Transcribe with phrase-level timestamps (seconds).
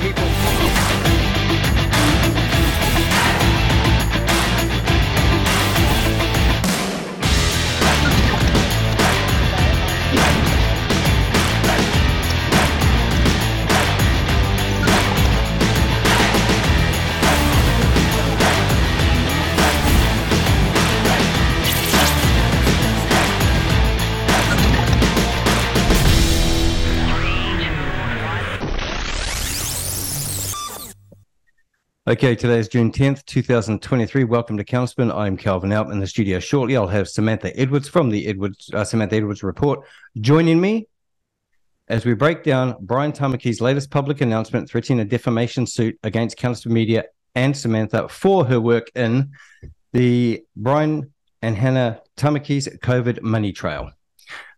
[0.00, 0.31] People.
[32.12, 34.24] Okay, today is June 10th, 2023.
[34.24, 35.10] Welcome to Counterspin.
[35.16, 36.76] I'm Kelvyn Alp in the studio shortly.
[36.76, 39.88] I'll have Samantha Edwards from the Edwards uh, Samantha Edwards report
[40.20, 40.88] joining me
[41.88, 46.72] as we break down Brian Tamaki's latest public announcement threatening a defamation suit against Counterspin
[46.72, 49.30] Media and Samantha for her work in
[49.94, 53.90] the Brian and Hannah Tamaki's COVID money trail.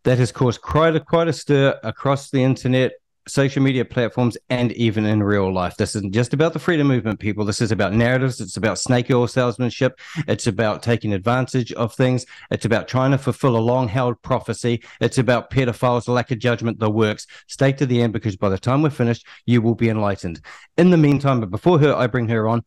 [0.03, 2.95] That has caused quite a, quite a stir across the internet,
[3.28, 5.77] social media platforms, and even in real life.
[5.77, 7.44] This isn't just about the freedom movement, people.
[7.44, 8.41] This is about narratives.
[8.41, 9.98] It's about snake oil salesmanship.
[10.28, 12.27] It's about taking advantage of things.
[12.50, 14.83] It's about trying to fulfill a long held prophecy.
[15.00, 17.27] It's about pedophiles, lack of judgment, the works.
[17.48, 20.41] Stay to the end because by the time we're finished, you will be enlightened.
[20.77, 22.64] In the meantime, but before her, I bring her on.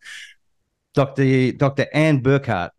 [0.93, 1.51] Dr.
[1.51, 1.85] Dr.
[1.93, 2.71] Arne Burkhardt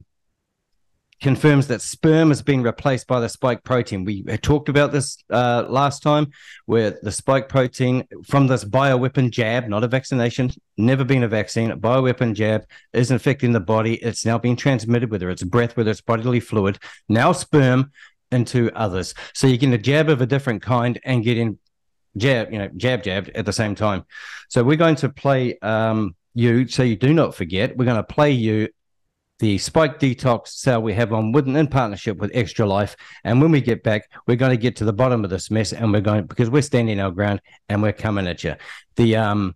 [1.21, 4.05] confirms that sperm has been replaced by the spike protein.
[4.05, 6.31] We talked about this uh, last time,
[6.67, 11.71] where the spike protein from this bioweapon jab, not a vaccination, never been a vaccine,
[11.71, 13.95] a bioweapon jab is infecting the body.
[13.95, 17.91] It's now being transmitted, whether it's breath, whether it's bodily fluid, now sperm
[18.31, 19.15] into others.
[19.35, 21.59] So you're getting a jab of a different kind and getting
[22.17, 24.05] jab, you know, jab jabbed at the same time.
[24.49, 27.77] So we're going to play um, you, so you do not forget.
[27.77, 28.69] We're going to play you
[29.39, 32.97] the Spike Detox sale we have on with in partnership with XtraLife.
[33.25, 35.73] And when we get back, we're going to get to the bottom of this mess,
[35.73, 38.55] and we're going because we're standing our ground and we're coming at you.
[38.97, 39.55] The um,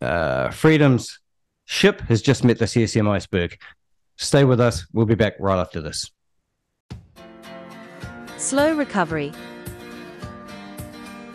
[0.00, 1.18] uh, Freedom's
[1.64, 3.58] ship has just met the CSM iceberg.
[4.16, 4.86] Stay with us.
[4.92, 6.10] We'll be back right after this.
[8.36, 9.32] Slow recovery.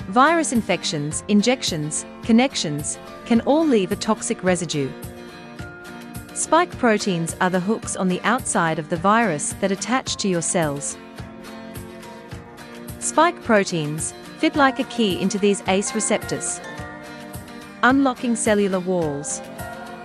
[0.09, 4.89] Virus infections, injections, connections can all leave a toxic residue.
[6.37, 10.43] Spike proteins are the hooks on the outside of the virus that attach to your
[10.43, 10.95] cells.
[12.99, 16.61] Spike proteins fit like a key into these ACE receptors,
[17.81, 19.41] unlocking cellular walls.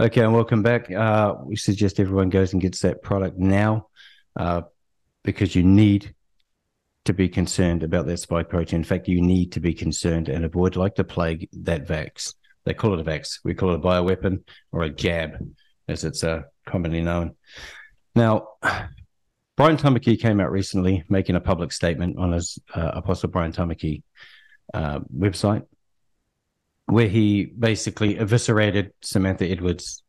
[0.00, 0.90] Okay, and welcome back.
[0.90, 3.88] Uh, we suggest everyone goes and gets that product now
[4.34, 4.62] uh,
[5.24, 6.14] because you need
[7.04, 8.80] to be concerned about that spike protein.
[8.80, 12.32] In fact, you need to be concerned and avoid, like the plague, that vax.
[12.64, 13.40] They call it a vax.
[13.44, 14.42] We call it a bioweapon
[14.72, 15.36] or a jab
[15.86, 17.36] as it's uh, commonly known.
[18.14, 18.48] Now,
[19.56, 24.02] Brian Tamaki came out recently making a public statement on his uh, Apostle Brian Tamaki
[24.74, 25.66] uh, website
[26.86, 30.02] where he basically eviscerated Samantha Edwards'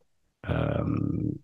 [0.44, 1.40] um,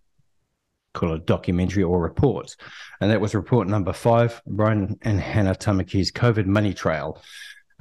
[0.93, 2.55] call it documentary or report.
[3.01, 7.19] And that was report number five, Brian and Hannah Tamaki's COVID money trail.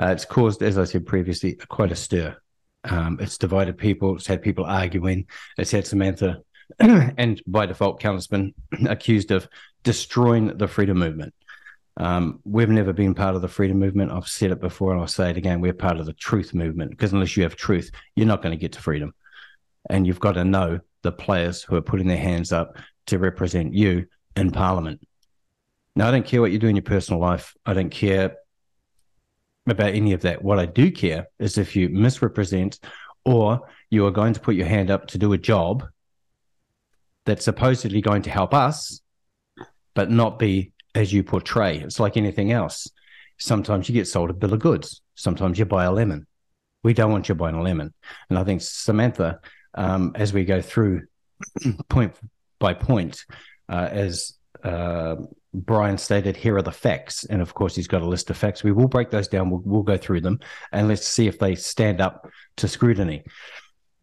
[0.00, 2.36] Uh, it's caused, as I said previously, quite a stir.
[2.84, 4.16] Um, it's divided people.
[4.16, 5.26] It's had people arguing.
[5.58, 6.42] It's had Samantha
[6.78, 8.28] and by default, Callum's
[8.88, 9.48] accused of
[9.82, 11.34] destroying the freedom movement.
[11.96, 14.12] Um, we've never been part of the freedom movement.
[14.12, 15.60] I've said it before and I'll say it again.
[15.60, 18.60] We're part of the truth movement because unless you have truth, you're not going to
[18.60, 19.14] get to freedom.
[19.90, 23.74] And you've got to know the players who are putting their hands up to represent
[23.74, 24.06] you
[24.36, 25.00] in parliament.
[25.94, 27.54] Now, I don't care what you do in your personal life.
[27.66, 28.36] I don't care
[29.66, 30.42] about any of that.
[30.42, 32.80] What I do care is if you misrepresent
[33.24, 33.60] or
[33.90, 35.84] you are going to put your hand up to do a job
[37.24, 39.00] that's supposedly going to help us,
[39.94, 41.78] but not be as you portray.
[41.78, 42.88] It's like anything else.
[43.38, 45.00] Sometimes you get sold a bill of goods.
[45.14, 46.26] Sometimes you buy a lemon.
[46.82, 47.92] We don't want you buying a lemon.
[48.28, 49.40] And I think Samantha,
[49.74, 51.02] um, as we go through
[51.88, 52.14] point
[52.58, 53.24] by point,
[53.68, 55.16] uh, as uh,
[55.54, 57.24] Brian stated, here are the facts.
[57.24, 58.64] And of course, he's got a list of facts.
[58.64, 59.50] We will break those down.
[59.50, 60.40] We'll, we'll go through them
[60.72, 63.24] and let's see if they stand up to scrutiny.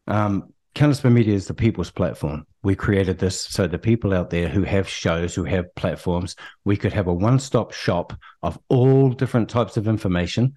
[0.08, 2.48] Um, Counterspin Media is the people's platform.
[2.64, 6.78] We created this so the people out there who have shows, who have platforms, we
[6.78, 10.54] could have a one stop shop of all different types of information,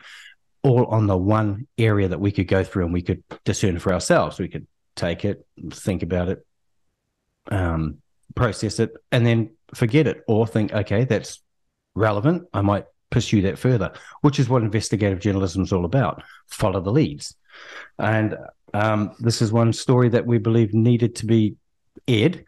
[0.63, 3.93] all on the one area that we could go through and we could discern for
[3.93, 4.39] ourselves.
[4.39, 6.47] We could take it, think about it,
[7.51, 7.97] um,
[8.37, 11.43] process it, and then forget it or think, okay, that's
[11.97, 12.45] relevant.
[12.55, 16.23] I might pursue that further, which is what investigative journalism is all about.
[16.47, 17.35] Follow the leads.
[17.99, 18.37] And
[18.75, 21.57] um, this is one story that we believe needed to be
[22.09, 22.45] aired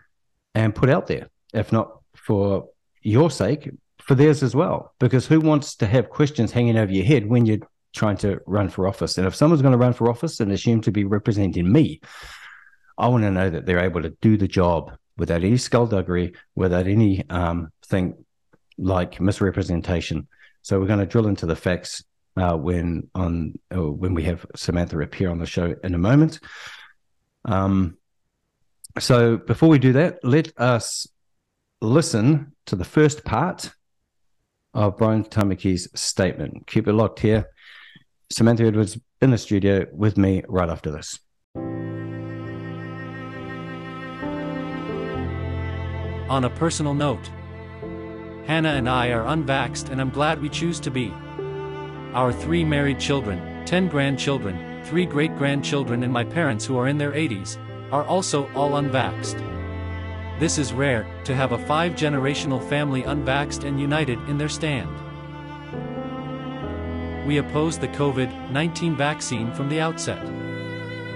[0.55, 2.69] and put out there, if not for
[3.03, 3.71] your sake,
[4.01, 4.95] for theirs as well.
[4.99, 8.69] Because who wants to have questions hanging over your head when you're trying to run
[8.69, 9.19] for office?
[9.19, 12.01] And if someone's going to run for office and assume to be representing me,
[12.97, 16.87] I want to know that they're able to do the job without any skullduggery, without
[16.87, 18.25] any um, thing
[18.79, 20.29] like misrepresentation.
[20.62, 22.05] So we're going to drill into the facts
[22.36, 26.40] uh, when on uh, when we have Samantha appear on the show in a moment.
[27.44, 27.98] Um,
[28.98, 31.06] so before we do that, let us
[31.81, 33.70] listen to the first part
[34.72, 36.66] of Brian Tamaki's statement.
[36.66, 37.48] Keep it locked here.
[38.31, 41.19] Samantha Edwards in the studio with me right after this.
[46.28, 47.31] On a personal note,
[48.46, 51.12] Hannah and I are unvaxxed and I'm glad we choose to be.
[52.14, 56.96] Our three married children, 10 grandchildren, 3 great grandchildren, and my parents who are in
[56.96, 57.58] their 80s
[57.90, 59.40] are also all unvaxxed.
[60.38, 64.88] This is rare to have a five generational family unvaxxed and united in their stand.
[67.26, 70.25] We opposed the COVID 19 vaccine from the outset.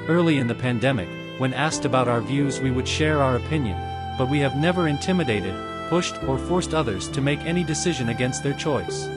[0.08, 1.08] Early in the pandemic,
[1.38, 3.78] when asked about our views, we would share our opinion,
[4.18, 5.54] but we have never intimidated,
[5.90, 9.08] pushed, or forced others to make any decision against their choice.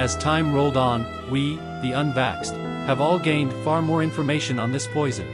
[0.00, 2.56] As time rolled on, we, the unvaxxed,
[2.86, 5.26] have all gained far more information on this poison.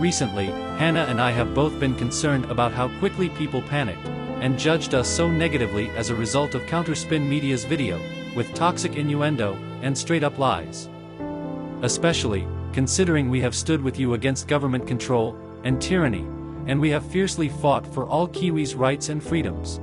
[0.00, 0.46] Recently,
[0.78, 4.04] Hannah and I have both been concerned about how quickly people panicked
[4.40, 8.00] and judged us so negatively as a result of Counterspin Media's video,
[8.34, 10.88] with toxic innuendo and straight up lies.
[11.82, 16.26] Especially, considering we have stood with you against government control and tyranny,
[16.66, 19.78] and we have fiercely fought for all Kiwis' rights and freedoms.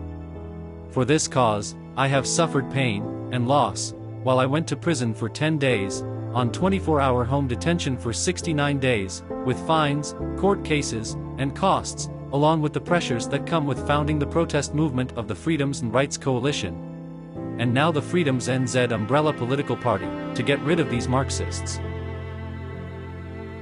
[0.92, 5.30] For this cause, I have suffered pain and loss, while I went to prison for
[5.30, 6.02] 10 days,
[6.34, 12.74] on 24-hour home detention for 69 days, with fines, court cases, and costs, along with
[12.74, 17.56] the pressures that come with founding the protest movement of the Freedoms and Rights Coalition.
[17.60, 21.80] And now the Freedoms NZ umbrella political party, to get rid of these Marxists.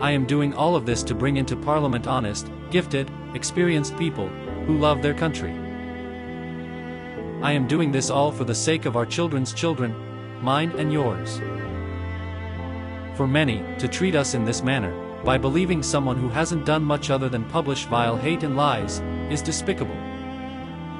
[0.01, 4.27] I am doing all of this to bring into Parliament honest, gifted, experienced people,
[4.67, 5.64] who love their country.
[7.45, 9.93] I am doing this all for the sake of our children's children,
[10.41, 11.37] mine and yours.
[13.15, 14.91] For many, to treat us in this manner,
[15.23, 18.99] by believing someone who hasn't done much other than publish vile hate and lies,
[19.29, 19.93] is despicable.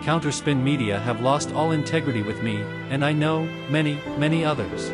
[0.03, 2.57] Counterspin Media have lost all integrity with me,
[2.91, 4.91] and I know, many, many others.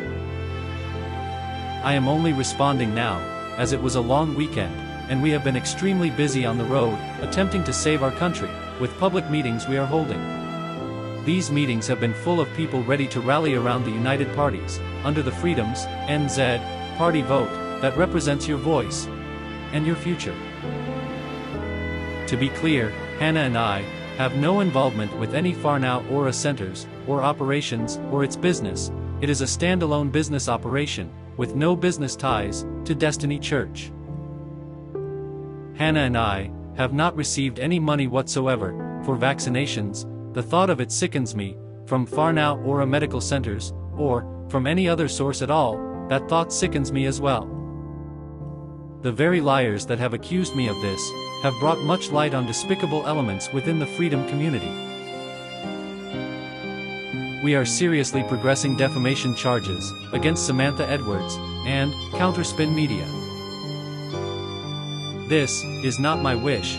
[1.84, 3.18] I am only responding now,
[3.58, 4.74] as it was a long weekend,
[5.10, 8.48] and we have been extremely busy on the road, attempting to save our country,
[8.80, 10.41] with public meetings we are holding.
[11.24, 15.22] These meetings have been full of people ready to rally around the united parties, under
[15.22, 17.50] the Freedoms, NZ, party vote,
[17.80, 19.06] that represents your voice
[19.72, 20.34] and your future.
[22.26, 23.82] To be clear, Hannah and I
[24.16, 29.42] have no involvement with any Whanau Ora centers, or operations, or its business, it is
[29.42, 33.92] a standalone business operation, with no business ties, to Destiny Church.
[35.74, 38.72] Hannah and I, have not received any money whatsoever
[39.04, 44.66] for vaccinations, the thought of it sickens me, from Whanau Ora medical centers, or from
[44.66, 47.46] any other source at all, that thought sickens me as well.
[49.02, 51.02] The very liars that have accused me of this,
[51.42, 54.70] have brought much light on despicable elements within the freedom community.
[57.42, 61.36] We are seriously progressing defamation charges against Samantha Edwards
[61.66, 63.04] and Counterspin Media.
[65.28, 66.78] This is not my wish,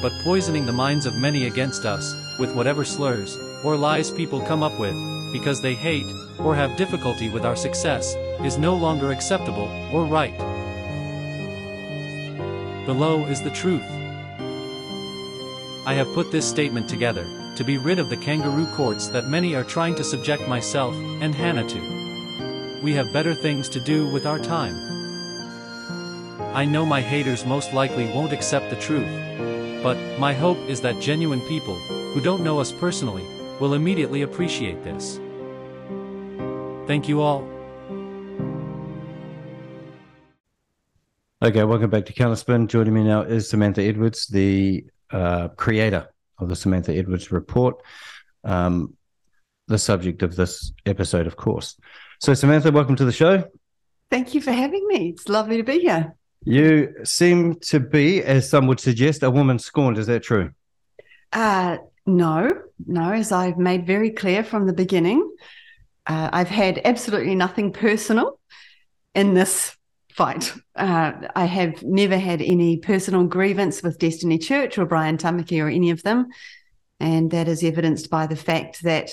[0.00, 4.62] but poisoning the minds of many against us with whatever slurs or lies people come
[4.62, 4.94] up with
[5.32, 6.06] because they hate
[6.38, 8.14] or have difficulty with our success
[8.44, 10.36] is no longer acceptable or right.
[12.86, 13.84] Below is the truth.
[15.86, 17.26] I have put this statement together
[17.56, 21.34] to be rid of the kangaroo courts that many are trying to subject myself and
[21.34, 22.80] Hannah to.
[22.82, 24.76] We have better things to do with our time.
[26.54, 29.08] I know my haters most likely won't accept the truth.
[29.82, 31.76] But, my hope is that genuine people,
[32.12, 33.24] who don't know us personally,
[33.60, 35.20] will immediately appreciate this.
[36.88, 37.48] Thank you all.
[41.40, 42.66] Okay, welcome back to Counterspin.
[42.66, 46.08] Joining me now is Samantha Edwards, the uh, creator
[46.38, 47.80] of the Samantha Edwards report,
[48.42, 48.96] um,
[49.68, 51.76] the subject of this episode, of course.
[52.20, 53.44] So, Samantha, welcome to the show.
[54.10, 55.10] Thank you for having me.
[55.10, 56.16] It's lovely to be here.
[56.48, 59.98] You seem to be, as some would suggest, a woman scorned.
[59.98, 60.52] Is that true?
[61.30, 61.76] Uh,
[62.06, 62.48] no,
[62.86, 63.12] no.
[63.12, 65.30] As I've made very clear from the beginning,
[66.06, 68.40] uh, I've had absolutely nothing personal
[69.14, 69.76] in this
[70.10, 70.54] fight.
[70.74, 75.68] Uh, I have never had any personal grievance with Destiny Church or Brian Tamaki or
[75.68, 76.28] any of them.
[76.98, 79.10] And that is evidenced by the fact that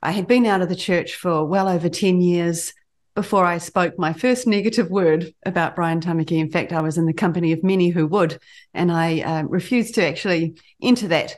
[0.00, 2.72] I had been out of the church for well over 10 years
[3.18, 6.38] before I spoke my first negative word about Brian Tamaki.
[6.38, 8.38] In fact, I was in the company of many who would,
[8.74, 11.34] and I uh, refused to actually enter that.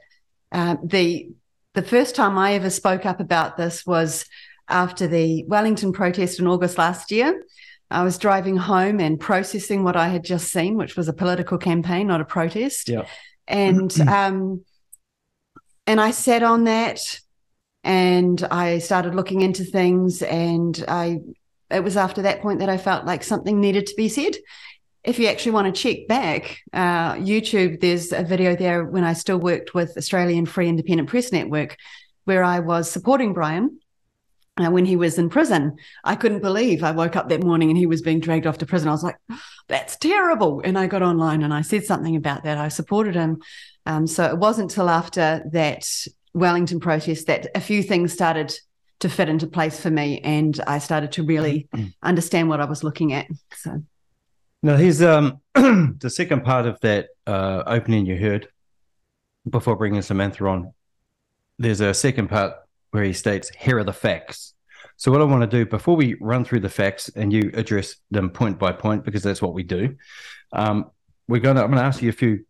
[0.52, 1.30] Uh, the
[1.72, 4.26] the first time I ever spoke up about this was
[4.68, 7.46] after the Wellington protest in August last year.
[7.90, 11.56] I was driving home and processing what I had just seen, which was a political
[11.56, 12.90] campaign, not a protest.
[12.90, 13.06] Yeah.
[13.48, 14.66] And um,
[15.86, 17.20] and I sat on that
[17.82, 21.20] and I started looking into things and I
[21.70, 24.36] it was after that point that I felt like something needed to be said.
[25.02, 29.14] If you actually want to check back, uh, YouTube, there's a video there when I
[29.14, 31.76] still worked with Australian Free Independent Press Network,
[32.24, 33.80] where I was supporting Brian
[34.58, 35.76] uh, when he was in prison.
[36.04, 38.66] I couldn't believe I woke up that morning and he was being dragged off to
[38.66, 38.88] prison.
[38.88, 39.16] I was like,
[39.68, 40.60] that's terrible.
[40.64, 42.58] And I got online and I said something about that.
[42.58, 43.40] I supported him.
[43.86, 45.88] Um, so it wasn't till after that
[46.34, 48.54] Wellington protest that a few things started
[49.00, 51.68] to fit into place for me and I started to really
[52.02, 53.26] understand what I was looking at.
[53.54, 53.82] So
[54.62, 58.48] now here's um the second part of that uh, opening you heard
[59.48, 60.72] before bringing Samantha on.
[61.58, 62.54] There's a second part
[62.90, 64.54] where he states, "Here are the facts."
[64.96, 67.96] So what I want to do before we run through the facts and you address
[68.10, 69.96] them point by point because that's what we do.
[70.52, 70.90] Um,
[71.26, 71.62] we're going to.
[71.62, 72.44] I'm going to ask you a few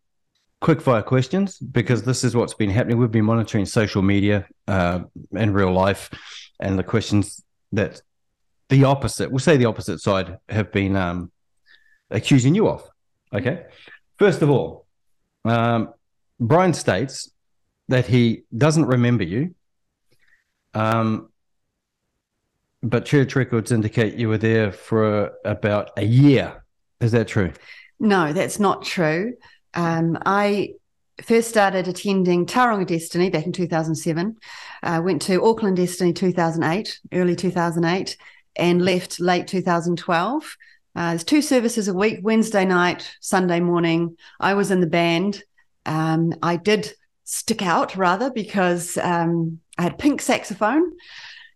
[0.61, 2.99] quick fire questions because this is what's been happening.
[2.99, 5.01] We've been monitoring social media uh,
[5.33, 6.11] in real life,
[6.61, 8.03] and the questions that
[8.69, 11.33] the opposite, we'll say the opposite side, have been um,
[12.11, 12.89] accusing you of.
[13.33, 13.65] Okay.
[14.19, 14.87] First of all,
[15.45, 15.95] um,
[16.39, 17.31] Brian states
[17.89, 19.55] that he doesn't remember you,
[20.75, 21.31] um,
[22.83, 26.65] but church records indicate you were there for about a year.
[27.01, 27.53] Is that true?
[27.99, 29.35] No, that's not true.
[29.75, 30.75] Um, I
[31.23, 34.37] first started attending Tauranga Destiny back in 2007.
[34.83, 38.17] I uh, went to Auckland Destiny 2008, early 2008,
[38.57, 40.57] and left late 2012.
[40.97, 44.17] Uh, there's two services a week, Wednesday night, Sunday morning.
[44.41, 45.43] I was in the band.
[45.87, 46.93] Um, I did
[47.25, 50.93] stick out rather because um, I had pink saxophone,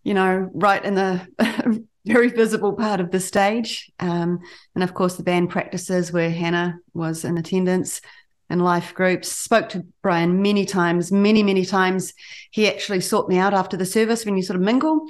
[0.03, 1.27] you know, right in the
[2.05, 3.91] very visible part of the stage.
[3.99, 4.39] Um,
[4.75, 8.01] and of course, the band practices where Hannah was in attendance
[8.49, 9.31] and life groups.
[9.31, 12.13] Spoke to Brian many times, many, many times.
[12.51, 15.07] He actually sought me out after the service when you sort of mingle.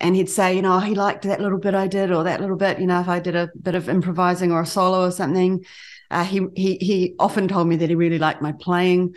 [0.00, 2.56] And he'd say, you know, he liked that little bit I did, or that little
[2.56, 5.64] bit, you know, if I did a bit of improvising or a solo or something.
[6.10, 9.14] Uh, he he he often told me that he really liked my playing.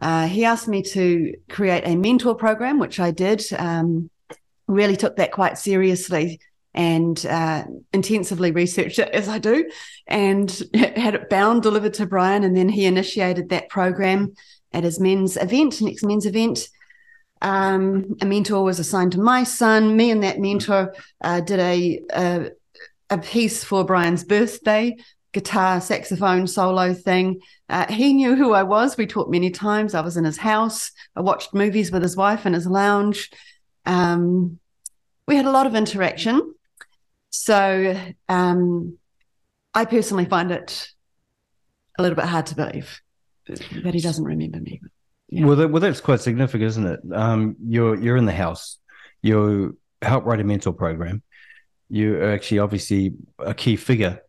[0.00, 3.44] Uh, he asked me to create a mentor program, which I did.
[3.52, 4.10] Um,
[4.66, 6.40] really took that quite seriously
[6.74, 9.70] and uh, intensively researched it as I do,
[10.06, 14.34] and had it bound delivered to Brian, and then he initiated that program
[14.72, 16.68] at his men's event, next men's event.
[17.42, 19.96] Um, a mentor was assigned to my son.
[19.96, 22.50] Me and that mentor uh, did a, a,
[23.10, 24.96] a piece for Brian's birthday
[25.32, 27.40] guitar saxophone solo thing.
[27.68, 28.96] Uh, he knew who I was.
[28.96, 29.94] We talked many times.
[29.94, 30.92] I was in his house.
[31.16, 33.30] I watched movies with his wife in his lounge.
[33.86, 34.58] Um,
[35.26, 36.54] we had a lot of interaction.
[37.32, 37.96] So
[38.28, 38.98] um,
[39.74, 40.88] I personally find it
[41.98, 43.00] a little bit hard to believe
[43.46, 44.80] that he doesn't remember me.
[45.28, 45.46] Yeah.
[45.46, 47.00] Well, that, well, that's quite significant, isn't it?
[47.12, 48.78] Um, you're you're in the house.
[49.22, 51.22] You help write a mentor program.
[51.88, 54.20] You're actually obviously a key figure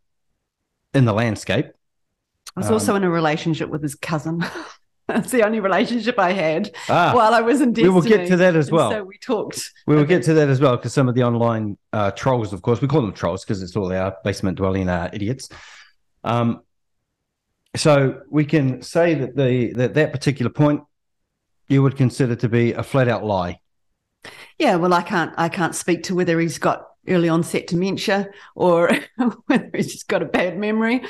[0.94, 1.68] in the landscape.
[2.56, 4.46] I was also in a relationship with his cousin.
[5.08, 7.90] That's the only relationship I had ah, while I was in Destiny.
[7.90, 8.90] We will get to that as well.
[8.90, 9.72] so we talked.
[9.86, 12.62] We will get to that as well because some of the online uh, trolls, of
[12.62, 15.50] course, we call them trolls because it's all our basement dwelling uh, idiots.
[16.24, 16.62] Um,
[17.76, 20.84] so we can say that the that that particular point
[21.68, 23.60] you would consider to be a flat out lie.
[24.58, 28.90] Yeah, well, I can't I can't speak to whether he's got early onset dementia or
[29.48, 31.04] whether he's just got a bad memory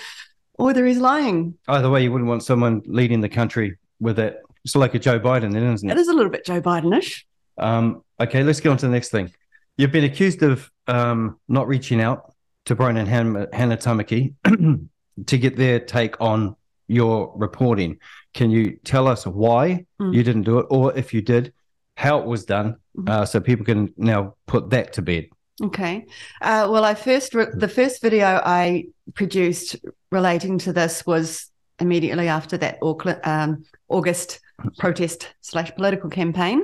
[0.55, 1.55] or whether he's lying.
[1.67, 4.37] Either way, you wouldn't want someone leading the country with it.
[4.63, 5.97] It's like a Joe Biden, then, isn't it?
[5.97, 7.23] It is a little bit Joe Bidenish.
[7.57, 9.31] Um, okay, let's get on to the next thing.
[9.77, 12.33] You've been accused of um, not reaching out
[12.65, 14.35] to Brian and Hannah, Hannah Tamaki
[15.25, 16.55] to get their take on
[16.87, 17.99] your reporting.
[18.33, 20.13] Can you tell us why mm.
[20.13, 21.53] you didn't do it, or if you did,
[21.95, 23.09] how it was done, mm.
[23.09, 25.27] uh, so people can now put that to bed?
[25.61, 26.05] Okay.
[26.41, 29.75] Uh, well, I first re- the first video I produced
[30.11, 32.79] relating to this was immediately after that
[33.23, 34.39] um, August
[34.77, 36.63] protest slash political campaign,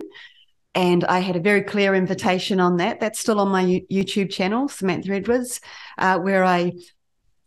[0.75, 3.00] and I had a very clear invitation on that.
[3.00, 5.62] That's still on my YouTube channel, Samantha Edwards,
[5.98, 6.74] uh, where I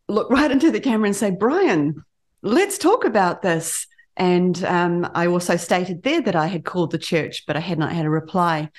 [0.08, 2.04] look right into the camera and say, "Brian,
[2.42, 6.98] let's talk about this." And um, I also stated there that I had called the
[6.98, 8.70] church, but I had not had a reply.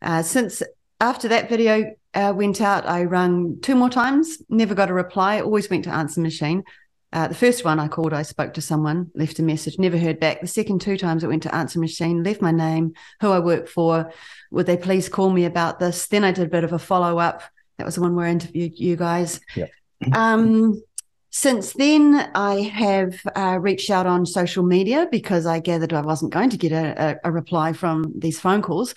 [0.00, 0.62] Uh, since
[1.00, 5.40] after that video uh, went out, I rang two more times, never got a reply,
[5.40, 6.64] always went to answer machine.
[7.12, 10.20] Uh, the first one I called, I spoke to someone, left a message, never heard
[10.20, 10.40] back.
[10.40, 13.66] The second two times I went to answer machine, left my name, who I work
[13.68, 14.12] for.
[14.50, 16.06] Would they please call me about this?
[16.06, 17.42] Then I did a bit of a follow up.
[17.78, 19.40] That was the one where I interviewed you guys.
[19.56, 19.66] Yeah.
[20.12, 20.82] Um,
[21.30, 26.32] since then, I have uh, reached out on social media because I gathered I wasn't
[26.32, 28.94] going to get a, a, a reply from these phone calls.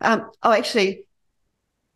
[0.00, 1.04] Um, oh, actually,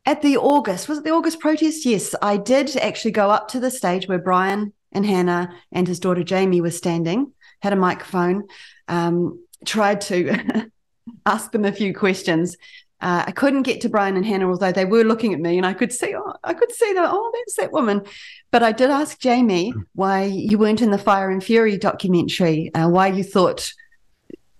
[0.04, 1.86] at the August, was it the August protest?
[1.86, 6.00] Yes, I did actually go up to the stage where Brian and Hannah and his
[6.00, 8.44] daughter Jamie were standing, had a microphone,
[8.88, 10.70] um, tried to
[11.26, 12.57] ask them a few questions.
[13.00, 15.66] Uh, I couldn't get to Brian and Hannah, although they were looking at me, and
[15.66, 17.09] I could see, oh, I could see that.
[17.11, 18.02] Oh, that's that woman.
[18.50, 22.88] But I did ask Jamie why you weren't in the Fire and Fury documentary, uh,
[22.88, 23.72] why you thought,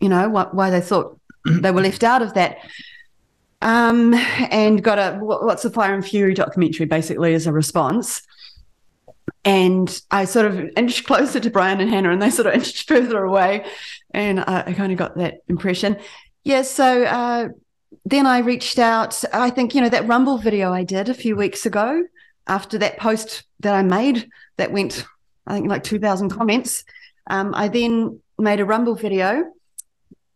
[0.01, 2.59] you know, why, why they thought they were left out of that.
[3.63, 8.21] Um, and got a what's the Fire and Fury documentary basically as a response.
[9.45, 12.89] And I sort of inched closer to Brian and Hannah, and they sort of inched
[12.89, 13.67] further away.
[14.13, 15.99] And I, I kind of got that impression.
[16.45, 17.49] Yeah, so uh,
[18.05, 19.23] then I reached out.
[19.33, 22.05] I think, you know, that Rumble video I did a few weeks ago
[22.47, 25.05] after that post that I made that went,
[25.47, 26.85] I think, like 2,000 comments.
[27.29, 29.45] Um, I then made a Rumble video.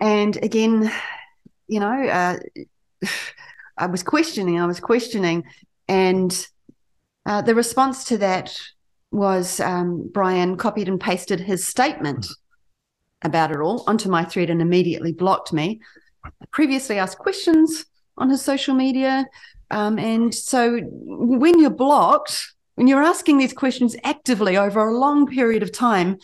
[0.01, 0.91] And again,
[1.67, 2.39] you know, uh,
[3.77, 5.45] I was questioning, I was questioning.
[5.87, 6.47] And
[7.27, 8.59] uh, the response to that
[9.11, 12.27] was um, Brian copied and pasted his statement
[13.23, 15.81] about it all onto my thread and immediately blocked me.
[16.25, 17.85] I previously asked questions
[18.17, 19.27] on his social media.
[19.71, 25.27] Um, and so when you're blocked, when you're asking these questions actively over a long
[25.27, 26.19] period of time,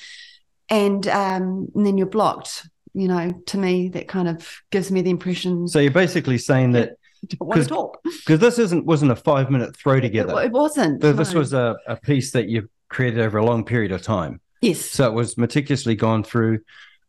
[0.71, 5.03] and, um, and then you're blocked, you know, to me, that kind of gives me
[5.03, 5.69] the impression.
[5.69, 6.97] So you're basically saying that
[7.41, 10.39] want to talk because this isn't wasn't a five minute throw together.
[10.41, 11.01] It, it wasn't.
[11.01, 11.39] This no.
[11.39, 14.41] was a, a piece that you created over a long period of time.
[14.61, 14.81] Yes.
[14.81, 16.61] So it was meticulously gone through,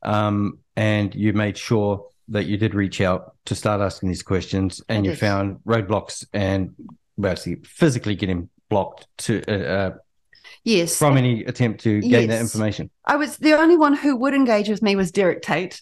[0.03, 4.81] um, and you made sure that you did reach out to start asking these questions,
[4.89, 6.75] and you found roadblocks and
[7.19, 9.95] basically physically getting blocked to uh, uh,
[10.63, 12.27] yes from any attempt to gain yes.
[12.27, 12.89] that information.
[13.05, 15.81] I was the only one who would engage with me was Derek Tate.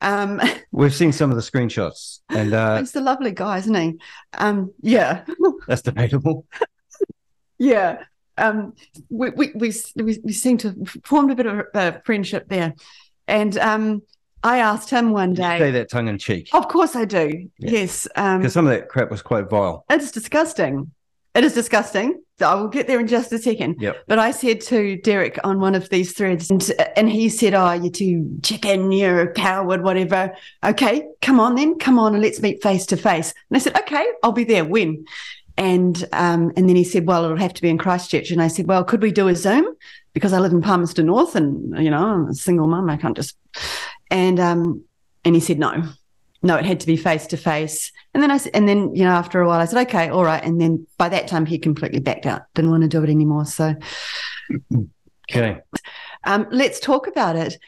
[0.00, 0.40] Um,
[0.72, 3.98] We've seen some of the screenshots, and uh, he's a lovely guy, isn't he?
[4.32, 5.24] Um, yeah,
[5.68, 6.46] that's debatable.
[7.58, 8.04] yeah,
[8.38, 8.74] um,
[9.08, 12.74] we, we, we we we seem to have formed a bit of a friendship there,
[13.26, 14.02] and um,
[14.42, 15.54] I asked him one day.
[15.54, 16.50] You say that tongue in cheek.
[16.52, 17.48] Of course I do.
[17.58, 17.70] Yeah.
[17.70, 18.06] Yes.
[18.06, 19.84] Because um, some of that crap was quite vile.
[19.90, 20.92] It's disgusting.
[21.34, 22.22] It is disgusting.
[22.40, 23.76] I will get there in just a second.
[23.80, 24.04] Yep.
[24.06, 27.72] But I said to Derek on one of these threads, and, and he said, Oh,
[27.72, 30.34] you're too chicken, you're a coward, whatever.
[30.64, 33.34] Okay, come on then, come on and let's meet face to face.
[33.50, 34.64] And I said, Okay, I'll be there.
[34.64, 35.06] When?
[35.58, 38.48] And um, and then he said, "Well, it'll have to be in Christchurch." And I
[38.48, 39.66] said, "Well, could we do a Zoom?
[40.12, 42.90] Because I live in Palmerston North, and you know, I'm a single mum.
[42.90, 43.36] I can't just."
[44.10, 44.84] And um,
[45.24, 45.82] and he said, "No,
[46.42, 49.04] no, it had to be face to face." And then I said, and then you
[49.04, 51.58] know, after a while, I said, "Okay, all right." And then by that time, he
[51.58, 52.42] completely backed out.
[52.54, 53.46] Didn't want to do it anymore.
[53.46, 53.74] So,
[55.30, 55.58] Okay.
[56.24, 57.58] um, let's talk about it.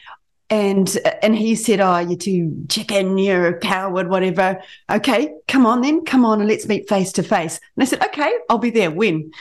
[0.49, 3.17] And and he said, "Oh, you're too chicken.
[3.19, 4.09] You're a coward.
[4.09, 4.61] Whatever.
[4.89, 6.03] Okay, come on then.
[6.05, 8.89] Come on and let's meet face to face." And I said, "Okay, I'll be there.
[8.89, 9.31] When?"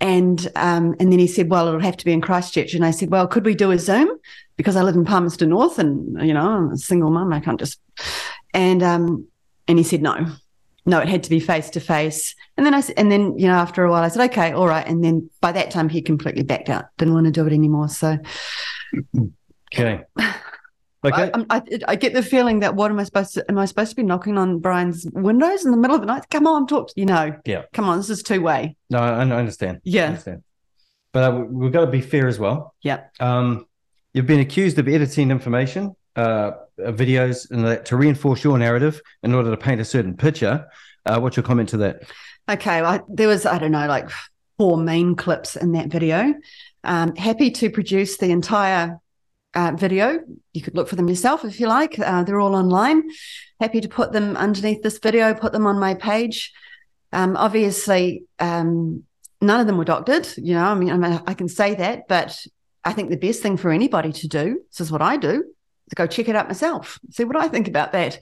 [0.00, 2.90] And um, and then he said, "Well, it'll have to be in Christchurch." And I
[2.90, 4.08] said, "Well, could we do a Zoom?
[4.56, 7.32] Because I live in Palmerston North, and you know, I'm a single mum.
[7.32, 7.80] I can't just."
[8.52, 9.26] And um,
[9.68, 10.26] and he said, "No,
[10.84, 13.54] no, it had to be face to face." And then I and then you know,
[13.54, 16.42] after a while, I said, "Okay, all right." And then by that time, he completely
[16.42, 16.86] backed out.
[16.98, 17.88] Didn't want to do it anymore.
[17.88, 18.18] So.
[19.74, 20.02] Okay.
[21.06, 21.30] Okay.
[21.34, 23.44] I, I, I get the feeling that what am I supposed to?
[23.50, 26.24] Am I supposed to be knocking on Brian's windows in the middle of the night?
[26.30, 26.88] Come on, talk.
[26.88, 27.62] To, you know, Yeah.
[27.72, 28.76] Come on, this is two way.
[28.90, 29.76] no, I, I understand.
[29.78, 30.42] I Yeah, understand.
[31.12, 32.74] But uh, we- we've got to be fair as well.
[32.82, 33.04] yeah.
[33.20, 33.66] Um,
[34.14, 39.34] you've been accused of editing information, uh, videos, and that to reinforce your narrative in
[39.34, 40.66] order to paint a certain picture.
[41.04, 42.02] Uh, what's your comment to that?
[42.48, 44.08] Okay, I, there was I don't know like
[44.58, 46.34] four main clips in that video.
[46.84, 48.98] Um, happy to produce the entire
[49.56, 50.20] uh, video.
[50.52, 51.98] You could look for them yourself if you like.
[51.98, 53.08] Uh, they're all online.
[53.58, 55.34] Happy to put them underneath this video.
[55.34, 56.52] Put them on my page.
[57.12, 59.04] Um, obviously, um,
[59.40, 60.28] none of them were doctored.
[60.36, 62.38] You know, I mean, I mean, I can say that, but
[62.84, 65.42] I think the best thing for anybody to do, this is what I do,
[65.86, 68.18] is go check it out myself, see what I think about that.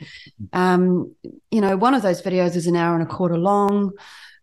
[0.52, 1.14] Um,
[1.50, 3.92] you know, one of those videos is an hour and a quarter long.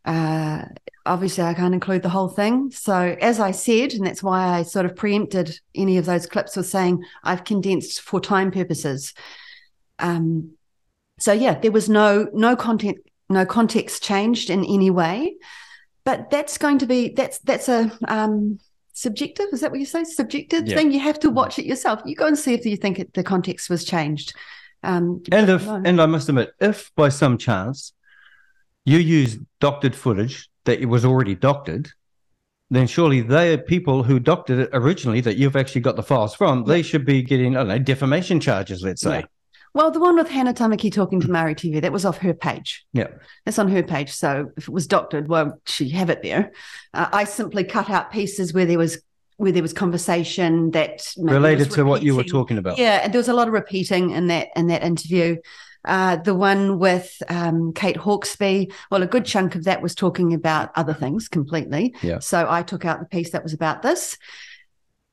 [0.03, 0.65] Uh,
[1.05, 2.71] obviously, I can't include the whole thing.
[2.71, 6.55] So, as I said, and that's why I sort of preempted any of those clips
[6.55, 9.13] with saying I've condensed for time purposes.
[9.99, 10.53] Um,
[11.19, 12.97] so, yeah, there was no no content,
[13.29, 15.35] no context changed in any way,
[16.03, 18.59] but that's going to be that's that's a um,
[18.93, 19.47] subjective.
[19.51, 20.03] Is that what you say?
[20.03, 20.77] Subjective Yeah.
[20.77, 20.91] thing.
[20.91, 22.01] You have to watch it yourself.
[22.05, 24.33] You go and see if you think it, the context was changed.
[24.83, 25.79] Um, And if, no.
[25.85, 27.93] and I must admit, if by some chance
[28.85, 31.89] you use doctored footage that it was already doctored,
[32.69, 36.33] then surely they are people who doctored it originally that you've actually got the files
[36.33, 36.63] from.
[36.63, 39.19] They should be getting, I don't know, defamation charges, let's say.
[39.19, 39.25] Yeah.
[39.73, 42.85] Well, the one with Hannah Tamaki talking to Māori TV, that was off her page.
[42.91, 43.07] Yeah.
[43.45, 44.11] That's on her page.
[44.11, 46.51] So if it was doctored, well, she have it there.
[46.93, 49.01] Uh, I simply cut out pieces where there was
[49.37, 52.77] where there was conversation that Related was to what you were talking about.
[52.77, 55.37] Yeah, and there was a lot of repeating in that in that interview.
[55.85, 60.33] Uh, the one with um, Kate Hawkesby, well, a good chunk of that was talking
[60.33, 61.95] about other things completely.
[62.01, 62.19] Yeah.
[62.19, 64.17] So I took out the piece that was about this.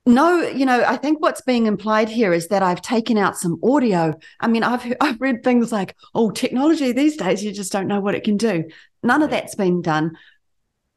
[0.09, 3.59] No, you know, I think what's being implied here is that I've taken out some
[3.63, 4.19] audio.
[4.41, 8.01] I mean, I've I've read things like, "Oh, technology these days, you just don't know
[8.01, 8.65] what it can do."
[9.03, 10.17] None of that's been done.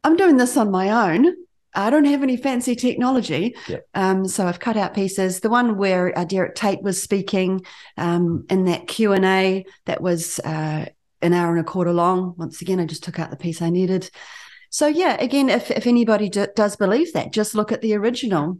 [0.02, 1.34] I'm doing this on my own.
[1.74, 3.78] I don't have any fancy technology, Yeah.
[3.94, 5.40] um, so I've cut out pieces.
[5.40, 7.64] The one where uh, Derek Tate was speaking
[7.96, 10.86] um, in that Q and A that was uh,
[11.22, 12.34] an hour and a quarter long.
[12.36, 14.10] Once again, I just took out the piece I needed.
[14.70, 18.58] So yeah, again, if if anybody does believe that, just look at the original.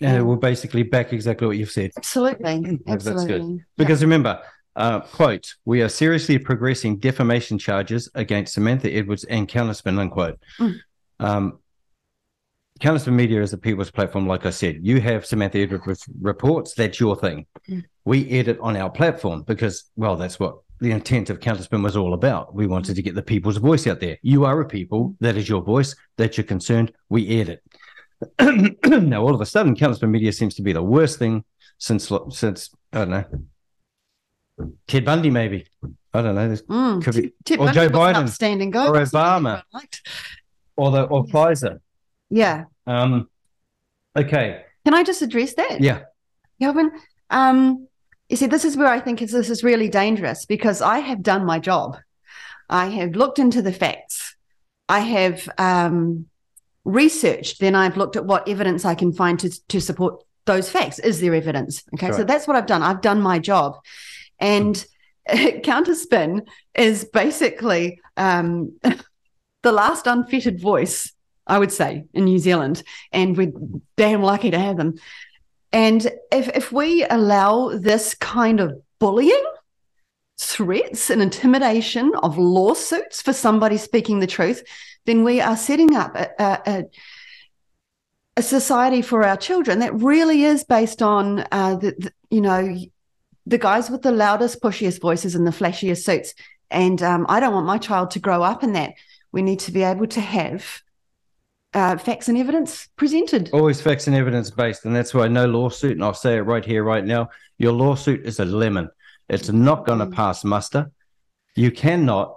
[0.00, 1.92] And it will basically back exactly what you've said.
[1.96, 3.12] Absolutely, That's good.
[3.14, 3.54] absolutely.
[3.56, 3.62] Yeah.
[3.76, 4.40] Because remember,
[4.76, 10.38] uh, quote, we are seriously progressing defamation charges against Samantha Edwards and Counterspin, unquote.
[10.58, 10.74] Mm.
[11.20, 11.58] Um,
[12.80, 14.80] Counterspin Media is a people's platform, like I said.
[14.82, 17.46] You have Samantha Edwards reports, that's your thing.
[17.68, 17.84] Mm.
[18.04, 22.14] We edit on our platform because, well, that's what the intent of Counterspin was all
[22.14, 22.54] about.
[22.54, 24.18] We wanted to get the people's voice out there.
[24.22, 26.92] You are a people, that is your voice, That you're concerned.
[27.08, 27.62] we edit.
[28.40, 31.44] now, all of a sudden, Counterspin Media seems to be the worst thing
[31.78, 33.24] since, since I don't know,
[34.88, 35.66] Ted Bundy, maybe.
[36.12, 36.48] I don't know.
[36.48, 37.02] Mm.
[37.04, 38.94] Could be, or Bundy Joe Biden, upstanding guy, or?
[38.94, 39.62] Obama.
[40.76, 41.34] Or the or Yes.
[41.34, 41.80] Pfizer.
[42.30, 42.64] Yeah.
[42.86, 43.28] Um,
[44.16, 45.80] okay, Can I just address that?
[45.80, 46.02] yeah,
[46.60, 46.90] Kelvyn,
[47.30, 47.88] um,
[48.28, 51.22] you see, this is where I think is, this is really dangerous because I have
[51.22, 51.96] done my job.
[52.68, 54.36] I have looked into the facts.
[54.88, 56.26] I have um,
[56.84, 57.60] researched.
[57.60, 60.98] Then I've looked at what evidence I can find to to support those facts.
[60.98, 61.82] Is there evidence?
[61.94, 62.82] Okay, so that's what I've done.
[62.82, 63.78] I've done my job,
[64.38, 64.84] and
[65.28, 68.78] counterspin is basically um,
[69.62, 71.12] the last unfettered voice,
[71.46, 73.52] I would say, in New Zealand, and we're
[73.96, 74.94] damn lucky to have them.
[75.72, 79.44] And if if we allow this kind of bullying,
[80.38, 84.62] threats, and intimidation of lawsuits for somebody speaking the truth,
[85.04, 86.84] then we are setting up a, a,
[88.36, 92.76] a, society for our children that really is based on uh, the, the you know
[93.46, 96.34] the guys with the loudest, pushiest voices and the flashiest suits.
[96.70, 98.94] And um, I don't want my child to grow up in that.
[99.32, 100.83] we need to be able to have
[101.74, 103.50] uh, facts and evidence presented.
[103.52, 104.84] Always facts and evidence based.
[104.84, 108.24] And that's why no lawsuit, and I'll say it right here, right now, your lawsuit
[108.24, 108.88] is a lemon.
[109.28, 110.90] It's not going to pass muster.
[111.56, 112.36] You cannot,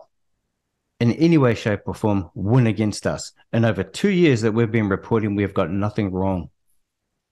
[0.99, 3.33] in any way, shape, or form, win against us.
[3.53, 6.49] In over two years that we've been reporting, we've got nothing wrong.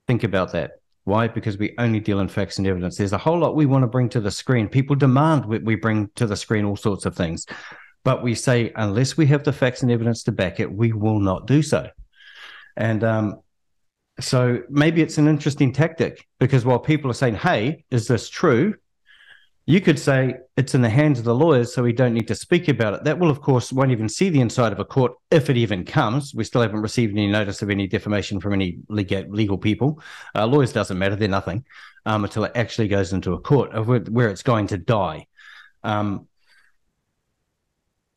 [0.07, 0.79] Think about that.
[1.05, 1.27] Why?
[1.27, 2.97] Because we only deal in facts and evidence.
[2.97, 4.67] There's a whole lot we want to bring to the screen.
[4.67, 7.45] People demand we, we bring to the screen all sorts of things.
[8.05, 11.19] But we say, unless we have the facts and evidence to back it, we will
[11.19, 11.89] not do so.
[12.77, 13.41] And um,
[14.19, 18.75] so maybe it's an interesting tactic because while people are saying, hey, is this true?
[19.65, 22.35] You could say it's in the hands of the lawyers, so we don't need to
[22.35, 23.03] speak about it.
[23.05, 25.83] That will, of course, won't even see the inside of a court if it even
[25.83, 26.35] comes.
[26.35, 29.99] We still haven't received any notice of any defamation from any legal, people.
[30.35, 31.65] Uh, lawyers doesn't matter; they're nothing
[32.05, 33.71] um, until it actually goes into a court
[34.11, 35.25] where it's going to die.
[35.83, 36.27] Um,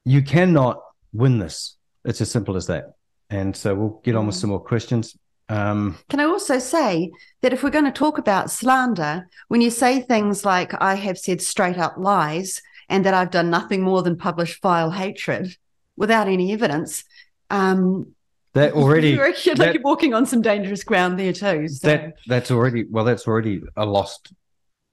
[0.08, 0.80] you cannot
[1.12, 1.76] win this.
[2.04, 2.94] It's as simple as that.
[3.28, 5.16] And so we'll get on with some more questions.
[5.50, 7.10] Um, Can I also say
[7.42, 11.18] that if we're going to talk about slander, when you say things like, I have
[11.18, 15.54] said straight up lies and that I've done nothing more than publish vile hatred
[15.96, 17.04] without any evidence,
[17.50, 18.14] um,
[18.54, 21.68] that already you're, you're that- like walking on some dangerous ground there too.
[21.68, 24.32] So, that that's already well that's already a lost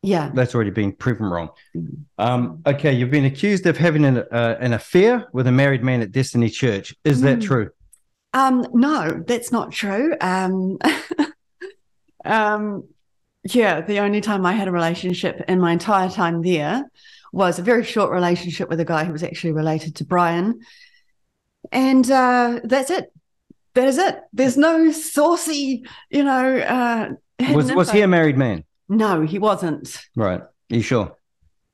[0.05, 0.31] yeah.
[0.33, 1.49] that's already been proven wrong
[2.17, 6.01] um okay you've been accused of having an uh, an affair with a married man
[6.01, 7.43] at destiny church is that Mm.
[7.43, 7.69] true
[8.33, 10.13] Um, no, that's not true.
[10.19, 10.77] Um,
[12.25, 12.83] um,
[13.45, 16.83] yeah, the only time I had a relationship in my entire time there
[17.31, 20.59] was a very short relationship with a guy who was actually related to Brian.
[21.71, 23.11] And uh, that's it.
[23.73, 24.19] That is it.
[24.33, 26.57] There's no saucy, you know.
[26.57, 27.09] Uh,
[27.53, 30.05] was was he a married man No, he wasn't.
[30.15, 31.15] right Are you sure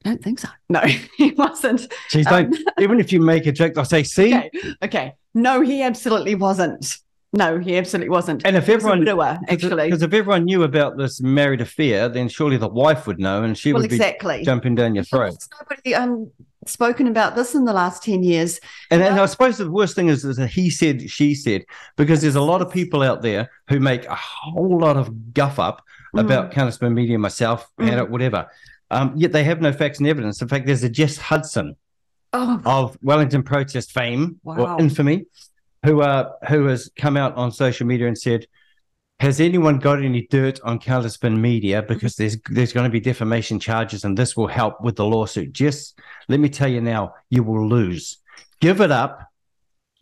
[0.03, 0.47] I don't think so.
[0.69, 0.81] No,
[1.17, 1.81] he wasn't.
[2.11, 4.51] Jeez, Um, don't even if you make a joke i'll say see Okay.
[4.83, 5.13] Okay.
[5.33, 6.97] No, he absolutely wasn't.
[7.33, 8.45] No, he absolutely wasn't.
[8.45, 9.85] and if everyone widower, actually.
[9.85, 13.57] because if everyone knew about this married affair then surely the wife would know and
[13.57, 14.39] she well, would exactly.
[14.39, 16.31] be jumping down your throat There's nobody um,
[16.65, 18.59] spoken about this in the last 10 years.
[18.89, 21.65] And, and I suppose the worst thing is, is that he said, she said,
[21.97, 25.59] because there's a lot of people out there who make a whole lot of guff
[25.59, 25.83] up
[26.15, 26.19] Mm.
[26.21, 27.89] about counterspin media, myself, Mm.
[27.89, 28.47] had it, whatever.
[28.89, 30.41] Um, yet they have no facts and evidence.
[30.41, 31.75] In fact, there's a Jess Hudson
[32.33, 34.75] Oh, of Wellington protest fame Wow.
[34.75, 35.25] or infamy,
[35.85, 38.45] who uh, who has come out on social media and said,
[39.19, 41.81] "Has anyone got any dirt on counterspin media?
[41.81, 45.51] Because there's there's going to be defamation charges, and this will help with the lawsuit."
[45.53, 45.93] Jess,
[46.29, 48.17] let me tell you now, you will lose.
[48.61, 49.27] Give it up.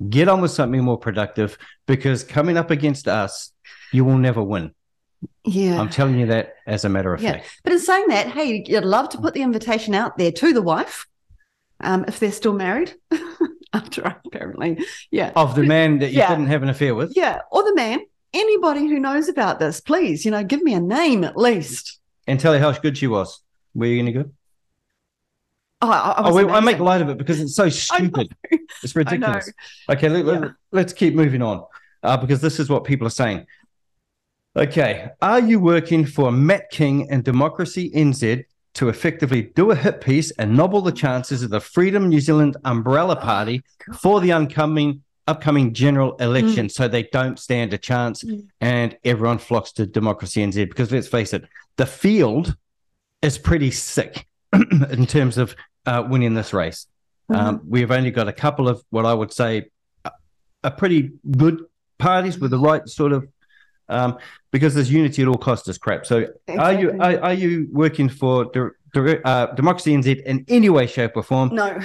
[0.10, 3.52] Get on with something more productive because coming up against us,
[3.92, 4.72] you will never win.
[5.46, 5.80] Yeah.
[5.80, 7.34] I'm telling you that as a matter of Yeah.
[7.34, 7.60] fact.
[7.64, 10.62] But in saying that, hey, you'd love to put the invitation out there to the
[10.62, 11.08] wife
[11.82, 12.94] um, if they're still married
[13.74, 14.84] after apparently.
[15.12, 15.32] Yeah.
[15.36, 16.30] Of the man that you Yeah.
[16.30, 17.14] didn't have an affair with.
[17.16, 17.42] Yeah.
[17.52, 18.00] Or the man.
[18.34, 22.00] Anybody who knows about this, please, you know, give me a name at least.
[22.28, 23.42] and tell her how good she was.
[23.74, 24.32] Were you any good?
[25.82, 28.36] Oh, I, I, Oh, I make light of it because it's so stupid.
[28.84, 29.52] It's ridiculous.
[29.90, 30.26] Okay, let,
[30.72, 30.80] Yeah.
[30.82, 31.64] us keep moving on
[32.04, 33.48] uh, because this is what people are saying.
[34.56, 40.02] Okay, are you working for Matt King and Democracy NZ to effectively do a hit
[40.02, 43.62] piece and nobble the chances of the Freedom New Zealand Umbrella Party
[44.00, 48.48] for the upcoming upcoming general election, so they don't stand a chance Mm.
[48.62, 50.68] and everyone flocks to Democracy NZ?
[50.68, 51.44] Because let's face it,
[51.78, 52.56] the field
[53.22, 54.26] is pretty sick
[54.90, 56.88] in terms of uh, winning this race.
[57.32, 59.70] Um, we've only got a couple of what I would say
[60.04, 60.12] a,
[60.64, 61.64] a pretty good
[62.00, 63.28] parties with the right sort of
[63.90, 64.18] um,
[64.52, 66.06] because there's unity at all costs is crap.
[66.06, 70.70] So are you are, are you working for dir- dir- uh, Democracy NZ in any
[70.70, 71.54] way, shape, or form?
[71.54, 71.80] No,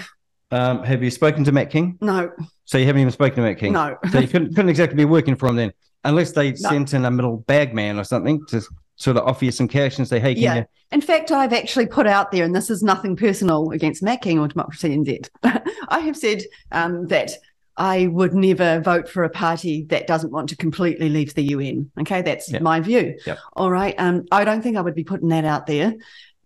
[0.51, 1.99] Um, have you spoken to Matt King?
[2.01, 2.31] no,
[2.65, 3.73] So you haven't even spoken to Matt King.
[3.73, 3.97] no.
[4.13, 5.73] So you couldn't, couldn't exactly be working for him then,
[6.05, 8.63] unless they sent in a middle bag man or something to
[8.97, 10.55] sort of offer you some cash and say, "Hey, can Yeah.
[10.57, 14.23] you In fact, I've actually put out there, and this is nothing personal against Matt
[14.23, 15.29] King or Democracy NZ.
[15.89, 17.33] I have said um, that
[17.77, 21.91] I would never vote for a party that doesn't want to completely leave the UN.
[22.01, 22.63] Okay, that's Yep.
[22.63, 23.19] my view.
[23.27, 23.39] Yep.
[23.55, 23.95] All right.
[23.99, 25.95] Um, I don't think I would be putting that out there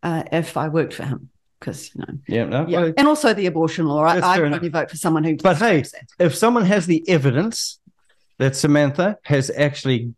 [0.03, 1.29] uh, if I worked for him,
[1.61, 4.03] because you know, Yeah, no, yeah, well, and also the abortion law.
[4.05, 4.59] I, I would enough.
[4.59, 5.37] only vote for someone who.
[5.37, 6.09] But hey, that.
[6.19, 7.79] if someone has the evidence
[8.39, 10.15] that Samantha has actually,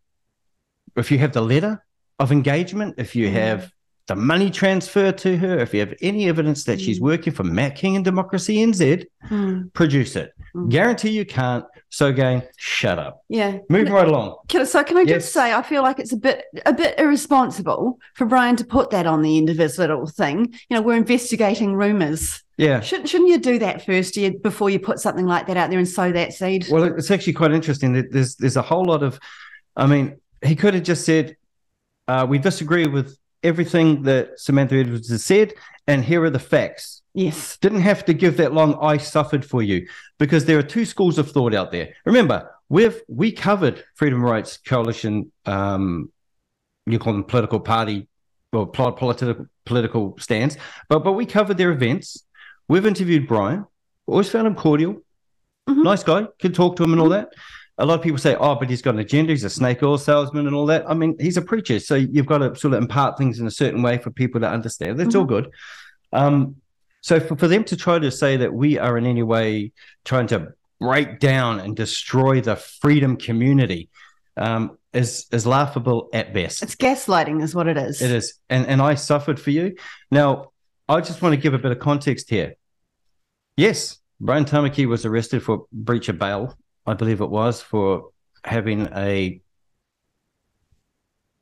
[0.96, 1.82] if you have the letter
[2.18, 3.32] of engagement, if you Mhm.
[3.32, 3.72] have
[4.10, 7.02] the money transfer to her, if you have any evidence that she's Mm.
[7.02, 10.32] working for Matt King and Democracy NZ, Mm, produce it.
[10.56, 10.68] Mm.
[10.68, 11.64] Guarantee you can't.
[11.90, 13.22] So again, shut up.
[13.28, 13.58] yeah.
[13.68, 14.38] Moving right along.
[14.48, 15.22] Can, so can I Yes.
[15.22, 18.90] just say I feel like it's a bit a bit irresponsible for Brian to put
[18.90, 20.52] that on the end of his little thing.
[20.68, 22.42] You know, we're investigating rumours.
[22.58, 22.80] Yeah.
[22.80, 25.88] Shouldn't shouldn't you do that first before you put something like that out there and
[25.88, 26.66] sow that seed?
[26.68, 27.92] Well, it's actually quite interesting.
[27.92, 29.20] that There's there's a whole lot of,
[29.76, 31.36] I mean, he could have just said,
[32.08, 35.54] uh, "We disagree with everything that Samantha Edwards has said,
[35.86, 37.56] and here are the facts." yes.
[37.58, 38.78] Didn't have to give that long.
[38.80, 41.94] I suffered for you because there are two schools of thought out there.
[42.04, 45.32] Remember, we've we covered Freedom Rights Coalition.
[45.44, 46.12] Um,
[46.86, 48.06] you call them political party
[48.52, 50.56] or pol- political political stance,
[50.88, 52.24] but but we covered their events.
[52.68, 53.66] We've interviewed Brian.
[54.06, 55.02] Always found him cordial,
[55.68, 55.82] Mhm.
[55.82, 56.26] nice guy.
[56.40, 57.28] Could talk to him and all that.
[57.80, 59.32] A lot of people say, "Oh, but he's got an agenda.
[59.32, 62.26] He's a snake oil salesman and all that." I mean, he's a preacher, so you've
[62.26, 64.98] got to sort of impart things in a certain way for people to understand.
[64.98, 65.50] That's all good.
[66.12, 66.56] Um,
[67.00, 69.72] so for, for them to try to say that we are in any way
[70.04, 73.88] trying to break down and destroy the freedom community
[74.36, 76.62] um, is is laughable at best.
[76.62, 78.02] It's gaslighting is what it is.
[78.02, 79.76] It is, and and I suffered for you.
[80.10, 80.52] Now,
[80.88, 82.54] I just want to give a bit of context here.
[83.56, 88.10] Yes, Brian Tamaki was arrested for breach of bail, I believe it was, for
[88.44, 89.40] having a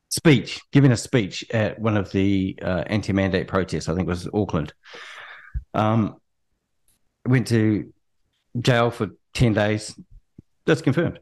[0.09, 3.89] speech, giving a speech at one of the uh, anti-mandate protests.
[3.89, 4.73] I think it was Auckland.
[5.73, 6.17] Um,
[7.25, 7.93] went to
[8.59, 9.97] jail for ten days.
[10.65, 11.19] That's confirmed.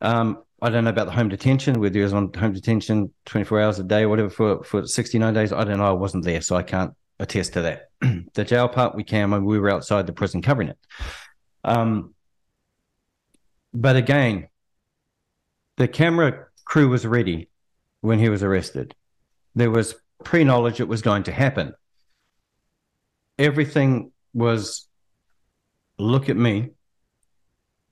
[0.00, 3.60] Um, I don't know about the home detention, whether he was on home detention 24
[3.60, 5.52] hours a day or whatever for, for 69 days.
[5.52, 5.86] I don't know.
[5.86, 7.88] I wasn't there, so I can't attest to that.
[8.34, 10.78] the jail part, we can when we were outside the prison covering it.
[11.64, 12.14] Um,
[13.72, 14.48] but again,
[15.76, 17.48] the camera crew was ready
[18.00, 18.94] when he was arrested.
[19.54, 21.74] There was pre knowledge it was going to happen.
[23.38, 24.86] Everything was
[25.98, 26.70] look at me.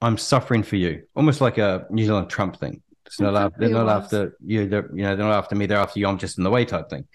[0.01, 2.81] I'm suffering for you, almost like a New Zealand Trump thing.
[3.05, 4.67] It's not after, they're not after you.
[4.67, 5.65] They're, you know, they're not after me.
[5.65, 6.07] They're after you.
[6.07, 7.07] I'm just in the way type thing.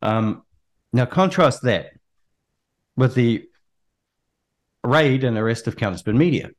[0.00, 0.44] Um,
[0.92, 1.90] now contrast that
[2.96, 3.44] with the
[4.84, 6.50] raid and arrest of Counterspin Media.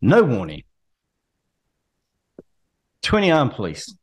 [0.00, 0.62] No warning.
[3.02, 3.94] 20 armed police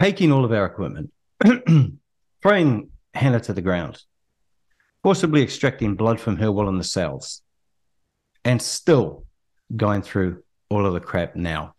[0.00, 1.12] taking all of our equipment,
[2.42, 4.02] throwing Hannah to the ground,
[5.02, 7.42] forcibly extracting blood from her while in the cells,
[8.44, 9.26] and still
[9.76, 11.74] going through all of the crap now.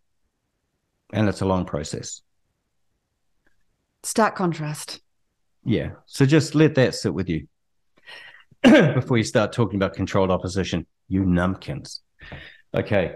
[1.12, 2.22] And it's a long process.
[4.04, 5.02] Stark contrast.
[5.63, 5.91] Yeah.
[6.06, 7.48] So just let that sit with you
[8.63, 12.00] before you start talking about controlled opposition, you numpkins.
[12.74, 13.15] Okay.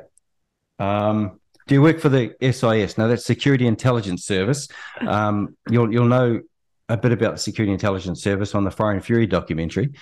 [0.80, 2.98] Um, do you work for the SIS?
[2.98, 4.68] Now that's Security Intelligence Service.
[5.00, 6.42] Um, you'll you'll know
[6.90, 9.94] a bit about the Security Intelligence Service on the Fire and Fury documentary.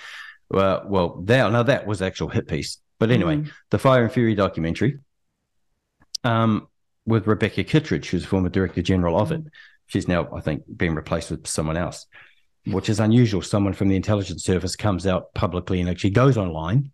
[0.50, 2.78] Well, well, that now that was actual hit piece.
[2.98, 3.50] But anyway, Mm.
[3.70, 4.98] the Fire and Fury documentary
[6.22, 6.68] um,
[7.06, 9.42] with Rebecca Kitteridge, who's former Director General of it.
[9.86, 12.06] She's now, I think, being replaced with someone else,
[12.66, 13.42] which is unusual.
[13.42, 16.90] Someone from the intelligence service comes out publicly and actually goes online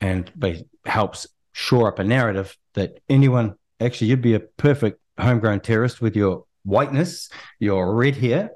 [0.00, 5.60] and ba- helps shore up a narrative that anyone, actually, you'd be a perfect homegrown
[5.60, 7.28] terrorist with your whiteness,
[7.58, 8.50] your red hair.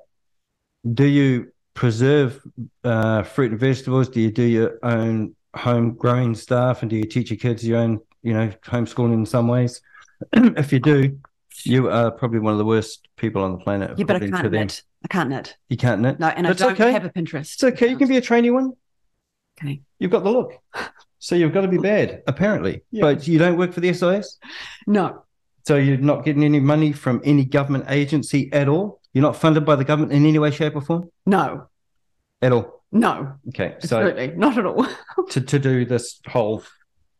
[0.93, 2.41] Do you preserve
[2.85, 4.09] uh, fruit and vegetables?
[4.09, 6.83] Do you do your own home growing stuff?
[6.83, 9.81] And do you teach your kids your own, you know, homeschooling in some ways?
[10.33, 11.19] if you do,
[11.65, 13.99] you are probably one of the worst people on the planet.
[13.99, 14.83] Yeah, but I can't knit.
[15.05, 15.57] I can't knit.
[15.69, 16.19] You can't knit.
[16.19, 16.93] No, and That's I don't okay.
[16.93, 17.55] have a Pinterest.
[17.55, 17.89] It's okay.
[17.89, 18.73] You can be a trainee one.
[19.61, 19.83] Okay.
[19.99, 20.53] You've got the look.
[21.19, 22.83] So you've got to be bad, apparently.
[22.93, 24.39] But you don't work for the SIS?
[24.87, 25.25] No.
[25.67, 29.01] So you're not getting any money from any government agency at all?
[29.13, 31.11] You're not funded by the government in any way, shape, or form?
[31.27, 31.69] No.
[32.41, 32.83] At all.
[32.93, 33.35] No.
[33.49, 33.75] Okay.
[33.81, 34.37] So Absolutely.
[34.37, 34.87] Not at all.
[35.31, 36.63] to, to do this whole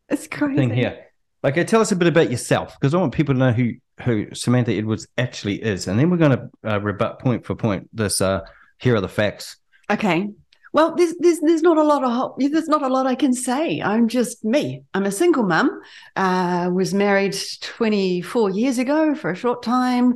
[0.07, 0.55] It's crazy.
[0.55, 1.05] thing here.
[1.43, 4.33] Okay, tell us a bit about yourself because I want people to know who who
[4.33, 8.19] Samantha Edwards actually is, and then we're going to uh, rebut point for point this.
[8.21, 8.41] Uh,
[8.77, 9.57] here are the facts.
[9.89, 10.29] Okay.
[10.73, 13.81] Well, there's there's there's not a lot of there's not a lot I can say.
[13.81, 14.83] I'm just me.
[14.93, 15.81] I'm a single mum.
[16.15, 20.15] Uh, was married 24 years ago for a short time.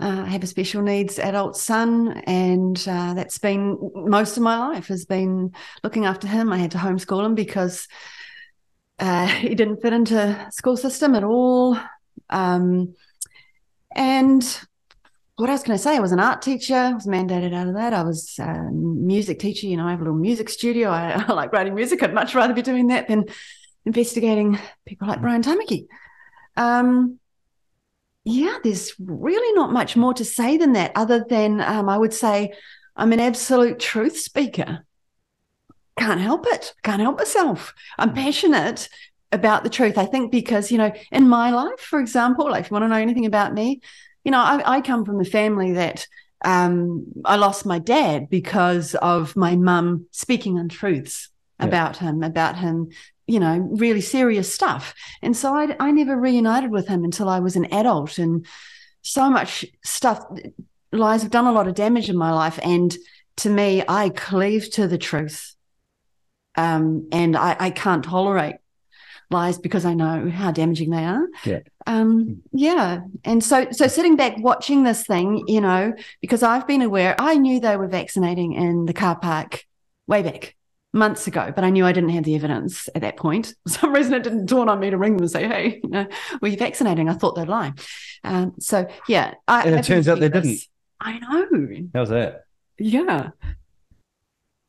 [0.00, 4.58] Uh, I have a special needs adult son, and uh, that's been most of my
[4.58, 6.52] life has been looking after him.
[6.52, 7.88] I had to homeschool him because
[8.98, 11.78] uh, he didn't fit into school system at all.
[12.28, 12.94] Um,
[13.94, 14.42] and
[15.36, 15.96] what else can I say?
[15.96, 16.74] I was an art teacher.
[16.74, 17.92] I was mandated out of that.
[17.92, 19.66] I was a music teacher.
[19.66, 20.90] You know, I have a little music studio.
[20.90, 22.02] I, I like writing music.
[22.02, 23.24] I'd much rather be doing that than
[23.84, 25.86] investigating people like Brian Tamaki.
[26.56, 27.18] Um,
[28.24, 32.14] yeah, there's really not much more to say than that, other than um, I would
[32.14, 32.52] say
[32.96, 34.86] I'm an absolute truth speaker.
[35.98, 36.74] Can't help it.
[36.82, 37.74] Can't help myself.
[37.98, 38.88] I'm passionate
[39.30, 39.98] about the truth.
[39.98, 42.88] I think because, you know, in my life, for example, like if you want to
[42.88, 43.80] know anything about me,
[44.24, 46.06] you know, I, I come from a family that
[46.44, 51.66] um, I lost my dad because of my mum speaking untruths yeah.
[51.66, 52.88] about him, about him,
[53.26, 54.94] you know, really serious stuff.
[55.22, 58.18] And so I, I never reunited with him until I was an adult.
[58.18, 58.46] And
[59.02, 60.24] so much stuff,
[60.92, 62.58] lies have done a lot of damage in my life.
[62.62, 62.94] And
[63.36, 65.54] to me, I cleave to the truth.
[66.56, 68.56] Um, and I, I can't tolerate
[69.34, 71.26] lies because I know how damaging they are.
[71.44, 71.60] Yeah.
[71.86, 73.00] Um, yeah.
[73.24, 77.34] And so so sitting back watching this thing, you know, because I've been aware, I
[77.34, 79.64] knew they were vaccinating in the car park
[80.06, 80.56] way back
[80.94, 83.54] months ago, but I knew I didn't have the evidence at that point.
[83.64, 85.90] For some reason it didn't dawn on me to ring them and say, Hey, you
[85.90, 86.06] know,
[86.40, 87.10] were you vaccinating?
[87.10, 87.72] I thought they'd lie.
[88.22, 89.34] Um, so yeah.
[89.46, 90.42] I, and it turns out they this.
[90.42, 90.62] didn't.
[91.00, 91.88] I know.
[91.94, 92.44] How's that?
[92.78, 93.30] Yeah.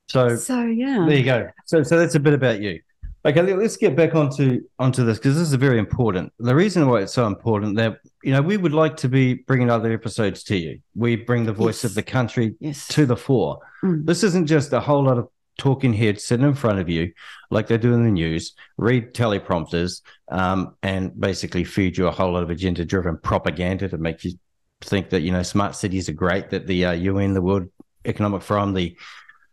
[0.10, 1.06] So so yeah.
[1.08, 1.50] There you go.
[1.66, 2.82] So so that's a bit about you.
[3.26, 6.32] Okay, let's get back onto onto this because this is very important.
[6.38, 9.72] The reason why it's so important that you know we would like to be bringing
[9.72, 10.80] other episodes to you.
[10.96, 11.86] We bring the voice yes.
[11.86, 12.88] of the country yes.
[12.90, 13.60] to the fore.
[13.84, 14.06] Mm.
[14.06, 17.14] This isn't just a whole lot of talking heads sitting in front of you
[17.50, 22.34] like they do in the news, read teleprompters, um, and basically feed you a whole
[22.34, 24.34] lot of agenda-driven propaganda to make you
[24.82, 27.70] think that you know smart cities are great, that the uh, UN, the World
[28.06, 28.96] Economic Forum, the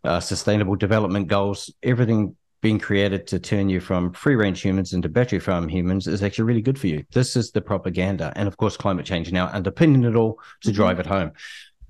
[0.03, 5.09] uh, Sustainable Development Goals, everything being created to turn you from free range humans into
[5.09, 7.03] battery farm humans is actually really good for you.
[7.11, 8.31] This is the propaganda.
[8.37, 10.75] And of course, climate change now underpinning it all to mm-hmm.
[10.77, 11.33] drive it home.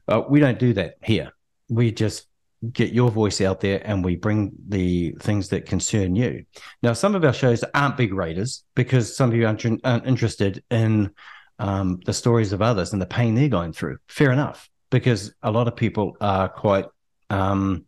[0.08, 1.32] Uh, we don't do that here.
[1.70, 2.28] We just
[2.72, 6.44] get your voice out there and we bring the things that concern you.
[6.82, 10.64] Now, some of our shows aren't big raiders because some of you aren't, aren't interested
[10.72, 11.12] in
[11.60, 13.98] um, the stories of others and the pain they're going through.
[14.08, 16.86] Fair enough, because a lot of people are quite
[17.30, 17.86] um,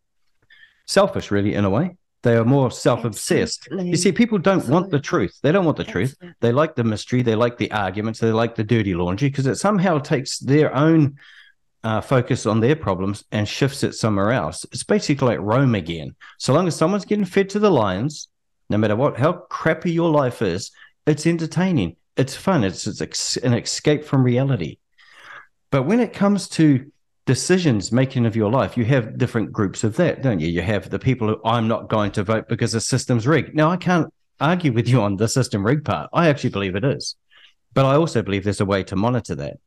[0.86, 1.98] selfish, really, in a way.
[2.26, 3.68] They are more self-obsessed.
[3.68, 3.92] Absolutely.
[3.92, 4.82] You see, people don't Absolutely.
[4.82, 5.40] want the truth.
[5.44, 6.18] They don't want the truth.
[6.42, 7.22] They like the mystery.
[7.22, 8.20] They like the arguments.
[8.20, 11.20] They like the dirty laundry because it somehow takes their own
[11.84, 14.66] uh, focus on their problems and shifts it somewhere else.
[14.72, 16.16] It's basically like Rome again.
[16.40, 18.28] So long as someone's getting fed to the lions,
[18.72, 20.72] no matter what, how crappy your life is,
[21.06, 21.96] it's entertaining.
[22.18, 22.64] It's fun.
[22.64, 24.80] It's, it's an escape from reality.
[25.70, 26.92] But when it comes to
[27.26, 30.48] decisions making of your life, you have different groups of that, don't you?
[30.48, 33.56] You have the people who I'm not going to vote because the system's rigged.
[33.56, 36.10] Now, I can't argue with you on the system rigged part.
[36.14, 37.16] I actually believe it is.
[37.74, 39.58] But I also believe there's a way to monitor that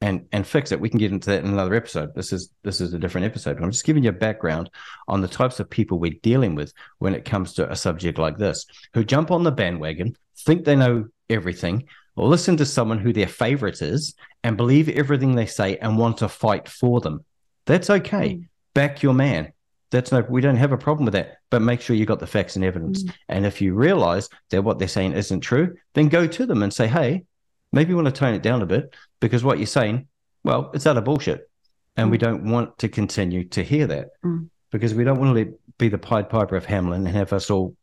[0.00, 0.80] and and fix it.
[0.80, 2.14] We can get into that in another episode.
[2.14, 3.56] This is this is a different episode.
[3.56, 4.70] But I'm just giving you a background
[5.06, 8.38] on the types of people we're dealing with when it comes to a subject like
[8.38, 11.84] this, who jump on the bandwagon, think they know everything,
[12.16, 16.28] listen to someone who their favorite is and believe everything they say and want to
[16.28, 17.24] fight for them.
[17.66, 18.34] That's okay.
[18.34, 18.48] Mm.
[18.74, 19.52] Back your man.
[19.90, 22.26] That's no, we don't have a problem with that, but make sure you got the
[22.26, 23.02] facts and evidence.
[23.02, 23.14] Mm.
[23.28, 26.72] And if you realize that what they're saying isn't true, then go to them and
[26.72, 27.24] say, hey,
[27.72, 30.08] maybe you want to tone it down a bit because what you're saying,
[30.44, 31.48] well, it's utter bullshit.
[31.96, 32.12] And mm.
[32.12, 34.48] we don't want to continue to hear that mm.
[34.70, 37.76] because we don't want to be the Pied Piper of Hamelin and have us all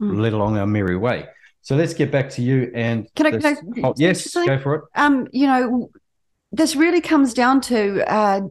[0.00, 0.18] mm.
[0.20, 1.26] led along our merry way.
[1.64, 2.70] So let's get back to you.
[2.74, 3.30] And can I?
[3.30, 4.84] Can I oh, yes, go for it.
[4.94, 5.90] Um, you know,
[6.52, 8.42] this really comes down to uh,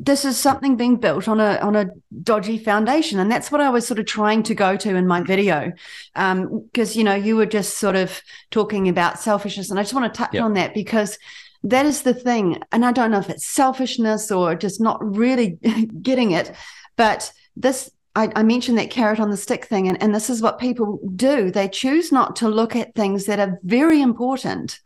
[0.00, 1.86] this is something being built on a on a
[2.24, 5.22] dodgy foundation, and that's what I was sort of trying to go to in my
[5.22, 5.72] video,
[6.12, 9.94] because um, you know you were just sort of talking about selfishness, and I just
[9.94, 10.42] want to touch yep.
[10.42, 11.18] on that because
[11.62, 15.50] that is the thing, and I don't know if it's selfishness or just not really
[16.02, 16.52] getting it,
[16.96, 20.40] but this I, I, mentioned that carrot on the stick thing, and, and this is
[20.40, 21.50] what people do.
[21.50, 24.80] They choose not to look at things that are very important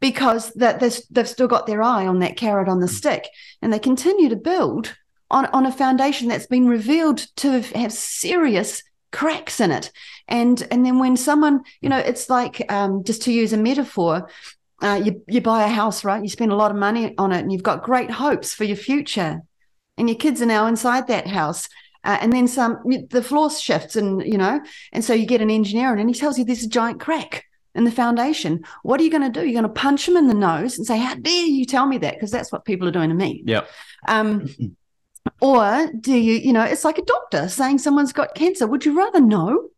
[0.00, 3.28] because that they've still got their eye on that carrot on the stick,
[3.62, 4.96] and they continue to build
[5.30, 8.82] on, on a foundation that's been revealed to have serious
[9.12, 9.92] cracks in it.
[10.26, 14.28] And and then when someone, you know, it's like um, just to use a metaphor,
[14.82, 16.22] uh, you you buy a house, right?
[16.22, 18.76] You spend a lot of money on it, and you've got great hopes for your
[18.76, 19.42] future,
[19.96, 21.68] and your kids are now inside that house
[22.04, 22.80] uh, and then some,
[23.10, 24.60] the floor shifts, and you know,
[24.92, 27.44] and so you get an engineer, and he tells you there's a giant crack
[27.74, 28.64] in the foundation.
[28.82, 29.46] What are you going to do?
[29.46, 31.98] You're going to punch him in the nose and say, "How dare you tell me
[31.98, 33.42] that?" Because that's what people are doing to me.
[33.46, 33.64] Yeah.
[34.06, 34.48] Um,
[35.40, 38.66] or do you, you know, it's like a doctor saying someone's got cancer.
[38.66, 39.68] Would you rather know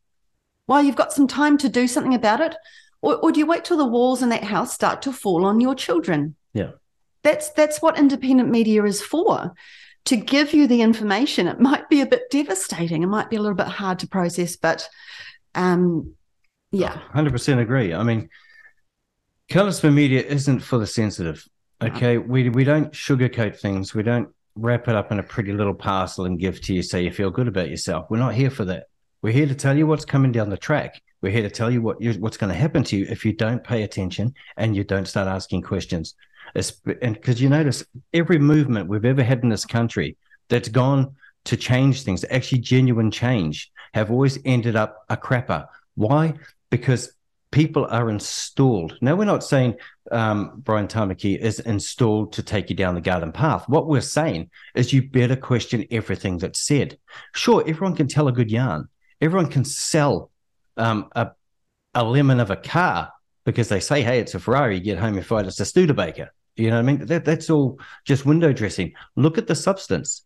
[0.66, 2.54] while you've got some time to do something about it,
[3.02, 5.60] or, or do you wait till the walls in that house start to fall on
[5.60, 6.36] your children?
[6.52, 6.72] Yeah.
[7.22, 9.52] That's that's what independent media is for
[10.06, 11.46] to give you the information.
[11.46, 13.02] It might be a bit devastating.
[13.02, 14.88] It might be a little bit hard to process, but
[15.54, 16.14] um,
[16.72, 17.00] yeah.
[17.14, 17.94] 100% agree.
[17.94, 18.28] I mean,
[19.50, 21.46] Counterspin media isn't for the sensitive.
[21.82, 23.94] Okay, we we don't sugarcoat things.
[23.94, 26.98] We don't wrap it up in a pretty little parcel and give to you so
[26.98, 28.06] you feel good about yourself.
[28.10, 28.84] We're not here for that.
[29.22, 31.00] We're here to tell you what's coming down the track.
[31.22, 33.32] We're here to tell you what you, what's going to happen to you if you
[33.32, 36.14] don't pay attention and you don't start asking questions.
[36.54, 40.16] And because you notice every movement we've ever had in this country
[40.48, 45.66] that's gone to change things, actually genuine change, have always ended up a crapper.
[45.94, 46.34] Why?
[46.70, 47.12] Because
[47.50, 48.96] people are installed.
[49.00, 49.76] Now, we're not saying
[50.12, 53.68] um, Brian Tamaki is installed to take you down the garden path.
[53.68, 56.98] What we're saying is you better question everything that's said.
[57.34, 58.88] Sure, everyone can tell a good yarn.
[59.20, 60.30] Everyone can sell
[60.76, 61.30] um, a,
[61.94, 63.12] a lemon of a car
[63.44, 64.80] because they say, hey, it's a Ferrari.
[64.80, 66.32] Get home, you find it's a Studebaker.
[66.60, 67.06] You know what I mean?
[67.06, 68.92] That, that's all just window dressing.
[69.16, 70.24] Look at the substance.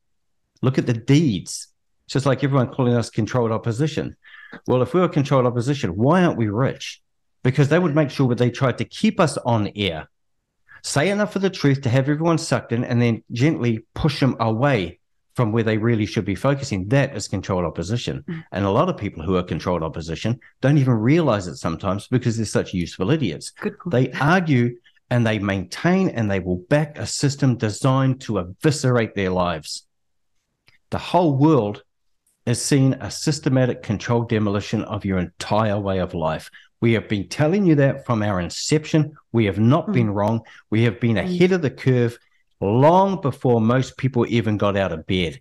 [0.63, 1.69] Look at the deeds.
[2.07, 4.17] It's just like everyone calling us controlled opposition.
[4.67, 7.01] Well, if we were controlled opposition, why aren't we rich?
[7.43, 10.09] Because they would make sure that they tried to keep us on air,
[10.83, 14.37] say enough of the truth to have everyone sucked in, and then gently push them
[14.41, 15.01] away
[15.35, 16.89] from where they really should be focusing.
[16.89, 18.25] That is controlled opposition.
[18.29, 18.45] Mm.
[18.53, 22.37] And a lot of people who are controlled opposition don't even realize it sometimes because
[22.37, 23.53] they're such useful idiots.
[23.87, 24.77] They argue
[25.15, 29.87] and they maintain and they will back a system designed to eviscerate their lives.
[30.91, 31.85] The whole world
[32.49, 36.51] has seen a systematic controlled demolition of your entire way of life.
[36.81, 39.15] We have been telling you that from our inception.
[39.31, 39.93] We have not mm.
[39.93, 40.41] been wrong.
[40.69, 42.19] We have been ahead of the curve
[42.61, 45.41] long before most people even got out of bed.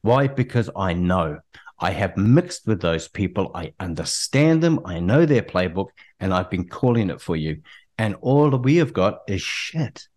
[0.00, 0.26] Why?
[0.26, 1.40] Because I know.
[1.78, 3.50] I have mixed with those people.
[3.54, 4.80] I understand them.
[4.86, 5.88] I know their playbook,
[6.18, 7.60] and I've been calling it for you.
[7.98, 10.08] And all we have got is shit.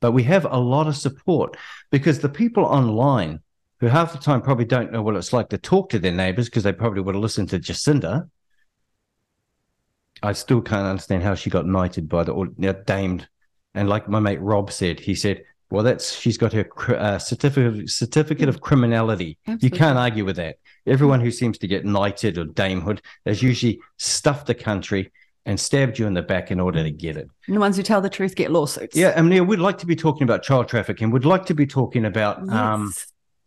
[0.00, 1.56] But we have a lot of support
[1.90, 3.40] because the people online
[3.80, 6.46] who half the time probably don't know what it's like to talk to their neighbors
[6.46, 8.28] because they probably would have listened to Jacinda.
[10.22, 13.28] I still can't understand how she got knighted by the or damed.
[13.74, 17.90] And like my mate Rob said, he said well, that's she's got her uh, certificate
[17.90, 19.38] certificate of criminality.
[19.46, 19.66] Absolutely.
[19.66, 20.56] You can't argue with that.
[20.86, 25.10] Everyone who seems to get knighted or damehood has usually stuffed the country
[25.46, 27.28] and stabbed you in the back in order to get it.
[27.46, 28.96] And the ones who tell the truth get lawsuits.
[28.96, 31.10] Yeah, I mean, we'd like to be talking about child trafficking.
[31.10, 32.54] We'd like to be talking about yes.
[32.54, 32.94] um,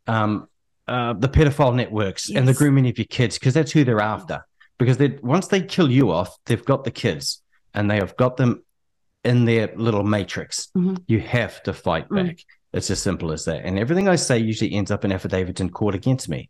[0.08, 0.48] um,
[0.88, 2.38] uh, the pedophile networks yes.
[2.38, 4.46] and the grooming of your kids because that's who they're after.
[4.78, 7.42] Because they once they kill you off, they've got the kids
[7.74, 8.64] and they have got them
[9.24, 10.68] in their little matrix.
[10.78, 10.96] Mm-hmm.
[11.08, 12.28] You have to fight mm.
[12.28, 12.38] back.
[12.74, 13.66] It's as simple as that.
[13.66, 16.50] And everything I say usually ends up in affidavits in court against me.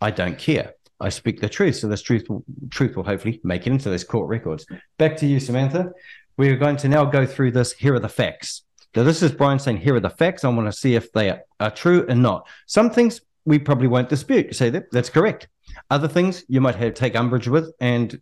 [0.00, 0.74] I don't care.
[1.00, 1.76] I speak the truth.
[1.76, 4.66] So this truth will, truth will hopefully make it into those court records.
[4.98, 5.92] Back to you, Samantha.
[6.36, 7.72] We're going to now go through this.
[7.72, 8.62] Here are the facts.
[8.94, 10.44] Now, this is Brian saying, here are the facts.
[10.44, 12.48] I want to see if they are, are true and not.
[12.66, 14.46] Some things we probably won't dispute.
[14.46, 15.48] You say that that's correct.
[15.90, 18.20] Other things you might have take umbrage with and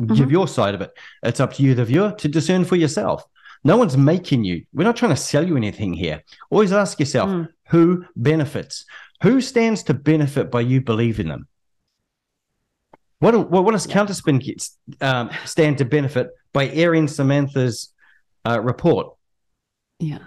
[0.00, 0.14] mm-hmm.
[0.14, 0.92] give your side of it.
[1.22, 3.24] It's up to you, the viewer, to discern for yourself.
[3.64, 4.64] No one's making you.
[4.72, 6.22] We're not trying to sell you anything here.
[6.50, 7.48] Always ask yourself mm.
[7.68, 8.86] who benefits?
[9.22, 11.46] Who stands to benefit by you believing them?
[13.20, 14.68] What, what, what does Counterspin get,
[15.00, 17.92] um, stand to benefit by airing Samantha's
[18.44, 19.14] uh, report?
[19.98, 20.18] Yeah.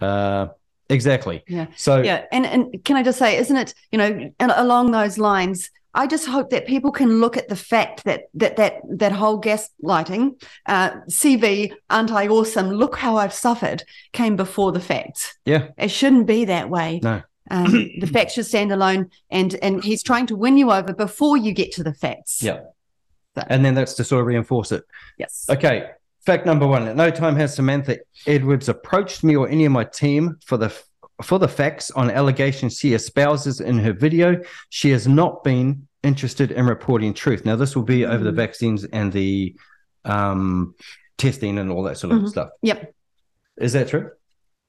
[0.00, 0.48] Uh,
[0.88, 1.42] exactly.
[1.46, 1.66] Yeah.
[1.76, 3.74] So yeah, and and can I just say, isn't it?
[3.90, 8.04] You know, along those lines, I just hope that people can look at the fact
[8.04, 12.70] that that that that whole gaslighting, uh, CV, aren't I awesome?
[12.70, 15.36] Look how I've suffered came before the facts.
[15.44, 17.00] Yeah, it shouldn't be that way.
[17.02, 20.92] No, um, the facts should stand alone, and and he's trying to win you over
[20.92, 22.42] before you get to the facts.
[22.42, 22.60] Yeah,
[23.34, 23.44] so.
[23.48, 24.84] and then that's to sort of reinforce it.
[25.18, 25.46] Yes.
[25.48, 25.90] Okay.
[26.24, 29.84] Fact number one: At no time has Samantha Edwards approached me or any of my
[29.84, 30.74] team for the
[31.22, 34.40] for the facts on allegations she espouses in her video,
[34.70, 37.44] she has not been interested in reporting truth.
[37.44, 38.36] Now, this will be over the mm-hmm.
[38.36, 39.54] vaccines and the
[40.04, 40.74] um,
[41.16, 42.28] testing and all that sort of mm-hmm.
[42.28, 42.50] stuff.
[42.62, 42.94] Yep.
[43.58, 44.10] Is that true?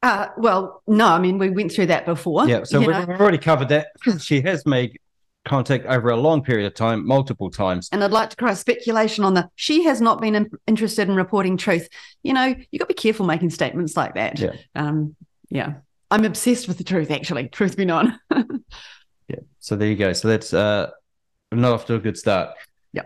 [0.05, 1.07] Uh, well, no.
[1.07, 2.47] I mean, we went through that before.
[2.47, 2.63] Yeah.
[2.63, 3.87] So we've, we've already covered that.
[4.19, 4.99] She has made
[5.45, 7.89] contact over a long period of time, multiple times.
[7.91, 11.15] And I'd like to cry speculation on the she has not been in, interested in
[11.15, 11.89] reporting truth.
[12.21, 14.37] You know, you got to be careful making statements like that.
[14.37, 14.53] Yeah.
[14.75, 15.15] Um,
[15.49, 15.73] yeah.
[16.11, 18.19] I'm obsessed with the truth, actually, truth be known.
[19.27, 19.39] yeah.
[19.57, 20.13] So there you go.
[20.13, 20.91] So that's uh,
[21.51, 22.55] not off to a good start.
[22.93, 23.03] Yeah.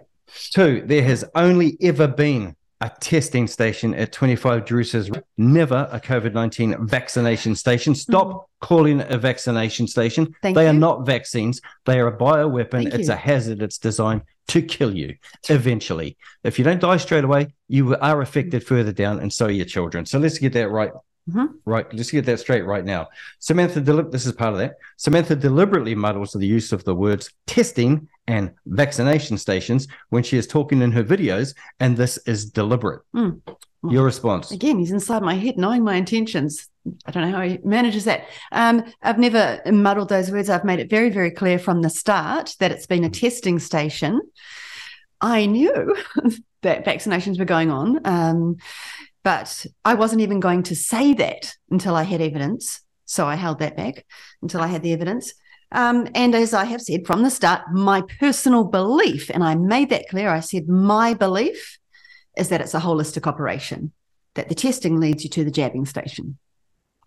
[0.54, 6.34] Two, there has only ever been a testing station at 25 Jerusalem, never a COVID
[6.34, 7.94] 19 vaccination station.
[7.94, 8.66] Stop mm-hmm.
[8.66, 10.34] calling it a vaccination station.
[10.42, 10.70] Thank they you.
[10.70, 12.72] are not vaccines, they are a bioweapon.
[12.72, 13.14] Thank it's you.
[13.14, 13.62] a hazard.
[13.62, 15.16] It's designed to kill you
[15.50, 16.18] eventually.
[16.44, 19.66] If you don't die straight away, you are affected further down, and so are your
[19.66, 20.06] children.
[20.06, 20.92] So let's get that right
[21.30, 21.50] Mhm.
[21.66, 21.86] Right.
[21.94, 23.08] Let's get that straight right now.
[23.40, 24.76] Samantha, deli- this is part of that.
[24.98, 30.48] Samantha deliberately muddles the use of the words testing and vaccination stations when she is
[30.48, 33.02] talking in her videos, and this is deliberate.
[33.16, 33.42] Mm.
[33.90, 34.52] Your response?
[34.52, 36.68] Again, he's inside my head, knowing my intentions.
[37.06, 38.26] I don't know how he manages that.
[38.52, 40.50] Um, I've never muddled those words.
[40.50, 44.20] I've made it very, very clear from the start that it's been a testing station.
[45.22, 45.96] I knew
[46.62, 48.58] that vaccinations were going on, um,
[49.30, 52.82] but I wasn't even going to say that until I had evidence.
[53.06, 54.04] So I held that back
[54.42, 55.36] until I had the evidence.
[55.72, 59.92] Um, and as I have said from the start, my personal belief, and I made
[59.92, 61.78] that clear, I said my belief
[62.40, 63.92] is that it's a holistic operation,
[64.34, 66.40] that the testing leads you to the jabbing station.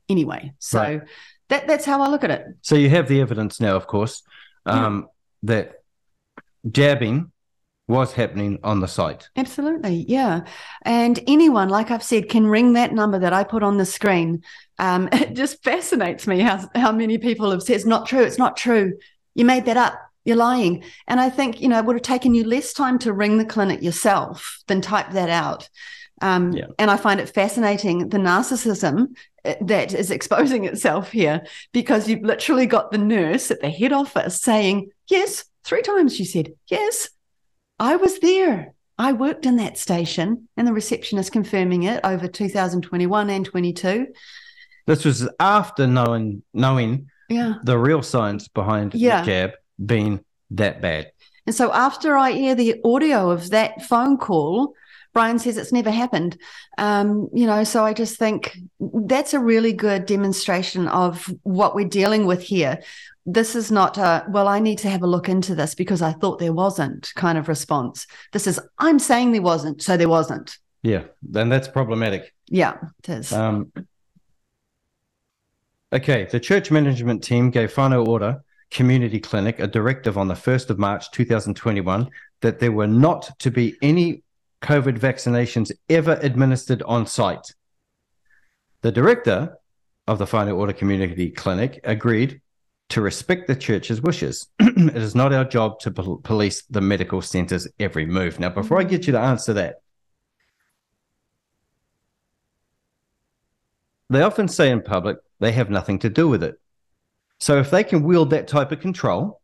[0.08, 1.02] Anyway, so Right.
[1.48, 2.46] that, that's how I look at it.
[2.60, 4.22] So you have the evidence now, of course,
[4.64, 5.08] um,
[5.42, 5.82] that
[6.70, 7.31] jabbing
[7.88, 9.28] was happening on the site.
[9.36, 10.42] Absolutely, yeah.
[10.82, 14.42] And anyone, like I've said, can ring that number that I put on the screen.
[14.78, 18.22] Um, it just fascinates me how how many people have said it's not true.
[18.22, 18.98] It's not true.
[19.34, 19.94] You made that up.
[20.24, 20.84] You're lying.
[21.08, 23.44] And I think you know it would have taken you less time to ring the
[23.44, 25.68] clinic yourself than type that out.
[26.20, 26.66] Um, Yeah.
[26.78, 32.22] And I find it fascinating the narcissism uh, that is exposing itself here because you've
[32.22, 37.08] literally got the nurse at the head office saying, Yes, three times she said, Yes,
[37.82, 38.74] I was there.
[38.96, 44.06] I worked in that station, and the receptionist confirming it over 2021 and 22.
[44.86, 47.54] This was after knowing knowing Yeah.
[47.64, 49.20] the real science behind Yeah.
[49.22, 49.50] the jab
[49.84, 50.20] being
[50.50, 51.10] that bad.
[51.44, 54.74] And so after I hear the audio of that phone call,
[55.12, 56.38] Brian says it's never happened.
[56.78, 61.88] Um, you know, so I just think that's a really good demonstration of what we're
[61.88, 62.82] dealing with here.
[63.26, 66.12] This is not a, well, I need to have a look into this because I
[66.12, 68.06] thought there wasn't kind of response.
[68.32, 70.58] This is, I'm saying there wasn't, so there wasn't.
[70.82, 72.34] Yeah, then that's problematic.
[72.48, 73.32] Yeah, it is.
[73.32, 73.72] Um,
[75.92, 78.42] okay, the church management team gave Whānau Ora
[78.72, 82.08] Community Clinic a directive on the 1st of March 2021
[82.40, 84.22] that there were not to be any
[84.62, 87.54] COVID vaccinations ever administered on site.
[88.82, 89.58] The director
[90.06, 92.40] of the Whānau Ora Community Clinic agreed
[92.90, 94.48] to respect the church's wishes.
[94.60, 98.38] it is not our job to pol- police the medical centre's every move.
[98.38, 99.76] Now, before I get you to answer that,
[104.10, 106.60] they often say in public they have nothing to do with it.
[107.40, 109.40] So if they can wield that type of control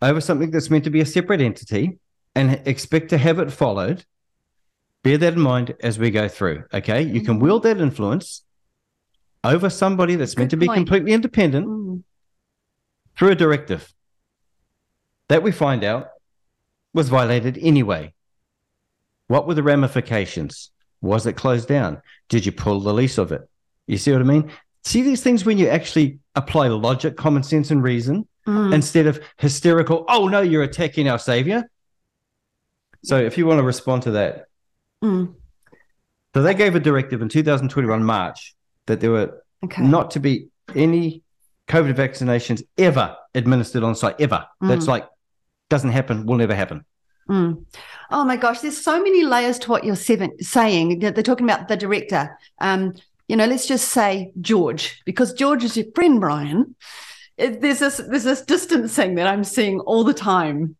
[0.00, 1.98] over something that's meant to be a separate entity
[2.34, 4.04] and expect to have it followed,
[5.04, 6.64] bear that in mind as we go through.
[6.72, 7.02] Okay.
[7.02, 8.42] You can wield that influence
[9.44, 10.78] over somebody that's meant Good to be point.
[10.78, 12.02] completely independent Mm.
[13.16, 13.92] through a directive
[15.28, 16.08] that we find out
[16.92, 18.12] was violated anyway.
[19.28, 20.70] What were the ramifications?
[21.00, 22.02] Was it closed down?
[22.28, 23.48] Did you pull the lease of it?
[23.86, 24.50] You see what I mean?
[24.84, 28.72] See these things when you actually apply logic, common sense, and reason Mm.
[28.74, 31.70] instead of hysterical, oh no, you're attacking our savior.
[33.04, 34.47] So if you want to respond to that.
[35.02, 35.34] Mm.
[36.34, 38.54] So they gave a directive in 2021 March
[38.86, 39.82] that there were Okay.
[39.82, 41.22] not to be any
[41.68, 44.46] COVID vaccinations ever administered on site, ever.
[44.60, 44.88] That's Mm.
[44.88, 45.08] like,
[45.68, 46.84] doesn't happen, will never happen.
[47.28, 47.64] Mm.
[48.10, 51.00] Oh my gosh, there's so many layers to what you're seven, saying.
[51.00, 52.38] They're they're talking about the director.
[52.60, 52.94] Um,
[53.26, 56.74] you know, let's just say George, because George is your friend, Brian.
[57.36, 60.76] It, there's this there's this distancing that I'm seeing all the time.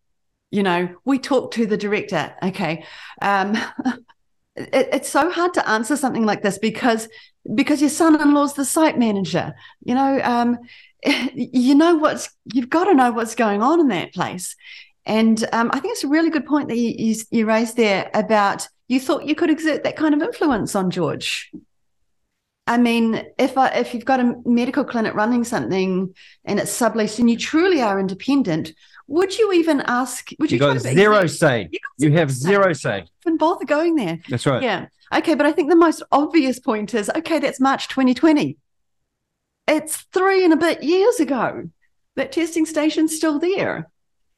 [0.51, 2.35] You know, we talk to the director.
[2.43, 2.85] Okay,
[3.21, 3.55] um,
[4.73, 7.09] it, it's so hard to answer something like this because
[7.55, 9.55] because your son-in-law's the site manager.
[9.83, 10.59] You know, um,
[11.35, 14.57] you know what's you've got to know what's going on in that place.
[15.07, 18.11] And um, I think it's a really good point that you, you, you raised there
[18.13, 21.51] about you thought you could exert that kind of influence on George.
[22.67, 27.19] I mean, if I, if you've got a medical clinic running something and it's subleased
[27.19, 28.75] and you truly are independent,
[29.09, 30.31] would you even ask?
[30.39, 31.69] Would You, you, got zero exert- say.
[31.73, 33.05] You You have zero say.
[33.27, 34.19] even bother going there?
[34.29, 34.63] That's right.
[34.63, 34.87] Yeah.
[35.13, 38.57] Okay, but I think the most obvious point is okay, that's March 2020.
[39.67, 41.69] It's three and a bit years ago.
[42.17, 43.91] That testing station's still there.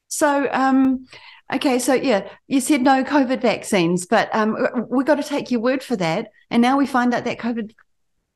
[0.07, 1.07] So, um,
[1.53, 4.55] okay, so yeah, you said no COVID vaccines, but um,
[4.89, 6.27] we got to take your word for that.
[6.49, 7.71] And now we find out that COVID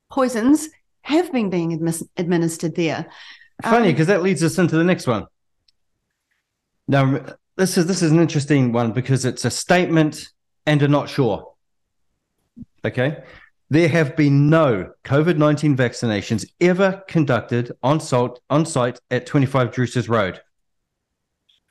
[0.09, 0.69] poisons
[1.03, 3.05] have been being admis- administered there.
[3.61, 5.25] Funny Um, because that leads us into the next one.
[6.87, 7.25] Now,
[7.57, 10.29] this is this is an interesting one because it's a statement
[10.65, 11.53] and a not sure.
[12.85, 13.23] Okay,
[13.69, 19.47] there have been no COVID nineteen vaccinations ever conducted on site on site at twenty
[19.47, 20.41] five Druces Road.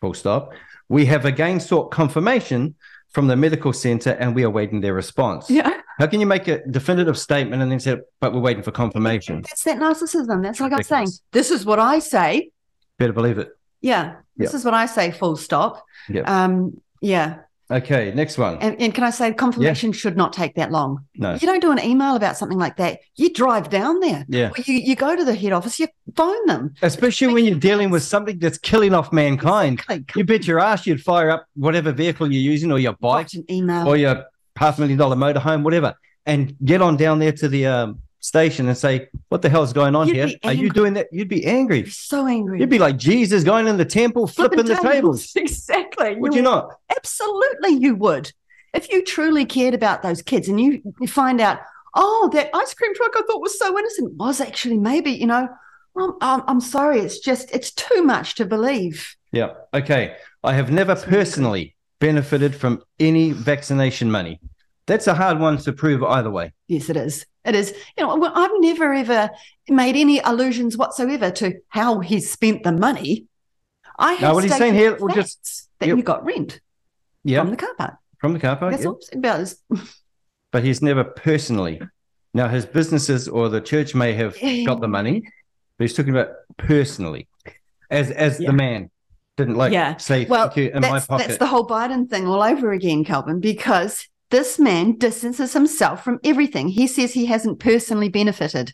[0.00, 0.52] Full stop.
[0.88, 2.74] We have again sought confirmation
[3.10, 5.48] from the medical centre, and we are waiting their response.
[5.48, 5.80] Yeah.
[5.98, 9.42] How can you make a definitive statement and then say, but we're waiting for confirmation?
[9.42, 10.42] That's that narcissism.
[10.42, 11.08] That's like I'm saying.
[11.30, 12.50] This is what I say.
[12.98, 13.53] Better believe it.
[13.84, 14.14] Yeah.
[14.36, 14.56] This Yeah.
[14.58, 15.84] is what I say, full stop.
[16.08, 16.22] Yeah.
[16.22, 17.36] Um, yeah.
[17.70, 18.58] Okay, next one.
[18.58, 21.06] And, and can I say confirmation should not take that long?
[21.16, 21.34] No.
[21.34, 23.00] You don't do an email about something like that.
[23.16, 24.24] You drive down there.
[24.28, 24.50] Yeah.
[24.50, 26.74] Or You, you go to the head office, you phone them.
[26.82, 29.80] Especially when you're dealing with something that's killing off mankind.
[29.80, 30.20] Exactly.
[30.20, 33.44] You bet your ass you'd fire up whatever vehicle you're using or your bike an
[33.50, 33.88] email.
[33.88, 34.24] or your
[34.56, 35.94] half million dollar motorhome, whatever,
[36.26, 39.94] and get on down there to the um, station and say, What the hell's going
[39.94, 40.38] on You'd here?
[40.44, 41.08] Are you doing that?
[41.12, 41.86] You'd be angry.
[41.90, 42.58] So angry.
[42.58, 45.32] You'd be like Jesus going in the temple, flipping, the tables.
[45.44, 46.16] Exactly.
[46.16, 46.70] Would you not?
[46.96, 48.32] Absolutely, you would.
[48.72, 51.58] If you truly cared about those kids and you, you find out,
[51.94, 55.48] oh, that ice cream truck I thought was so innocent was actually maybe, you know,
[55.96, 57.00] I'm, I'm, I'm sorry.
[57.00, 59.14] It's just, it's too much to believe.
[59.32, 59.52] Yeah.
[59.72, 60.16] Okay.
[60.42, 64.40] I have never personally benefited from any vaccination money.
[64.86, 66.52] That's a hard one to prove either way.
[66.66, 67.26] Yes, it is.
[67.44, 67.74] It is.
[67.98, 69.30] You know, I've never ever
[69.68, 73.26] made any allusions whatsoever to how he's spent the money.
[73.98, 75.96] I have No, what he's saying here, we'll just- that Yep.
[75.98, 76.60] you got rent
[77.22, 77.40] Yeah.
[77.40, 77.94] from the car park.
[78.18, 78.72] From the car park.
[78.72, 78.88] That's yeah.
[78.90, 79.58] all about is
[80.52, 81.80] But he's never personally.
[82.32, 84.36] Now, his businesses or the church may have
[84.66, 85.22] got the money,
[85.78, 87.28] but he's talking about personally,
[87.90, 88.48] as as Yeah.
[88.50, 88.90] the man
[89.36, 89.96] didn't like Yeah.
[89.96, 91.26] say Well, thank you in my pocket.
[91.26, 96.18] that's the whole Biden thing all over again, Kelvyn, because this man distances himself from
[96.24, 96.66] everything.
[96.66, 98.72] He says he hasn't personally benefited.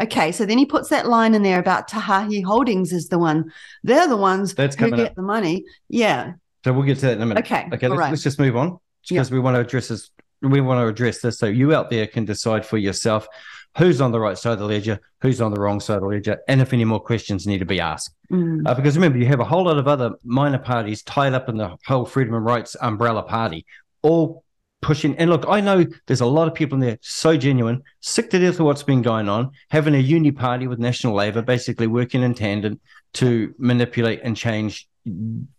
[0.00, 3.18] Okay, so then he puts that line in there about Te Hāhi Holdings is the
[3.18, 3.52] one.
[3.82, 5.14] They're the ones That's who get up.
[5.14, 5.66] the money.
[5.90, 6.32] Yeah.
[6.64, 7.44] So we'll get to that in a minute.
[7.44, 7.68] Okay.
[7.74, 8.08] Okay, let's, right.
[8.08, 10.10] let's just move on because we want to address this.
[10.40, 13.28] We want to address this so you out there can decide for yourself
[13.76, 16.08] who's on the right side of the ledger, who's on the wrong side of the
[16.08, 18.14] ledger, and if any more questions need to be asked.
[18.30, 18.66] Mm.
[18.66, 21.58] Uh, because remember, you have a whole lot of other minor parties tied up in
[21.58, 23.66] the whole freedom and rights umbrella party,
[24.02, 24.42] all
[24.82, 25.16] pushing.
[25.16, 28.38] And look, I know there's a lot of people in there so genuine, sick to
[28.38, 32.22] death of what's been going on, having a uni party with National Labour, basically working
[32.22, 32.80] in tandem
[33.14, 34.88] to manipulate and change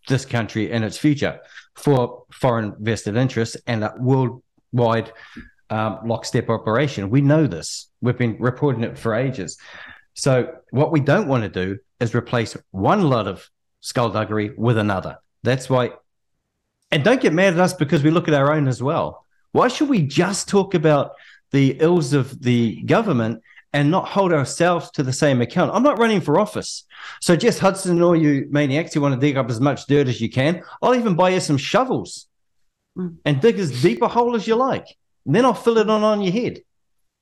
[0.08, 1.40] this country and its future
[1.76, 5.12] for foreign vested interests and a worldwide
[5.70, 7.10] um, lockstep operation.
[7.10, 7.90] We know this.
[8.02, 9.58] We've been reporting it for ages.
[10.14, 13.50] So what we don't want to do is replace one lot of
[13.82, 15.18] skullduggery with another.
[15.42, 15.92] That's why.
[16.94, 19.26] And don't get mad at us because we look at our own as well.
[19.52, 21.14] Why should we just talk about
[21.52, 23.42] the ills of the government
[23.74, 25.72] and not hold ourselves to the same account?
[25.74, 26.84] I'm not running for office.
[27.20, 30.08] So, Jess Hudson, and all you maniacs who want to dig up as much dirt
[30.08, 32.28] as you can, I'll even buy you some shovels
[32.96, 33.16] Mm.
[33.26, 34.86] and dig as deep a hole as you like.
[35.26, 36.62] And then I'll fill it on on your head.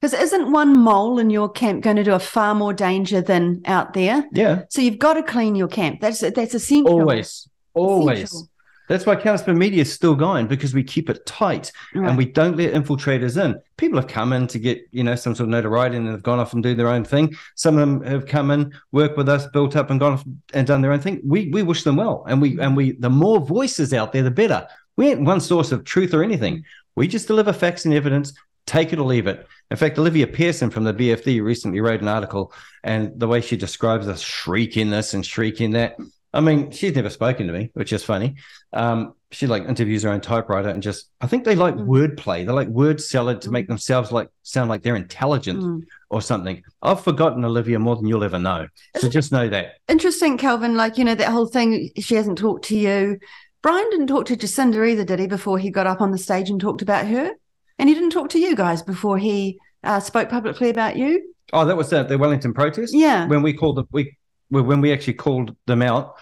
[0.01, 3.61] Because isn't one mole in your camp going to do a far more danger than
[3.65, 4.25] out there?
[4.33, 4.63] Yeah.
[4.69, 6.01] So you've got to clean your camp.
[6.01, 6.99] That's that's essential.
[6.99, 7.47] Always.
[7.73, 8.23] Always.
[8.23, 8.49] Essential.
[8.91, 12.09] That's why Counterspin Media is still going because we keep it tight Right.
[12.09, 13.57] and we don't let infiltrators in.
[13.77, 16.39] People have come in to get, you know, some sort of notoriety and they've gone
[16.39, 17.33] off and do their own thing.
[17.55, 20.67] Some of them have come in, worked with us, built up and gone off and
[20.67, 21.21] done their own thing.
[21.23, 22.25] We we wish them well.
[22.27, 22.59] And we mm-hmm.
[22.59, 24.67] and we the more voices out there, the better.
[24.97, 26.65] We ain't one source of truth or anything.
[26.97, 28.33] We just deliver facts and evidence,
[28.65, 29.47] take it or leave it.
[29.69, 32.51] In fact, Olivia Pierson from the BFD recently wrote an article,
[32.83, 35.95] and the way she describes us shrieking this and shrieking that.
[36.33, 38.35] I mean, she's never spoken to me, which is funny.
[38.71, 41.87] Um, she like interviews her own typewriter and just I think they like Mm.
[41.87, 42.45] wordplay.
[42.45, 45.81] They like word salad to make themselves like sound like they're intelligent Mm.
[46.09, 46.63] or something.
[46.81, 48.67] I've forgotten Olivia more than you'll ever know.
[48.97, 49.75] So just know that.
[49.89, 50.75] Interesting, Kelvyn.
[50.75, 53.19] Like, you know, that whole thing, she hasn't talked to you.
[53.61, 56.49] Brian didn't talk to Jacinda either, did he, before he got up on the stage
[56.49, 57.31] and talked about her?
[57.77, 61.33] And he didn't talk to you guys before he uh, spoke publicly about you?
[61.53, 62.93] Oh, that was uh, the Wellington protest.
[62.93, 63.27] Yeah.
[63.27, 64.15] When we called the we
[64.51, 66.15] when we actually called them out,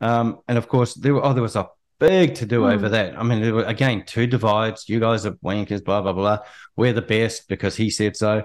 [0.00, 1.68] um, and of course there were oh there was a
[2.00, 2.72] big to do Mm.
[2.74, 3.18] over that.
[3.18, 4.88] I mean, there were again two divides.
[4.88, 6.38] You guys are wankers, blah blah blah.
[6.76, 8.42] We're the best because he said so.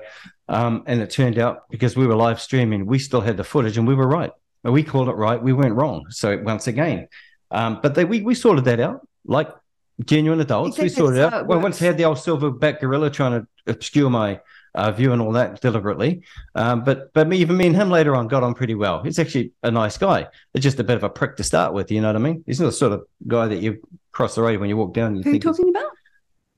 [0.48, 3.78] Um, and it turned out because we were live streaming, we still had the footage,
[3.78, 4.32] and we were right.
[4.64, 5.42] We called it right.
[5.42, 6.06] We weren't wrong.
[6.10, 7.08] So once again,
[7.52, 9.50] um, but they we we sorted that out like
[10.06, 10.78] genuine adults.
[10.78, 11.48] We sorted it out.
[11.48, 14.40] Well, once I had the old silverback gorilla trying to obscure my
[14.76, 16.22] uh, view and all that deliberately.
[16.56, 19.04] Um, but but me, even me and him later on got on pretty well.
[19.04, 20.28] He's actually a nice guy.
[20.54, 21.92] It's just a bit of a prick to start with.
[21.92, 22.44] You know what I mean?
[22.46, 25.16] He's not the sort of guy that you cross the road when you walk down.
[25.16, 25.92] You Who are you talking about?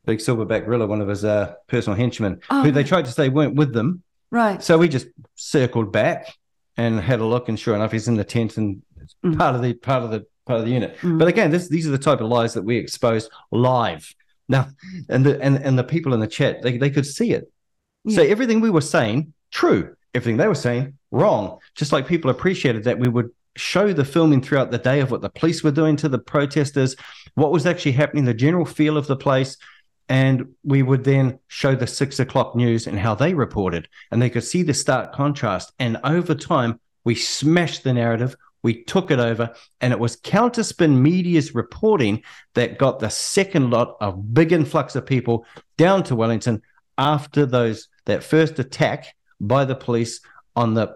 [0.05, 3.29] big silverback gorilla, one of his uh, personal henchmen, Oh, who they tried to say
[3.29, 4.01] weren't with them.
[4.31, 4.61] right.
[4.63, 5.05] So we just
[5.35, 6.33] circled back
[6.75, 8.81] and had a look, and sure enough, he's in the tent and
[9.25, 9.37] Mm.
[9.37, 10.95] part of the part of the part of the unit.
[11.01, 11.17] Mm.
[11.19, 14.13] But again, this, these are the type of lies that we expose live.
[14.47, 14.67] Now,
[15.09, 17.51] and the and, and the people in the chat, they, they could see it.
[18.09, 19.95] So everything we were saying, true.
[20.13, 21.59] Everything they were saying, wrong.
[21.75, 25.21] Just like people appreciated that we would show the filming throughout the day of what
[25.21, 26.95] the police were doing to the protesters,
[27.35, 29.57] what was actually happening, the general feel of the place.
[30.11, 34.29] and we would then show the six o'clock news and how they reported, and they
[34.29, 35.71] could see the stark contrast.
[35.79, 38.35] And over time, we smashed the narrative.
[38.61, 42.23] We took it over, and it was Counterspin Media's reporting
[42.55, 45.45] that got the second lot of big influx of people
[45.77, 46.61] down to Wellington
[46.97, 50.21] after those that first attack by the police
[50.55, 50.95] on the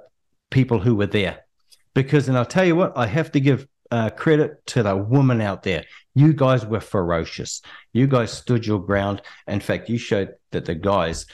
[0.50, 1.46] people who were there.
[1.94, 5.42] Because, and I'll tell you what, I have to give uh, credit to the women
[5.42, 5.86] out there.
[6.14, 7.62] You guys were ferocious.
[7.94, 9.22] You guys stood your ground.
[9.48, 11.26] In fact, you showed that the guys,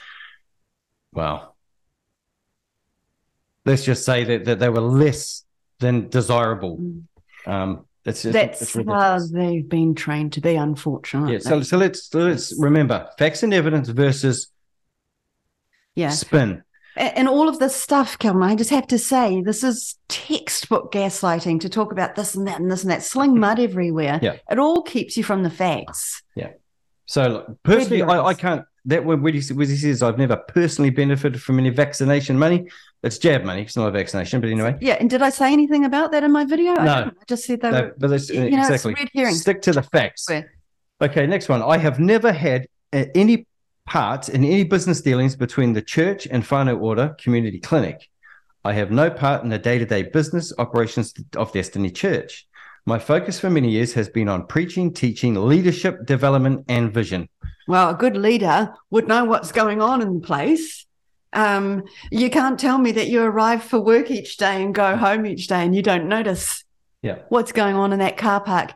[1.12, 1.56] well,
[3.64, 5.44] let's just say that, that they were less
[5.80, 6.80] than desirable.
[7.46, 11.34] Um, it's just, That's it's how they've been trained to be, unfortunately.
[11.34, 14.48] Yeah, so, so let's so let's remember facts and evidence versus
[15.94, 16.10] yeah.
[16.10, 16.62] spin.
[16.94, 21.60] And all of this stuff, Kelvyn, I just have to say, this is textbook gaslighting
[21.60, 24.20] to talk about this and that and this and that, sling mud everywhere.
[24.22, 24.36] Yeah.
[24.50, 26.22] It all keeps you from the facts.
[26.34, 26.50] Yeah.
[27.06, 28.64] So look, personally, I, I can't.
[28.84, 32.68] That when he, says I've never personally benefited from any vaccination money,
[33.02, 33.62] it's jab money.
[33.62, 34.76] It's not a vaccination, but anyway.
[34.80, 34.96] Yeah.
[35.00, 36.74] And did I say anything about that in my video?
[36.74, 37.04] No.
[37.04, 37.18] didn't.
[37.20, 37.94] I just said they No, were.
[37.96, 39.32] but that's you know, it's exactly.
[39.32, 40.28] Stick to the facts.
[41.00, 41.62] Okay, next one.
[41.62, 43.46] I have never had uh, any
[43.86, 48.08] part in any business dealings between the church and Whānau Ora Community Clinic.
[48.64, 52.46] I have no part in the day to day business operations of Destiny Church.
[52.86, 57.28] My focus for many years has been on preaching, teaching, leadership, development, and vision.
[57.68, 60.86] Well, a good leader would know what's going on in the place.
[61.32, 65.26] Um, you can't tell me that you arrive for work each day and go home
[65.26, 66.64] each day and you don't notice
[67.02, 67.18] Yeah.
[67.30, 68.72] what's going on in that car park.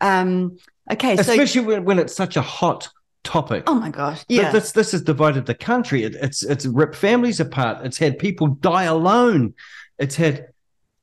[0.00, 0.58] Um,
[0.92, 2.88] okay, so Especially when, when it's such a hot
[3.24, 3.64] topic.
[3.66, 6.04] oh my gosh, yeah, This this has divided the country.
[6.04, 7.84] It, it's it's ripped families apart.
[7.84, 9.54] It's had people die alone.
[9.98, 10.48] It's had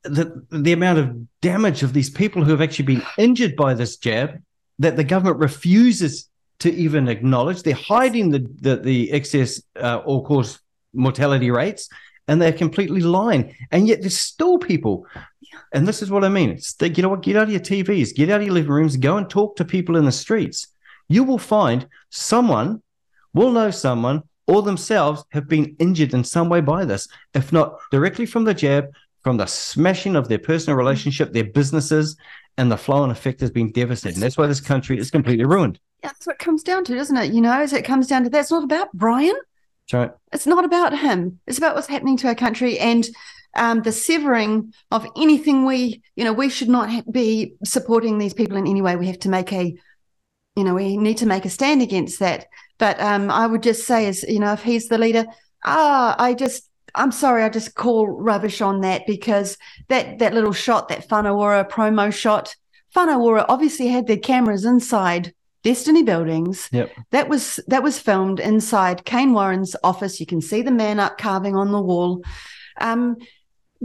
[0.04, 3.96] the the amount of damage of these people who have actually been injured by this
[3.96, 4.40] jab
[4.78, 6.28] that the government refuses
[6.60, 7.62] to even acknowledge.
[7.62, 10.60] They're hiding the the, the excess uh, all cause
[10.94, 11.88] mortality rates,
[12.28, 13.54] and they're completely lying.
[13.70, 15.06] And yet there's still people.
[15.74, 16.50] And this is what I mean.
[16.50, 17.22] It's the, you know what?
[17.22, 19.64] Get out of your TVs, get out of your living rooms, go and talk to
[19.64, 20.68] people in the streets.
[21.12, 22.82] You will find someone
[23.34, 27.78] will know someone or themselves have been injured in some way by this, if not
[27.90, 28.86] directly from the jab,
[29.22, 32.16] from the smashing of their personal relationship, their businesses,
[32.58, 34.20] and the flow and effect has been devastating.
[34.20, 35.78] That's why this country is completely ruined.
[36.02, 37.32] yeah, that's what it comes down to, doesn't it?
[37.32, 38.40] You know, is it comes down to that.
[38.40, 39.36] It's not about Brian.
[39.88, 41.40] So It's not about him.
[41.46, 43.06] It's about what's happening to our country and
[43.54, 48.56] um, the severing of anything we, you know, we should not be supporting these people
[48.56, 48.96] in any way.
[48.96, 49.76] We have to make a,
[50.56, 52.46] you know, we need to make a stand against that.
[52.78, 55.24] But um, I would just say, is you know, if he's the leader,
[55.64, 59.56] ah, I just, I'm sorry, I just call rubbish on that because
[59.88, 62.54] that that little shot, that Whānau Ora promo shot,
[62.94, 65.32] Whānau Ora obviously had their cameras inside
[65.62, 66.68] Destiny buildings.
[66.72, 66.90] Yep.
[67.12, 70.18] That was that was filmed inside Kane Warren's office.
[70.18, 72.24] You can see the man up carving on the wall.
[72.80, 73.16] Um,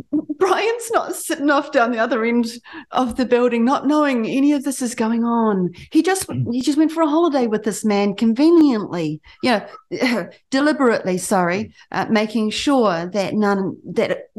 [0.40, 2.48] Brian's not sitting off down the other end
[2.92, 5.74] of the building, not knowing any of this is going on.
[5.92, 11.18] He just he just went for a holiday with this man conveniently, you know, deliberately.
[11.18, 14.30] Sorry, uh, making sure that none that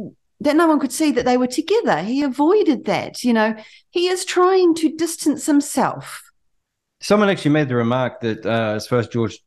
[0.40, 1.98] that no one could see that they were together.
[2.02, 3.24] He avoided that.
[3.24, 3.54] You know,
[3.90, 6.22] he is trying to distance himself.
[7.00, 9.38] someone actually made the remark that uh, as far as George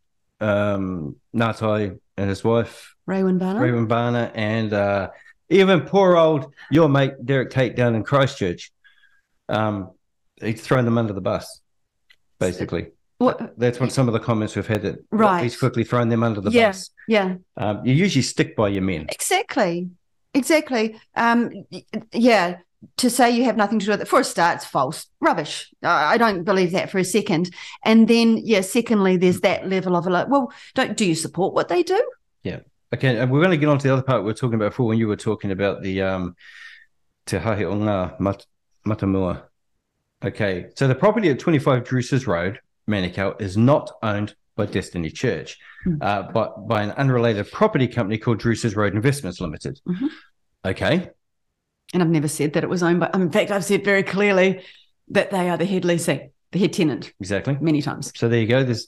[0.42, 3.62] um, Ngatai and his wife, Raywin Barner.
[3.62, 5.10] Raven Barner, and uh,
[5.52, 8.72] even poor old your mate Derek Tate down in Christchurch,
[9.50, 9.92] um,
[10.42, 11.62] he's thrown them under the bus,
[12.40, 12.88] basically.
[13.20, 13.54] What?
[13.58, 15.44] That's what some of the comments we've had that Right.
[15.44, 16.70] he's quickly thrown them under the Yeah.
[16.70, 16.90] bus.
[17.08, 17.36] Yeah.
[17.58, 19.06] Um, you usually stick by your men.
[19.10, 19.90] Exactly.
[20.34, 21.00] Exactly.
[21.16, 21.52] Um,
[22.14, 22.58] yeah.
[22.98, 25.06] To say you have nothing to do with it, for a start, it's false.
[25.20, 25.72] Rubbish.
[25.84, 27.54] I don't believe that for a second.
[27.86, 31.68] And then, yeah, secondly, there's that level of like, well, don't do you support what
[31.68, 32.02] they do?
[32.94, 34.72] Okay, and we're going to get on to the other part we were talking about
[34.72, 36.36] before when you were talking about the um,
[37.26, 38.46] Te Hāhi o Ngā Mat-
[38.86, 39.44] Matamua.
[40.24, 45.58] Okay, so the property at 25 Druces Road, Manukau, is not owned by Destiny Church,
[45.84, 45.96] Hmm.
[46.02, 49.80] uh, but by an unrelated property company called Druces Road Investments Limited.
[49.88, 50.10] Mhm.
[50.66, 51.10] Okay,
[51.94, 54.62] And I've never said that it was owned by, in fact, I've said very clearly
[55.10, 57.58] that they are the head lessee, the head tenant, exactly.
[57.60, 58.12] many times.
[58.16, 58.64] So there you go.
[58.64, 58.88] There's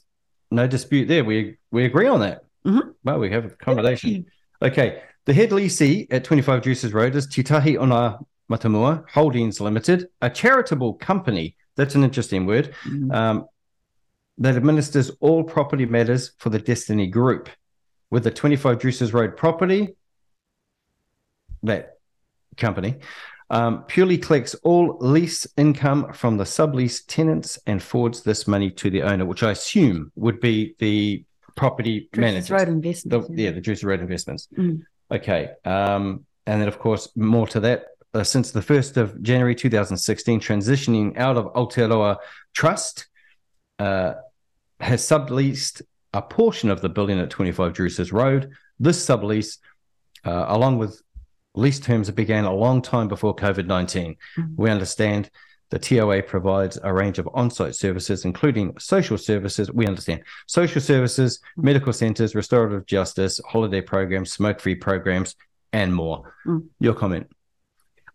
[0.51, 1.23] no dispute there.
[1.25, 2.43] We we agree on that.
[2.65, 2.93] Mhm.
[3.03, 4.25] Well, we have a combination.
[4.61, 5.01] Okay.
[5.25, 10.07] The head leasee at 25 Druces Road is Te Hāhi o Ngā Matamua Holdings Limited,
[10.21, 11.55] a charitable company.
[11.75, 12.73] That's an interesting word.
[13.11, 13.45] Um,
[14.39, 17.49] that administers all property matters for the Destiny Group.
[18.09, 19.95] With the 25 Druces Road property,
[21.63, 21.97] that
[22.57, 22.99] company,
[23.49, 28.89] um, purely collects all lease income from the sublease tenants and forwards this money to
[28.89, 32.53] the owner, which I assume would be the property Druce's manager.
[32.55, 33.29] Road The, Investments.
[33.35, 34.47] yeah, the Druce's Road Investments.
[34.57, 34.81] Mm.
[35.11, 35.51] Okay.
[35.65, 37.85] Um, and then, of course, more to that.
[38.13, 42.17] Uh, since the 1st of January 2016, transitioning out of Aotearoa
[42.53, 43.07] Trust,
[43.79, 44.13] uh,
[44.79, 45.81] has subleased
[46.13, 48.51] a portion of the building at 25 Druce's Road.
[48.79, 49.57] This sublease,
[50.25, 51.01] uh, along with
[51.55, 54.15] lease terms that began a long time before COVID 19.
[54.37, 54.55] Mhm.
[54.57, 55.29] We understand
[55.73, 59.71] the TOA provides a range of on site services, including social services.
[59.71, 65.35] We understand social services, medical centres, restorative justice, holiday programs, smoke free programs,
[65.71, 66.35] and more.
[66.45, 66.67] Mm.
[66.79, 67.27] Your comment.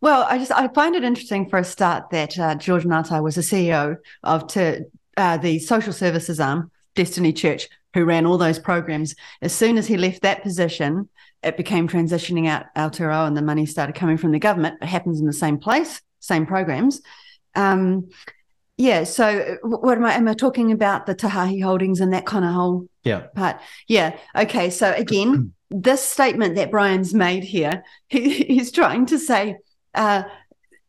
[0.01, 3.35] Well, I just I find it interesting for a start that uh, George Nata was
[3.35, 4.85] the CEO of to,
[5.17, 9.17] uh, the social services arm, Destiny Church, who ran all those programs.
[9.43, 11.09] As soon as he left that position,
[11.43, 14.79] it became transitioning out Aotearoa and the money started coming from the government.
[14.81, 17.03] It happens in the same place, same programs.
[17.55, 18.09] Um,
[18.77, 19.05] yeah.
[19.05, 20.15] So, uh, what am I?
[20.15, 23.27] Am I talking about the Te Hāhi holdings and that kind of whole Yeah.
[23.35, 23.61] part?
[23.89, 24.17] Yeah.
[24.37, 24.71] Okay.
[24.71, 29.57] So again, this statement that Brian's made here, he, he's trying to say
[29.95, 30.23] uh,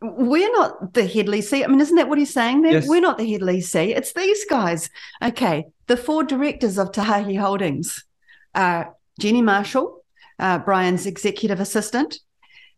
[0.01, 1.63] we're not the head leasee.
[1.63, 2.73] I mean, isn't that what he's saying there?
[2.73, 2.87] Yes.
[2.87, 3.95] We're not the head leasee.
[3.97, 4.89] It's these guys.
[5.21, 5.65] Okay.
[5.87, 8.05] The four directors of Te Hāhi Holdings
[8.53, 10.03] are Jenny Marshall,
[10.37, 12.19] uh, Brian's executive assistant,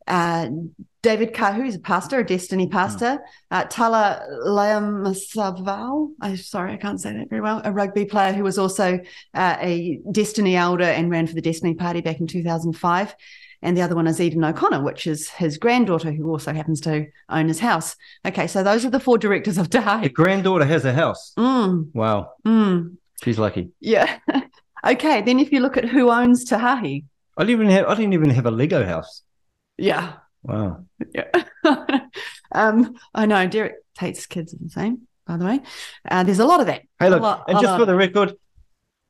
[0.07, 0.47] uh,
[1.03, 7.01] David Kahu, who's a pastor, a Destiny pastor, uh, Tala Lamasavau, I'm sorry, I can't
[7.01, 8.99] say that very well, a rugby player who was also
[9.33, 13.15] uh, a Destiny elder and ran for the Destiny Party back in 2005.
[13.63, 17.05] And the other one is Eden O'Connor, which is his granddaughter, who also happens to
[17.29, 17.95] own his house.
[18.25, 21.33] Okay, so those are the four directors of The granddaughter has a house.
[21.37, 22.31] Mm, Wow.
[22.45, 23.69] mm, She's lucky.
[23.79, 24.17] yeah.
[24.85, 27.03] okay, then if you look at who owns Te Hāhi,
[27.37, 29.21] I didn't even have I didn't even have a Lego house.
[29.77, 30.13] yeah,
[30.43, 30.85] Wow.
[31.13, 31.29] Yeah.
[32.51, 35.59] um, I know Derek Tate's kids are the same, by the way.
[36.09, 36.81] Uh, there's a lot of that.
[36.99, 38.33] Hey, look, lot- and just for the record,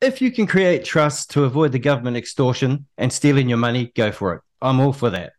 [0.00, 4.12] if you can create trust to avoid the government extortion and stealing your money, go
[4.12, 4.40] for it.
[4.60, 5.32] I'm all for that.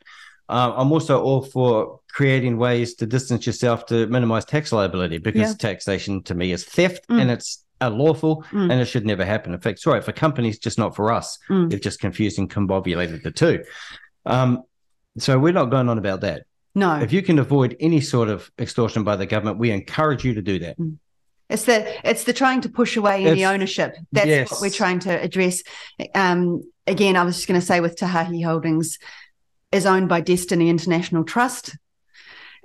[0.49, 5.51] Uh, I'm also all for creating ways to distance yourself to minimize tax liability because
[5.51, 5.53] Yeah.
[5.57, 7.21] taxation to me is theft Mm.
[7.21, 8.71] and it's unlawful Mm.
[8.71, 9.53] and it should never happen.
[9.53, 11.37] In fact, sorry, for companies, just not for us.
[11.49, 11.69] Mm.
[11.69, 13.63] They've just confused and combobulated the two.
[14.25, 14.63] Um,
[15.17, 16.43] so we're not going on about that.
[16.75, 20.33] No, If you can avoid any sort of extortion by the government, we encourage you
[20.33, 20.75] to do that.
[21.49, 23.95] it's the it's the trying to push away any It's- ownership.
[24.11, 24.51] That's yes.
[24.51, 25.61] what we're trying to address.
[26.15, 28.97] Um, again, I was just going to say with Te Hāhi Holdings
[29.71, 31.75] is owned by Destiny International Trust,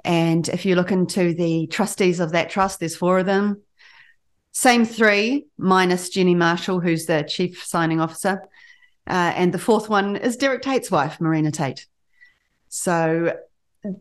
[0.05, 3.61] and if you look into the trustees of that trust, there's four of them.
[4.53, 8.42] Same three minus Jenny Marshall, who's the chief signing officer,
[9.07, 11.86] uh, and the fourth one is Derek Tate's wife, Marina Tate.
[12.69, 13.37] So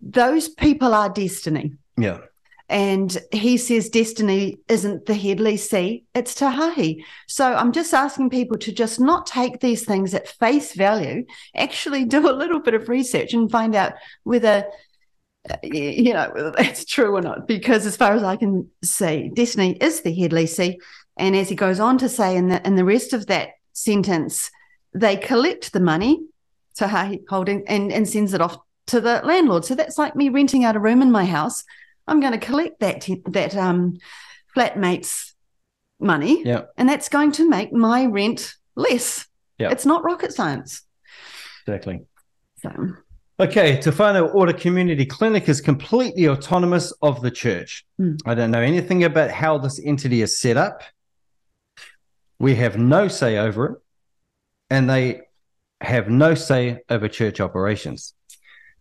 [0.02, 1.74] those people are Destiny.
[1.98, 2.20] Yeah.
[2.70, 7.04] And he says Destiny isn't the head leasee, it's Te Hāhi.
[7.28, 12.04] So I'm just asking people to just not take these things at face value, actually
[12.04, 13.94] do a little bit of research and find out
[14.24, 14.66] whether,
[15.50, 17.48] uh, you know, whether that's true or not.
[17.48, 20.76] Because as far as I can see, Destiny is the head leasee.
[21.18, 24.52] And as he goes on to say in the, in the rest of that sentence,
[24.94, 26.20] they collect the money,
[26.78, 28.58] Te Hāhi Holding, and, and sends it off
[28.88, 29.66] to the landlord.
[29.66, 31.64] So that's like me renting out a room in my house.
[32.08, 33.98] I'm going to collect that that um,
[34.56, 35.36] flatmate's
[36.00, 36.64] money, Yeah.
[36.78, 39.26] and that's going to make my rent less.
[39.58, 39.72] Yeah.
[39.72, 40.84] It's not rocket science.
[41.66, 42.06] Exactly.
[42.62, 42.72] So,
[43.40, 47.86] Okay, Te Whānau Ora Community Clinic is completely autonomous of the church.
[48.02, 48.18] Mm.
[48.26, 50.82] I don't know anything about how this entity is set up.
[52.40, 53.78] We have no say over it,
[54.72, 55.22] and they
[55.82, 58.14] have no say over church operations.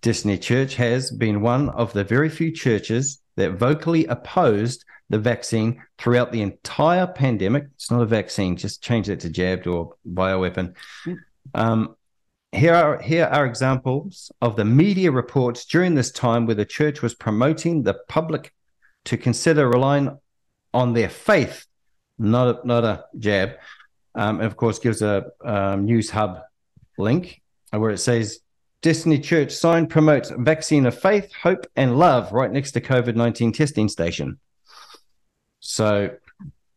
[0.03, 5.83] Destiny Church has been one of the very few churches that vocally opposed the vaccine
[5.99, 7.65] throughout the entire pandemic.
[7.75, 10.75] It's not a vaccine, just change that to jabbed or bioweapon.
[11.05, 11.19] Mm.
[11.55, 11.97] Um,
[12.53, 17.03] here are here are examples of the media reports during this time where the church
[17.03, 18.53] was promoting the public
[19.05, 20.19] to consider relying
[20.73, 21.67] on their faith,
[22.19, 23.53] not a, not a jab.
[24.15, 26.43] Um, and of course, gives a um, Newshub
[26.99, 27.41] link
[27.71, 28.41] where it says
[28.83, 33.53] Destiny Church sign promotes vaccine of faith, hope, and love right next to COVID nineteen
[33.53, 34.39] testing station.
[35.61, 36.11] So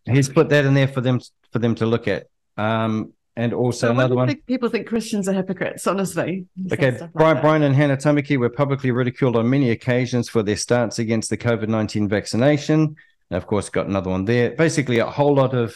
[0.06, 1.20] he's put that in there for them
[1.52, 2.28] for them to look at.
[2.58, 4.28] Um, and also so another one.
[4.28, 6.46] think people think Christians are hypocrites, honestly.
[6.74, 7.42] Okay, stuff like Brian.
[7.42, 11.38] Brian and Hannah Tamaki were publicly ridiculed on many occasions for their stance against the
[11.38, 12.96] COVID 19 vaccination.
[13.30, 14.52] And of course, got another one there.
[14.52, 15.76] Basically, a whole lot of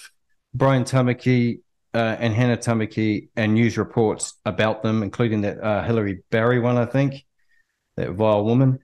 [0.53, 1.59] Brian Tamaki
[1.93, 6.77] uh, and Hannah Tamaki and news reports about them, including that uh, Hilary Barry one,
[6.77, 7.25] I think,
[7.97, 8.79] that vile woman.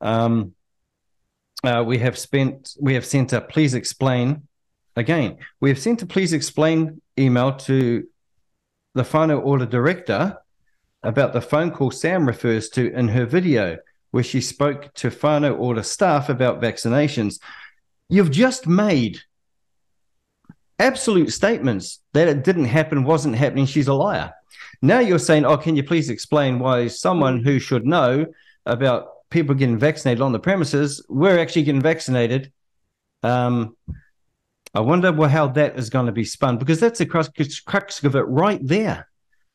[0.00, 0.54] Um,
[1.64, 4.46] uh, we have spent, we have sent a please explain
[4.96, 5.38] again.
[5.60, 8.06] We have sent a please explain email to
[8.94, 10.36] the Whānau Ora director
[11.02, 13.78] about the phone call Sam refers to in her video,
[14.10, 17.40] where she spoke to Whānau Ora staff about vaccinations.
[18.08, 19.20] You've just made
[20.78, 23.66] absolute statements that it didn't happen, wasn't happening.
[23.66, 24.32] She's a liar.
[24.82, 28.26] Now you're saying, oh, can you please explain why someone who should know
[28.66, 32.52] about people getting vaccinated on the premises, we're actually getting vaccinated?
[33.22, 33.76] Um,
[34.74, 38.02] I wonder well, how that is going to be spun because that's the crux, crux
[38.02, 39.08] of it right there.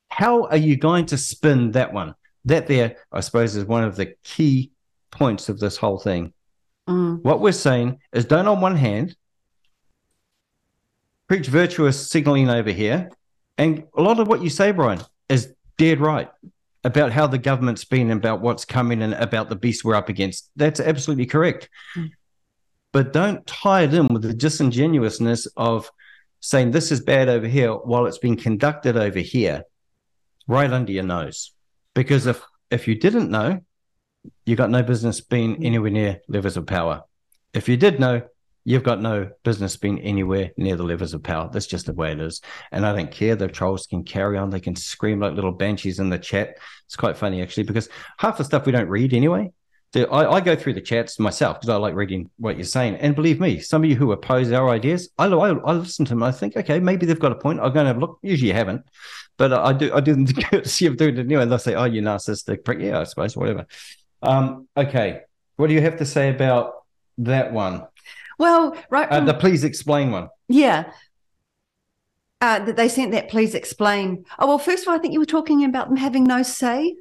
[0.09, 2.15] How are you going to spin that one?
[2.45, 4.71] That there, I suppose, is one of the key
[5.11, 6.33] points of this whole thing.
[6.87, 7.21] Mm.
[7.21, 9.15] What we're saying is don't on one hand
[11.29, 13.09] preach virtuous signaling over here.
[13.57, 16.29] And a lot of what you say, Brian, is dead right
[16.83, 20.49] about how the government's been, about what's coming, and about the beast we're up against.
[20.55, 21.69] That's absolutely correct.
[21.95, 22.11] Mm.
[22.91, 25.91] But don't tie it in with the disingenuousness of
[26.39, 29.63] saying this is bad over here while it's being conducted over here,
[30.47, 31.51] right under your nose.
[31.93, 33.61] Because if if you didn't know,
[34.45, 37.03] you got no business being anywhere near levers of power.
[37.53, 38.23] If you did know,
[38.65, 41.49] you've got no business being anywhere near the levers of power.
[41.51, 42.41] That's just the way it is.
[42.71, 43.35] And I don't care.
[43.35, 44.49] The trolls can carry on.
[44.49, 46.57] They can scream like little banshees in the chat.
[46.85, 49.51] It's quite funny, actually, because half the stuff we don't read anyway.
[49.95, 52.97] I, I, go through the chats myself because I like reading what you're saying.
[52.97, 56.09] And believe me, some of you who oppose our ideas, I, I, I listen to
[56.09, 56.21] them.
[56.21, 57.59] I think, okay, maybe they've got a point.
[57.59, 58.19] I'm going to have a look.
[58.21, 58.83] Usually you haven't.
[59.37, 61.41] But I do I do them the courtesy doing it anyway.
[61.41, 62.79] And they'll say, oh, you narcissistic prick.
[62.79, 63.65] Yeah, I suppose, whatever.
[64.21, 65.21] Um, okay.
[65.55, 66.73] What do you have to say about
[67.19, 67.87] that one?
[68.39, 69.07] Well, right.
[69.09, 70.29] Uh, the please explain one.
[70.47, 70.91] yeah.
[72.41, 73.29] Uh, that they sent that.
[73.29, 74.23] Please explain.
[74.39, 76.95] Oh well, first of all, I think you were talking about them having no say.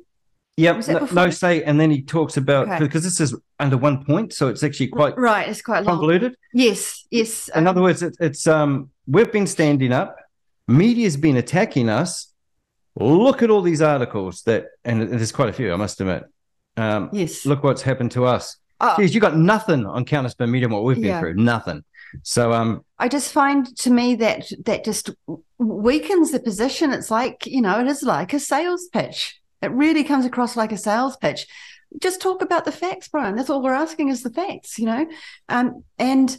[0.56, 1.62] Yeah, No, no say.
[1.62, 2.80] And then he talks about, Okay.
[2.80, 4.32] because this is under one point.
[4.32, 5.48] So it's actually quite right.
[5.48, 5.94] It's quite long.
[5.98, 6.34] convoluted.
[6.52, 7.06] Yes.
[7.12, 7.48] Yes.
[7.54, 10.16] In um, other words, it, it's um we've been standing up,
[10.66, 12.32] media's been attacking us.
[12.96, 16.24] Look at all these articles that, and there's quite a few, I must admit.
[16.76, 17.46] Um, yes.
[17.46, 18.56] look what's happened to us.
[18.80, 21.20] Oh, Geez, you got nothing on counterspin media, what we've been Yeah.
[21.20, 21.84] through, nothing.
[22.22, 25.10] So um, I just find to me that that just
[25.58, 26.92] weakens the position.
[26.92, 29.40] It's like you know, it is like a sales pitch.
[29.60, 31.46] It really comes across like a sales pitch.
[32.00, 33.34] Just talk about the facts, Brian.
[33.34, 35.06] That's all we're asking is the facts, you know.
[35.48, 36.36] Um, and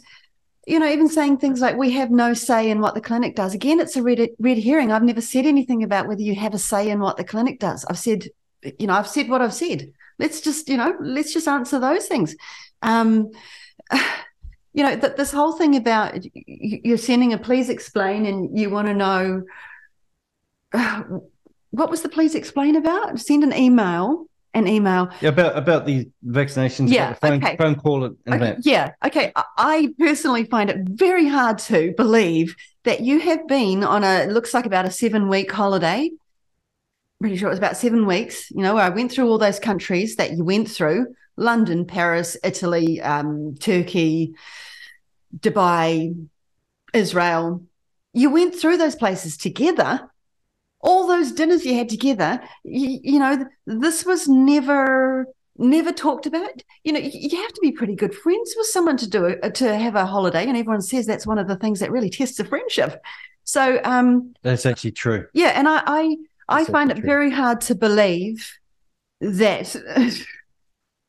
[0.66, 3.54] you know, even saying things like we have no say in what the clinic does.
[3.54, 4.92] Again, it's a red red herring.
[4.92, 7.84] I've never said anything about whether you have a say in what the clinic does.
[7.84, 8.28] I've said,
[8.78, 9.92] you know, I've said what I've said.
[10.20, 12.36] Let's just, you know, let's just answer those things.
[12.82, 13.30] Um,
[14.72, 16.14] you know, that this whole thing about
[16.86, 19.42] you're sending a please explain and you want to know
[21.70, 23.18] what was the please explain about?
[23.18, 25.08] Send an email, an email.
[25.20, 27.56] yeah, about about the vaccinations, Yeah, the phone, okay.
[27.56, 28.58] phone call and Okay, that.
[28.66, 29.32] yeah, okay.
[29.34, 32.54] I- I personally find it very hard to believe
[32.84, 36.10] that you have been on a looks like about a seven week holiday.
[37.20, 38.50] Pretty sure it was about seven weeks.
[38.50, 42.36] You know, where I went through all those countries that you went through: London, Paris,
[42.42, 44.34] Italy, um, Turkey,
[45.38, 46.14] Dubai,
[46.94, 47.62] Israel.
[48.12, 50.10] You went through those places together.
[50.80, 52.42] All those dinners you had together.
[52.64, 55.26] You, you know, this was never
[55.58, 56.62] never talked about.
[56.84, 59.54] You know, you you have to be pretty good friends with someone to do it,
[59.56, 62.40] to have a holiday, and everyone says that's one of the things that really tests
[62.40, 63.00] a friendship.
[63.44, 65.26] So, um, That's actually true.
[65.34, 66.16] yeah, and I I,
[66.50, 68.50] I That's find it very hard to believe
[69.20, 69.74] that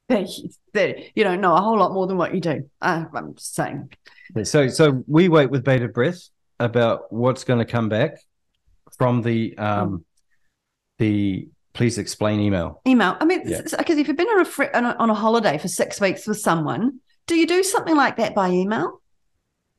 [0.10, 2.70] that you- that you don't know a whole lot more than what you do.
[2.82, 3.90] Uh, I'm just saying.
[4.44, 6.30] So so we wait with bated breath
[6.60, 8.18] about what's going to come back
[8.98, 10.06] from the um
[11.00, 12.82] the please explain email.
[12.88, 13.18] Email.
[13.20, 13.62] I mean, Yeah.
[13.62, 16.26] because if you've been on a, fri- on a on a holiday for six weeks
[16.28, 19.01] with someone, do you do something like that by email?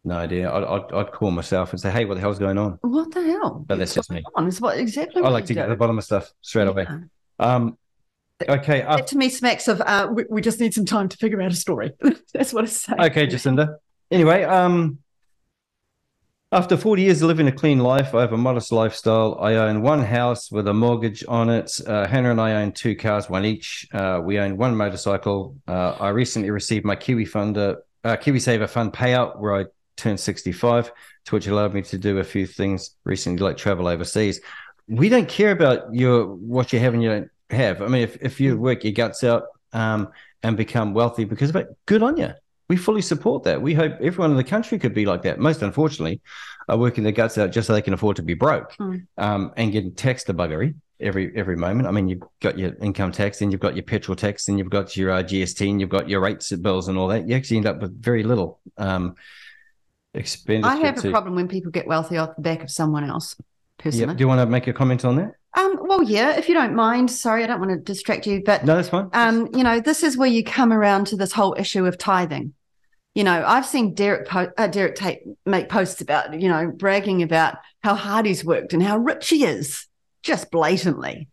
[0.04, 0.52] No idea.
[0.52, 2.78] I'd, I'd, I'd call myself and say, hey, what the hell's going on?
[2.82, 3.64] What the hell?
[3.66, 4.22] But that's just me.
[4.34, 5.22] On is what exactly.
[5.22, 6.86] I like to get to the bottom of stuff straight away.
[7.38, 7.78] Um,
[8.48, 8.80] okay.
[8.80, 11.52] That to me smacks of uh, we, we just need some time to figure out
[11.52, 11.92] a story.
[12.34, 13.00] That's what it's saying.
[13.00, 13.76] Okay, Jacinda.
[14.10, 14.98] Anyway, um,
[16.50, 19.38] after 40 years of living a clean life, I have a modest lifestyle.
[19.40, 21.70] I own one house with a mortgage on it.
[21.86, 23.86] Uh, Hannah and I own two cars, one each.
[23.92, 25.56] Uh, we own one motorcycle.
[25.66, 29.64] Uh, I recently received my Kiwi Funder, uh, KiwiSaver Fund payout where I
[30.02, 30.92] turned 65,
[31.26, 34.40] to which allowed me to do a few things recently, like travel overseas.
[34.88, 37.82] We don't care about your what you have and you don't have.
[37.82, 40.08] I mean, if, if you work your guts out um,
[40.42, 42.32] and become wealthy because of it, good on you
[42.72, 43.60] we fully support that.
[43.60, 45.38] We hope everyone in the country could be like that.
[45.38, 46.22] Most unfortunately,
[46.70, 49.06] are working their guts out just so they can afford to be broke Mm.
[49.18, 51.86] um, and getting taxed a buggery every every moment.
[51.86, 54.70] I mean, you've got your income tax, and you've got your petrol tax, and you've
[54.70, 57.28] got your uh, GST, and you've got your rates bills and all that.
[57.28, 59.16] You actually end up with very little um,
[60.14, 60.68] expenditure.
[60.68, 63.36] I have to- a problem when people get wealthy off the back of someone else.
[63.78, 64.16] Personally, Yep.
[64.18, 65.34] Do you want to make a comment on that?
[65.54, 67.10] um, well, yeah, if you don't mind.
[67.10, 69.08] Sorry, I don't want to distract you, but No, that's fine.
[69.12, 72.54] um, you know, this is where you come around to this whole issue of tithing.
[73.14, 77.22] You know, I've seen Derek po- uh, Derek Tate make posts about, you know, bragging
[77.22, 79.86] about how hard he's worked and how rich he is,
[80.22, 81.28] just blatantly.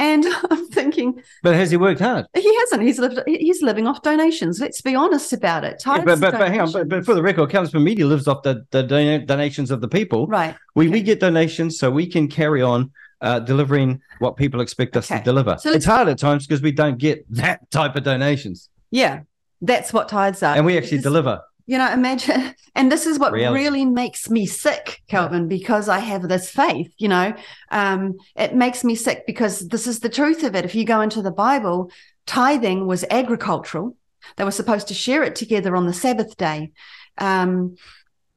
[0.00, 2.24] And I'm thinking but has he worked hard?
[2.34, 2.82] he hasn't.
[2.82, 3.20] He's lived.
[3.26, 4.58] He's living off donations.
[4.58, 5.82] Let's be honest about it.
[5.86, 8.42] Yeah, but, but, but hang on, but, but for the record, Counterspin Media lives off
[8.42, 10.26] the, the don- donations of the people.
[10.26, 10.56] right.
[10.74, 12.90] We, we get donations so we can carry on
[13.20, 15.18] uh, delivering what people expect us Okay.
[15.18, 15.56] to deliver.
[15.58, 19.20] So it's hard at times because we don't get that type of donations Yeah,
[19.60, 20.56] that's what tithes are.
[20.56, 21.40] and we actually Because- deliver.
[21.70, 23.62] You know, imagine, and this is what Reality.
[23.62, 26.92] really makes me sick, Kelvyn, because I have this faith.
[26.98, 27.32] You know,
[27.70, 30.64] um, it makes me sick because this is the truth of it.
[30.64, 31.90] If you go into the Bible,
[32.26, 33.96] tithing was agricultural.
[34.36, 36.72] They were supposed to share it together on the Sabbath day.
[37.18, 37.76] Um,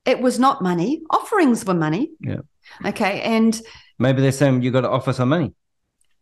[0.06, 1.02] it was not money.
[1.10, 2.12] Offerings were money.
[2.20, 2.42] Yeah.
[2.86, 3.60] Okay, and
[4.00, 5.54] Maybe they're saying you got to offer some money.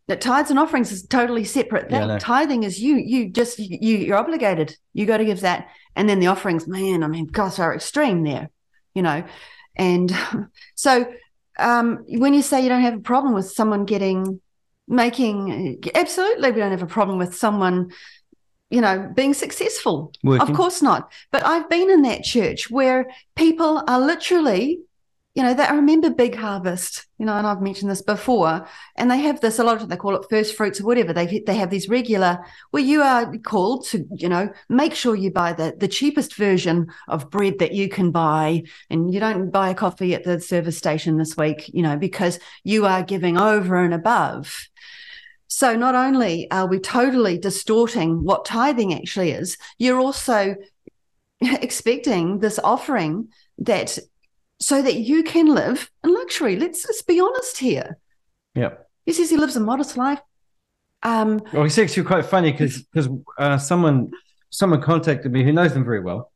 [0.08, 2.08] that tithes and offerings is totally separate Yeah, I thing.
[2.08, 2.18] know.
[2.18, 4.76] Tithing is you, you just you, you're obligated.
[4.94, 8.24] You got to give that, and then the offerings, man, I mean, gosh, are extreme
[8.24, 8.50] there,
[8.94, 9.24] you know.
[9.76, 10.14] And
[10.74, 11.12] so,
[11.58, 14.40] um, when you say you don't have a problem with someone getting
[14.88, 17.92] making, absolutely, we don't have a problem with someone,
[18.70, 20.12] you know, being successful.
[20.22, 20.48] Working.
[20.48, 21.12] Of course not.
[21.30, 23.06] But I've been in that church where
[23.36, 24.80] people are literally,
[25.34, 29.10] you know, that I remember Big Harvest, you know, and I've mentioned this before, and
[29.10, 31.14] they have this a lot of time, they call it first fruits or whatever.
[31.14, 35.30] They they have these regular where you are called to, you know, make sure you
[35.30, 39.70] buy the the cheapest version of bread that you can buy, and you don't buy
[39.70, 43.82] a coffee at the service station this week, you know, because you are giving over
[43.82, 44.68] and above.
[45.48, 50.56] So not only are we totally distorting what tithing actually is, you're also
[51.40, 53.28] expecting this offering
[53.58, 53.98] that
[54.62, 56.56] so that you can live in luxury.
[56.56, 57.98] Let's let's be honest here.
[58.54, 58.74] Yeah.
[59.04, 60.20] He says he lives a modest life.
[61.02, 63.08] Um, Well, it's actually quite funny because because
[63.38, 64.12] uh, someone
[64.50, 66.30] someone contacted me who knows them very well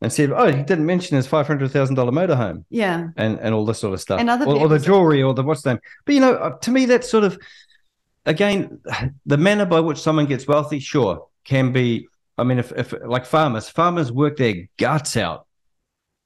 [0.00, 3.54] and said, "Oh, he didn't mention his five hundred thousand dollar motorhome yeah, and and
[3.54, 5.74] all this sort of stuff, And other or, or the jewelry or the what's the
[5.74, 7.38] name." But you know, uh, to me, that's sort of
[8.24, 8.80] again
[9.26, 10.78] the manner by which someone gets wealthy.
[10.78, 12.08] Sure, can be.
[12.38, 15.45] I mean, if if like farmers, farmers work their guts out.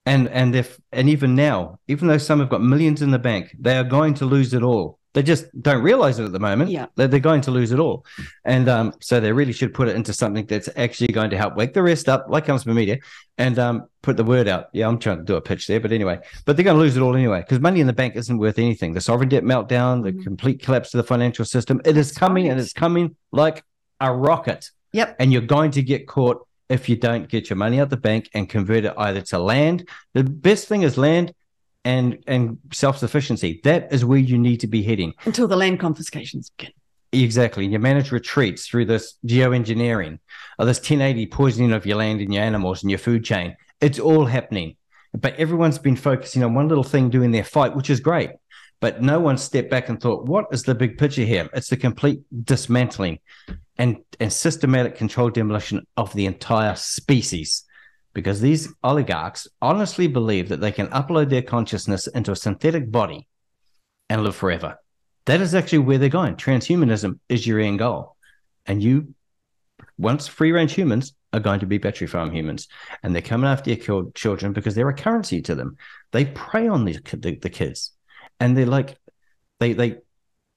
[0.07, 3.55] And and if and even now, even though some have got millions in the bank,
[3.59, 4.99] they are going to lose it all.
[5.13, 6.71] They just don't realize it at the moment.
[6.71, 6.87] Yeah.
[6.95, 8.07] They're, they're going to lose it all.
[8.45, 11.57] And um, so they really should put it into something that's actually going to help
[11.57, 12.99] wake the rest up, like Counterspin Media,
[13.37, 14.67] and um, put the word out.
[14.73, 16.97] Yeah, I'm trying to do a pitch there, but anyway, but they're going to lose
[16.97, 18.95] it all anyway because money in the bank isn't worth anything.
[18.95, 20.23] The sovereign debt meltdown, the Mhm.
[20.23, 23.65] complete collapse of the financial system, it is coming and it's coming like
[24.01, 24.71] a rocket.
[24.93, 25.17] Yep.
[25.19, 28.31] And you're going to get caught if you don't get your money out the bank
[28.33, 29.87] and convert it either to land.
[30.15, 31.35] The best thing is land
[31.85, 33.61] and and self-sufficiency.
[33.65, 35.13] That is where you need to be heading.
[35.25, 36.73] until the land confiscations begin.
[37.13, 37.67] Exactly.
[37.67, 40.21] You manage retreats through this geoengineering
[40.59, 43.57] or this 1080 poisoning of your land and your animals and your food chain.
[43.81, 44.77] It's all happening.
[45.13, 48.31] But everyone's been focusing on one little thing doing their fight, which is great.
[48.79, 51.51] But no one stepped back and thought, what is the big picture here?
[51.53, 53.19] It's the complete dismantling
[53.81, 57.65] and, and systematic controlled demolition of the entire species.
[58.13, 63.27] Because these oligarchs honestly believe that they can upload their consciousness into a synthetic body
[64.11, 64.79] and live forever.
[65.25, 66.37] That is actually where they're going.
[66.37, 68.17] Transhumanism is your end goal.
[68.67, 69.15] And you,
[69.97, 72.69] once free range humans, are going to be battery farm humans.
[73.03, 75.79] And they're coming after your children because they're a currency to them.
[76.13, 77.93] They prey on the, the, the kids
[78.41, 78.99] and they're like,
[79.59, 79.99] they, they,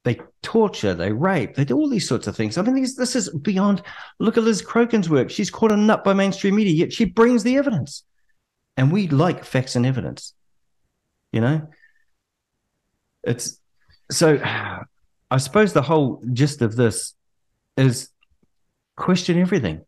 [0.03, 2.57] they torture, they rape, they do all these sorts of things.
[2.57, 3.81] I mean, these, this is beyond.
[4.19, 5.29] Look at Liz Crokin's work.
[5.29, 8.03] She's caught a nut by mainstream media, yet she brings the evidence.
[8.75, 10.33] And we like facts and evidence.
[11.31, 11.67] You know?
[13.23, 13.59] It's
[14.11, 14.39] so
[15.31, 17.15] I suppose the whole gist of this
[17.77, 18.09] is
[18.95, 19.81] question everything.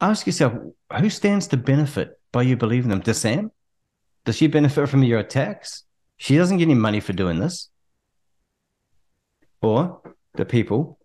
[0.00, 0.54] Ask yourself
[0.98, 3.00] who stands to benefit by you believing them?
[3.00, 3.50] Does Sam?
[4.24, 5.84] Does she benefit from your attacks?
[6.16, 7.68] She doesn't get any money for doing this.
[9.62, 10.00] Or
[10.34, 10.98] the people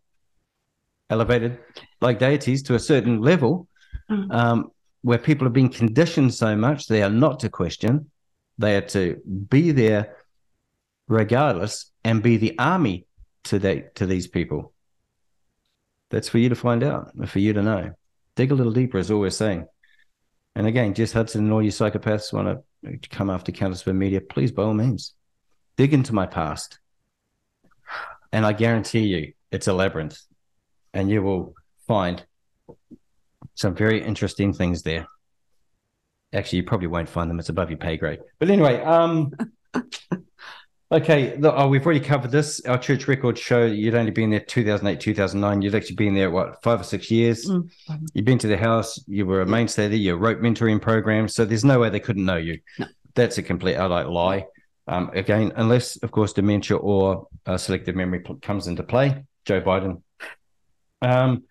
[1.10, 1.60] elevated
[2.00, 3.68] like deities to a certain level
[4.10, 4.34] Mhm.
[4.34, 4.72] um,
[5.02, 8.12] where people have been conditioned so much they are not to question,
[8.58, 10.18] they are to be there
[11.08, 13.06] regardless and be the army
[13.44, 14.74] to that to these people.
[16.10, 17.92] That's for you to find out, and for you to know.
[18.36, 19.66] Dig a little deeper, as always saying.
[20.56, 24.52] And again, Jess Hudson and all you psychopaths want to come after Counterspin Media, please,
[24.52, 25.14] by all means,
[25.78, 26.80] dig into my past.
[28.32, 30.18] And I guarantee you, it's a labyrinth,
[30.94, 31.54] and you will
[31.88, 32.24] find
[33.56, 35.08] some very interesting things there.
[36.34, 37.40] Actually, you probably won't find them.
[37.40, 38.20] It's above your pay grade.
[38.40, 39.34] But anyway, um,
[40.92, 41.36] okay.
[41.36, 42.62] The, oh, we've already covered this.
[42.66, 45.62] Our church records show you'd only been there 2008, 2009.
[45.62, 47.50] You'd actually been there, what, five or six years?
[47.50, 47.70] Mm.
[48.14, 49.04] You've been to the house.
[49.08, 49.98] You were a mainstay there.
[49.98, 51.36] You wrote mentoring programs.
[51.36, 52.60] So there's no way they couldn't know you.
[52.80, 52.88] No.
[53.14, 54.46] That's a complete outright lie.
[54.92, 59.24] Um, again, unless, of course, dementia or uh, selective memory comes into play.
[59.46, 60.02] Joe Biden.
[61.02, 61.44] Um,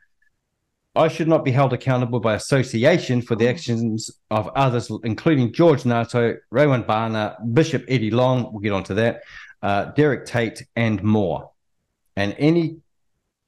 [0.94, 5.86] I should not be held accountable by association for the actions of others, including George
[5.86, 9.22] Nato, Rowan Barner, Bishop Eddie Long, we'll get onto that,
[9.62, 11.50] uh, Derek Tate, and more.
[12.16, 12.76] And any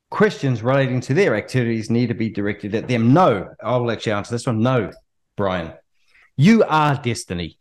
[0.09, 3.13] questions relating to their activities need to be directed at them.
[3.13, 4.63] No, I will actually answer this one.
[4.63, 4.91] No,
[5.37, 5.75] Brian.
[6.37, 7.59] You are destiny.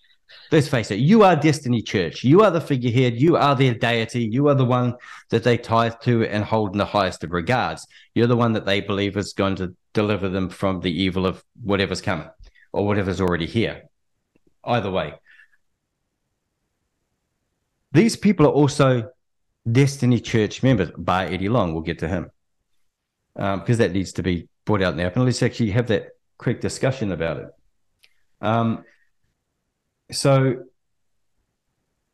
[0.52, 2.24] Let's face it, you are Destiny Church.
[2.24, 3.20] You are the figurehead.
[3.20, 4.24] You are their deity.
[4.26, 4.96] You are the one
[5.30, 7.88] that they tithe to and hold in the highest of regards.
[8.14, 11.44] You're the one that they believe is going to deliver them from the evil of
[11.64, 12.30] whatever's coming
[12.74, 13.84] or whatever's already here.
[14.64, 15.14] Either way.
[17.94, 19.10] These people are also
[19.70, 21.74] Destiny Church members by Eddie Long.
[21.74, 22.32] We'll get to him
[23.36, 25.26] um, because that needs to be brought out in the open.
[25.26, 27.48] Let's actually have that quick discussion about it.
[28.42, 28.84] Um,
[30.12, 30.64] so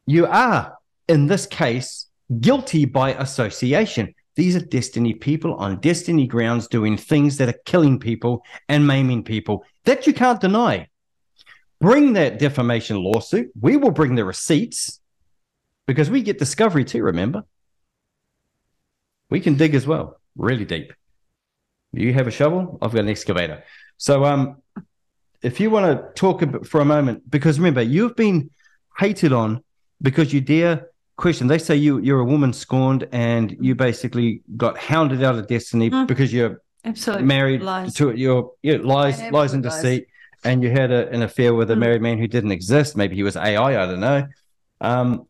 [0.06, 2.08] you are, in this case,
[2.40, 4.14] guilty by association.
[4.36, 9.24] These are destiny people on destiny grounds doing things that are killing people and maiming
[9.24, 10.88] people that you can't deny.
[11.80, 13.52] Bring that defamation lawsuit.
[13.60, 15.00] We will bring the receipts
[15.86, 17.44] because we get discovery too, remember?
[19.30, 20.94] We can dig as well, really deep.
[21.94, 23.64] You have a shovel, I've got an excavator.
[23.98, 24.62] So um
[25.42, 28.50] if you want to talk a for a moment, because remember, you've been
[28.98, 29.64] hated on
[30.02, 31.48] because you dare question.
[31.48, 35.90] They say you you're a woman scorned and you basically got hounded out of destiny
[35.90, 36.08] Mm.
[36.08, 37.26] because you're Absolutely.
[37.26, 37.94] married Lies.
[37.96, 39.76] to your yeah, lies, lies and lies.
[39.76, 40.08] deceit,
[40.44, 41.80] and you had a, an affair with a Mm.
[41.80, 42.96] married man who didn't exist.
[42.98, 43.82] Maybe he was AI.
[43.84, 44.28] I don't know.
[44.82, 45.28] Um,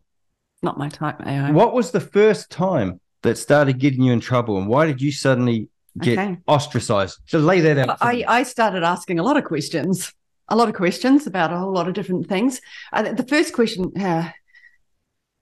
[0.61, 1.51] Not my type, AI.
[1.51, 5.11] what was the first time that started getting you in trouble, and why did you
[5.11, 5.69] suddenly
[5.99, 6.37] get Okay.
[6.47, 7.19] ostracized?
[7.25, 7.97] Just lay that out.
[8.01, 8.23] I.
[8.27, 10.13] I started asking a lot of questions,
[10.49, 12.61] a lot of questions about a whole lot of different things.
[12.93, 14.29] Uh, the first question, uh,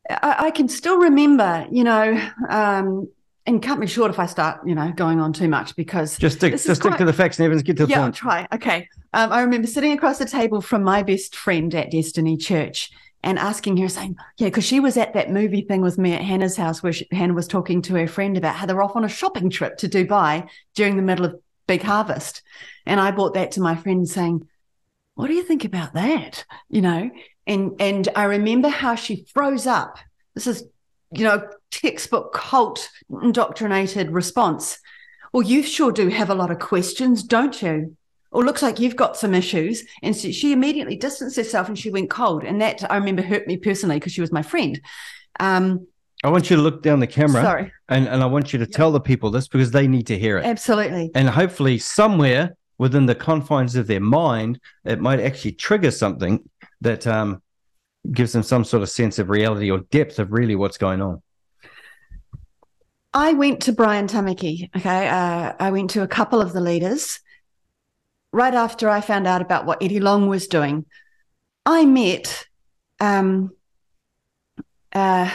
[0.10, 3.10] I, I can still remember, you know, um,
[3.48, 6.38] and cut me short if I start, you know, going on too much because just
[6.38, 7.62] stick, just stick to the facts, and Evans.
[7.62, 8.48] Get to the yeah, I'll try.
[8.54, 8.90] Okay.
[9.14, 12.92] Um, I remember sitting across the table from my best friend at Destiny Church
[13.26, 16.22] and asking her, saying, Yeah, because she was at that movie thing with me at
[16.22, 18.96] Hannah's house where she, Hannah was talking to her friend about how they were off
[18.96, 22.44] on a shopping trip to Dubai during the middle of Big Harvest.
[22.86, 24.48] And I brought that to my friend saying,
[25.16, 26.46] What do you think about that?
[26.70, 27.10] You know,
[27.48, 29.98] and and I remember how she froze up.
[30.36, 30.64] This is,
[31.12, 34.78] you know, textbook cult indoctrinated response.
[35.34, 37.98] Well, you sure do have a lot of questions, don't you?
[38.36, 39.86] Or looks like you've got some issues.
[40.04, 42.44] And so she immediately distanced herself and she went cold.
[42.44, 44.80] And that I remember hurt me personally because she was my friend.
[45.40, 45.88] Um,
[46.22, 48.66] I want you to look down the camera, sorry, and, and I want you to
[48.66, 50.46] tell the people this because they need to hear it.
[50.46, 51.12] absolutely.
[51.14, 56.50] and hopefully somewhere within the confines of their mind it might actually trigger something
[56.82, 57.44] that um,
[58.12, 61.22] gives them some sort of sense of reality or depth of really what's going on
[63.14, 64.70] I went to Brian Tamaki.
[64.76, 65.08] Okay.
[65.08, 67.22] Uh, I went to a couple of the leaders
[68.36, 70.86] right after I found out about what Eddie Long was doing.
[71.66, 72.46] I met
[73.00, 73.52] um,
[74.94, 75.32] uh,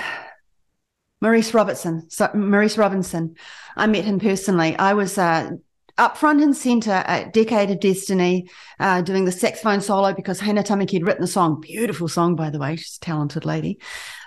[1.23, 2.11] Maurice Robertson.
[2.11, 3.37] So, Maurice Robinson.
[3.75, 4.77] I met him personally.
[4.77, 5.51] I was uh,
[5.97, 10.63] up front and center at Decade of Destiny, uh, doing the saxophone solo because Hannah
[10.63, 11.61] Tamaki had written the song.
[11.61, 12.77] Beautiful song, by the way.
[12.77, 13.81] She's a talented lady.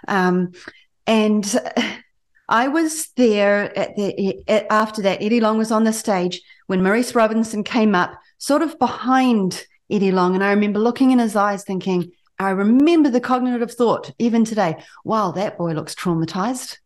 [0.08, 0.52] Um,
[1.06, 1.46] and
[2.50, 5.22] I was there at the at, after that.
[5.22, 8.14] Eddie Long was on the stage when Maurice Robinson came up,
[8.44, 13.10] sort of behind Eddie Long, and I remember looking in his eyes, thinking, I remember
[13.10, 14.84] the cognitive thought even today.
[15.06, 16.80] Wow, that boy looks traumatized.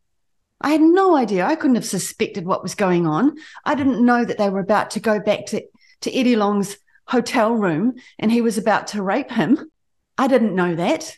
[0.62, 1.48] I had no idea.
[1.48, 3.38] I couldn't have suspected what was going on.
[3.66, 5.64] I didn't know that they were about to go back to,
[6.02, 6.78] to Eddie Long's
[7.08, 9.72] hotel room and he was about to rape him.
[10.16, 11.18] I didn't know that.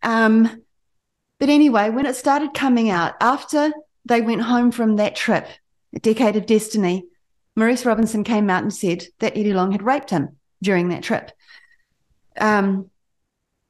[0.00, 0.62] Um,
[1.40, 3.72] but anyway, when it started coming out, after
[4.04, 5.48] they went home from that trip,
[5.92, 7.06] a decade of destiny,
[7.56, 11.32] Maurice Robinson came out and said that Eddie Long had raped him during that trip.
[12.38, 12.90] Um,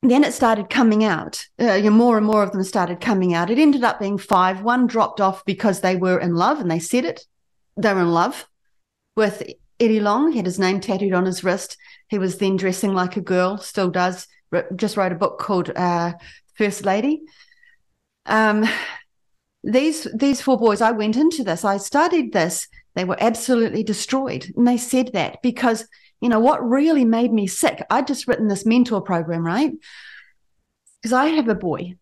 [0.02, 1.46] then it started coming out.
[1.58, 3.50] Uh, more and more of them started coming out.
[3.50, 4.62] It ended up being five.
[4.62, 7.24] One dropped off because they were in love and they said it.
[7.76, 8.46] They were in love
[9.16, 9.42] with
[9.80, 10.32] Eddie Long.
[10.32, 11.76] He had his name tattooed on his wrist.
[12.08, 14.26] He was then dressing like a girl, still does.
[14.74, 16.12] Just wrote a book called uh,
[16.54, 17.22] First Lady.
[18.26, 18.66] Um,
[19.62, 24.52] these these four boys, I went into this, I studied this, they were absolutely destroyed.
[24.56, 25.86] And they said that because,
[26.20, 29.72] you know, what really made me sick, I'd just written this mentor program, right?
[31.00, 31.94] Because I have a boy.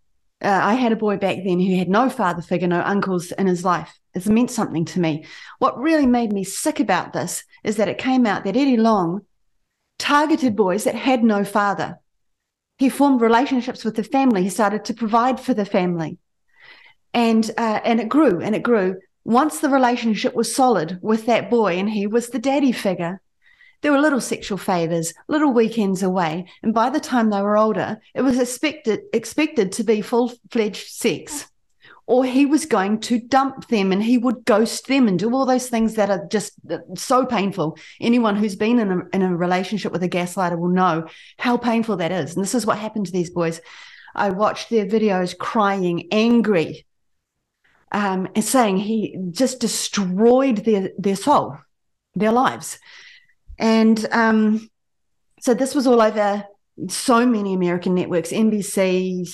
[0.42, 3.46] Uh, I had a boy back then who had no father figure, no uncles in
[3.46, 3.98] his life.
[4.14, 5.26] It's meant something to me.
[5.58, 9.22] What really made me sick about this is that it came out that Eddie Long
[9.98, 11.98] targeted boys that had no father.
[12.78, 14.42] He formed relationships with the family.
[14.42, 16.18] He started to provide for the family
[17.14, 19.00] and uh, and it grew and it grew.
[19.24, 23.20] Once the relationship was solid with that boy, and he was the daddy figure,
[23.80, 28.00] there were little sexual favors, little weekends away, and by the time they were older,
[28.14, 31.48] it was expected expected to be full fledged sex.
[32.06, 35.46] Or he was going to dump them and he would ghost them and do all
[35.46, 36.52] those things that are just
[36.96, 37.78] so painful.
[37.98, 41.06] Anyone who's been in a, in a relationship with a gaslighter will know
[41.38, 42.34] how painful that is.
[42.34, 43.62] And this is what happened to these boys.
[44.14, 46.84] I watched their videos crying, angry,
[47.94, 51.56] um, and saying he just destroyed their their soul,
[52.14, 52.78] their lives,
[53.58, 54.68] and um,
[55.40, 56.44] so this was all over
[56.88, 59.32] so many American networks, NBC,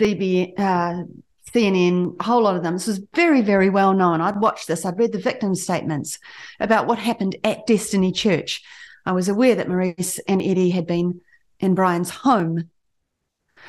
[0.00, 1.02] CB, uh,
[1.52, 2.74] CNN, a whole lot of them.
[2.74, 4.20] This was very, very well known.
[4.20, 4.84] I'd watched this.
[4.84, 6.18] I'd read the victim statements
[6.60, 8.62] about what happened at Destiny Church.
[9.04, 11.20] I was aware that Maurice and Eddie had been
[11.60, 12.70] in Brian's home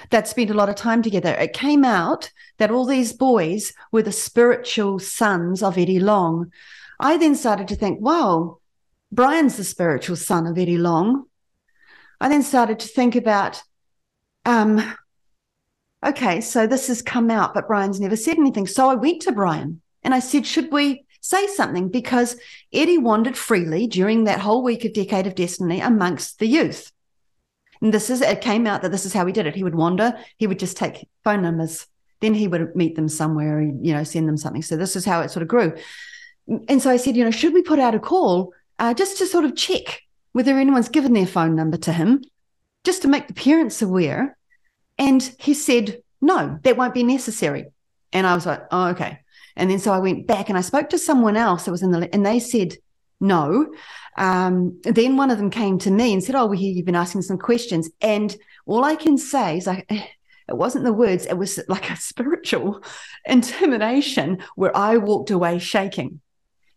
[0.09, 1.33] that spent a lot of time together.
[1.33, 6.51] It came out that all these boys were the spiritual sons of Eddie Long.
[6.99, 8.59] I then started to think, wow,
[9.11, 11.25] Brian's the spiritual son of Eddie Long.
[12.21, 13.61] I then started to think about,
[14.45, 14.95] um,
[16.05, 18.67] okay, so this has come out, but Brian's never said anything.
[18.67, 21.89] So I went to Brian and I said, should we say something?
[21.89, 22.37] Because
[22.73, 26.91] Eddie wandered freely during that whole week of Decade of Destiny amongst the youth.
[27.81, 29.55] And this is, it came out that this is how he did it.
[29.55, 31.87] He would wander, he would just take phone numbers,
[32.19, 34.61] then he would meet them somewhere, you know, send them something.
[34.61, 35.73] So this is how it sort of grew.
[36.67, 39.25] And so I said, you know, should we put out a call uh, just to
[39.25, 40.01] sort of check
[40.33, 42.23] whether anyone's given their phone number to him,
[42.83, 44.37] just to make the parents aware?
[44.97, 47.67] And he said, no, that won't be necessary.
[48.11, 49.19] And I was like, oh, okay.
[49.55, 51.91] And then so I went back and I spoke to someone else that was in
[51.91, 52.75] the, and they said,
[53.21, 53.73] no.
[54.19, 56.95] Um, then one of them came to me and said, Oh, we hear you've been
[56.95, 57.89] asking some questions.
[58.01, 58.35] And
[58.65, 62.83] all I can say is, I, it wasn't the words, it was like a spiritual
[63.25, 66.19] intimidation where I walked away shaking.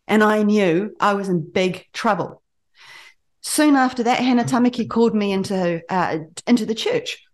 [0.07, 2.43] And I knew I was in big trouble.
[3.41, 7.25] Soon after that, Hannah Tamaki called me into uh, into the church.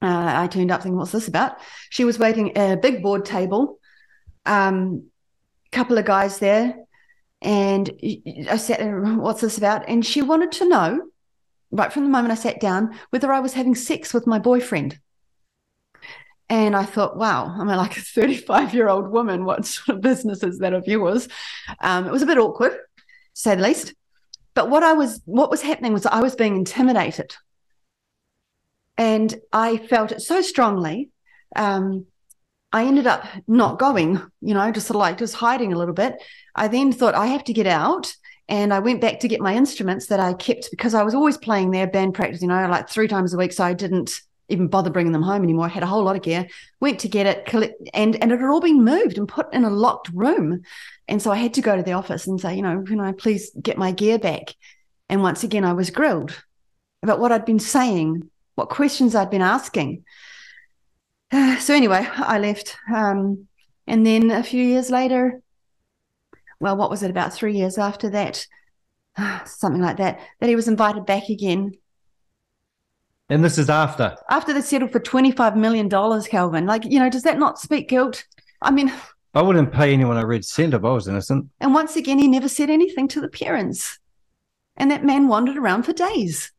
[0.00, 1.56] Uh, I turned up thinking, "What's this about?"
[1.90, 3.78] She was waiting at a big board table.
[4.44, 5.06] Um,
[5.72, 6.76] couple of guys there,
[7.44, 7.90] and
[8.50, 8.80] I said,
[9.18, 9.88] What's this about?
[9.88, 11.02] And she wanted to know,
[11.70, 14.98] right from the moment I sat down, whether I was having sex with my boyfriend.
[16.48, 19.44] And I thought, wow, I'm like a 35 year old woman.
[19.44, 21.28] What sort of business is that of yours?
[21.80, 23.02] Um, it was a bit awkward, to
[23.34, 23.94] say the least.
[24.54, 27.34] But what I was, what was happening was I was being intimidated,
[28.96, 31.10] and I felt it so strongly.
[31.56, 32.06] Um,
[32.72, 35.94] I ended up not going, you know, just sort of like just hiding a little
[35.94, 36.14] bit.
[36.54, 38.14] I then thought I have to get out.
[38.46, 41.38] And I went back to get my instruments that I kept because I was always
[41.38, 43.52] playing there, band practice, you know, like three times a week.
[43.52, 45.64] So I didn't even bother bringing them home anymore.
[45.64, 46.46] I had a whole lot of gear,
[46.80, 49.64] went to get it, collect, and, and it had all been moved and put in
[49.64, 50.62] a locked room.
[51.08, 53.12] And so I had to go to the office and say, you know, can I
[53.12, 54.54] please get my gear back?
[55.08, 56.42] And once again, I was grilled
[57.02, 60.04] about what I'd been saying, what questions I'd been asking.
[61.32, 62.76] so anyway, I left.
[62.94, 63.48] Um,
[63.86, 65.40] and then a few years later,
[66.64, 68.46] well, what was it, about three years after that,
[69.44, 71.72] something like that, that he was invited back again.
[73.28, 74.16] And this is after?
[74.30, 76.64] After they settled for $25 million, Kelvyn.
[76.64, 78.24] Like, you know, does that not speak guilt?
[78.62, 78.90] I mean,
[79.34, 81.48] I wouldn't pay anyone a red cent if I was innocent.
[81.60, 83.98] And once again, he never said anything to the parents.
[84.76, 86.50] And that man wandered around for days.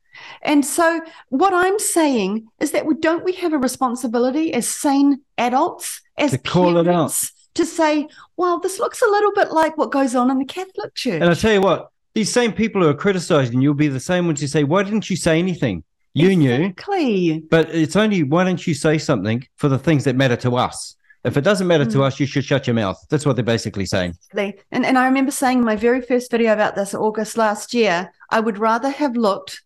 [0.43, 5.21] And so, what I'm saying is that we don't we have a responsibility as sane
[5.37, 7.11] adults, as to call it out,
[7.55, 8.07] to say,
[8.37, 11.29] "Well, this looks a little bit like what goes on in the Catholic Church." And
[11.29, 14.41] I tell you what, these same people who are criticizing you'll be the same ones
[14.41, 15.83] who say, "Why didn't you say anything?
[16.13, 16.53] You knew.
[16.53, 17.31] exactly.
[17.31, 20.55] knew." But it's only why don't you say something for the things that matter to
[20.55, 20.95] us?
[21.25, 21.91] If it doesn't matter mm.
[21.93, 23.03] to us, you should shut your mouth.
[23.09, 24.15] That's what they're basically saying.
[24.37, 28.11] And and I remember saying in my very first video about this August last year,
[28.29, 29.63] I would rather have looked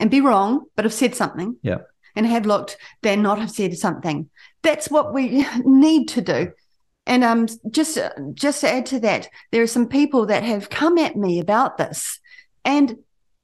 [0.00, 1.56] and be wrong, but have said something.
[1.62, 1.78] Yeah.
[2.16, 4.30] And have looked than not have said something.
[4.62, 6.52] That's what we need to do.
[7.06, 7.98] And um, just
[8.32, 11.76] just to add to that, there are some people that have come at me about
[11.76, 12.18] this,
[12.64, 12.96] and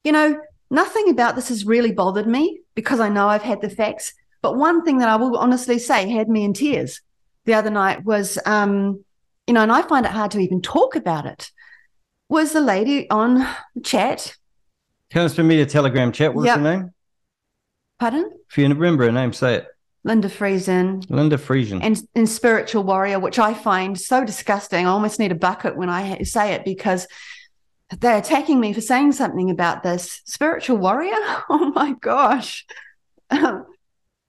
[0.02, 3.68] you know, nothing about this has really bothered me because I know I've had the
[3.68, 4.14] facts.
[4.40, 7.02] But one thing that I will honestly say had me in tears
[7.44, 9.04] the other night was, um,
[9.46, 11.50] you know, and I find it hard to even talk about it.
[12.30, 13.46] Was the lady on
[13.84, 14.34] chat?
[15.12, 16.32] Counterspin Media Telegram chat.
[16.32, 16.56] What's Yep.
[16.58, 16.90] her name?
[17.98, 19.66] Pardon, If you remember her name, say it.
[20.04, 21.04] Linda Friesen.
[21.10, 21.80] Linda Friesen.
[21.82, 24.86] and, and spiritual warrior, which I find so disgusting.
[24.86, 27.06] I almost need a bucket when I say it because
[27.98, 30.22] they're attacking me for saying something about this.
[30.24, 31.12] Spiritual warrior?
[31.50, 32.64] Oh my gosh.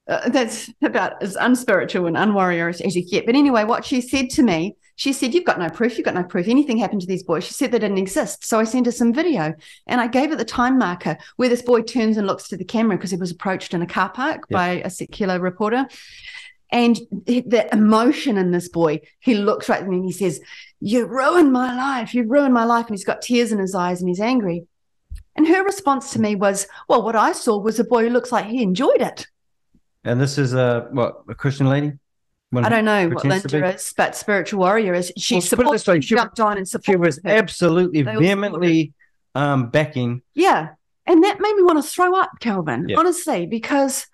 [0.07, 3.25] Uh, that's about as unspiritual and unwarrior as, as you get.
[3.25, 5.97] But anyway, what she said to me, she said, You've got no proof.
[5.97, 6.47] You've got no proof.
[6.47, 7.43] Anything happened to these boys.
[7.45, 8.45] She said they didn't exist.
[8.45, 9.53] So I sent her some video
[9.87, 12.65] and I gave her the time marker where this boy turns and looks to the
[12.65, 14.57] camera because he was approached in a car park Yeah.
[14.57, 15.87] by a secular reporter.
[16.73, 20.39] And the emotion in this boy, he looks right at me and he says,
[20.79, 22.13] You ruined my life.
[22.13, 22.85] You ruined my life.
[22.87, 24.65] And he's got tears in his eyes and he's angry.
[25.35, 28.31] And her response to me was, Well, what I saw was a boy who looks
[28.31, 29.27] like he enjoyed it.
[30.03, 31.93] and this is a what a Christian lady.
[32.53, 35.11] I don't know what Linda is, but spiritual warrior is.
[35.17, 36.91] She Well, it this way, she she- jumped on and supported.
[36.91, 37.29] She was her.
[37.29, 38.93] absolutely They vehemently
[39.35, 40.21] um, backing.
[40.33, 40.69] Yeah.
[41.07, 42.97] And that made me want to throw up, Kelvyn, Yeah.
[42.99, 44.05] honestly, because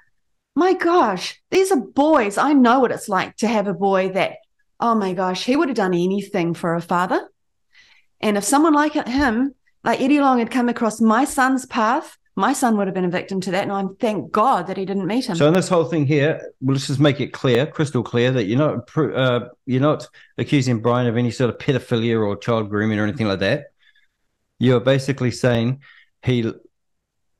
[0.55, 2.37] my gosh, these are boys.
[2.37, 4.37] I know what it's like to have a boy that,
[4.79, 7.27] oh my gosh, he would have done anything for a father.
[8.21, 9.53] And if someone like him,
[9.83, 13.09] like Eddie Long, had come across my son's path, my son would have been a
[13.09, 13.63] victim to that.
[13.63, 15.35] And I'm thank God that he didn't meet him.
[15.35, 18.45] So in this whole thing here, well, let's just make it clear, crystal clear, that
[18.45, 20.07] you're not uh, you're not
[20.37, 23.65] accusing Brian of any sort of pedophilia or child grooming or anything like that.
[24.59, 25.81] You're basically saying
[26.21, 26.53] he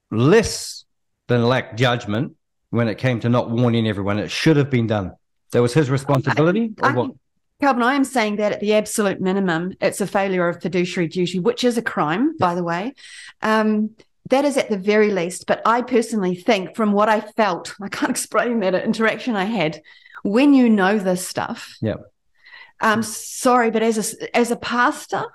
[0.10, 0.84] less
[1.28, 2.36] than lacked judgment
[2.72, 4.18] when it came to not warning everyone.
[4.18, 5.14] It should have been done.
[5.52, 6.74] That was his responsibility.
[6.82, 7.12] or I- what?
[7.60, 11.40] Kelvyn, I am saying that at the absolute minimum, it's a failure of fiduciary duty,
[11.40, 12.94] which is a crime, by the way.
[13.42, 13.96] Um,
[14.30, 15.48] that is at the very least.
[15.48, 19.82] But I personally think, from what I felt, I can't explain that interaction I had
[20.24, 21.78] when you know this stuff.
[21.82, 21.96] Yeah.
[22.80, 25.26] Um, sorry, but as a as a pastor,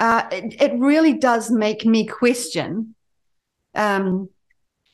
[0.00, 2.96] uh, it, it really does make me question
[3.76, 4.28] um,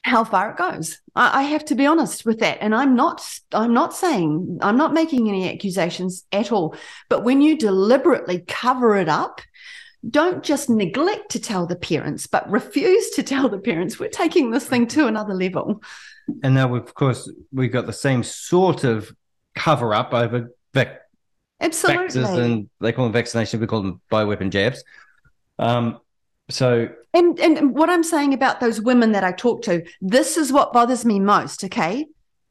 [0.03, 1.01] how far it goes.
[1.15, 3.23] I, I have to be honest with that, and I'm not.
[3.53, 4.59] I'm not saying.
[4.61, 6.75] I'm not making any accusations at all.
[7.09, 9.41] But when you deliberately cover it up,
[10.09, 13.99] don't just neglect to tell the parents, but refuse to tell the parents.
[13.99, 15.83] We're taking this thing to another level.
[16.43, 19.13] And now, of course, we've got the same sort of
[19.55, 21.01] cover up over vac-
[21.61, 22.41] Absolutely.
[22.41, 24.83] and they call them vaccinations, we call them bioweapon jabs.
[25.59, 25.99] Um,
[26.49, 30.53] so And and what I'm saying about those women that I talk to, this is
[30.53, 31.63] what bothers me most.
[31.65, 32.07] Okay,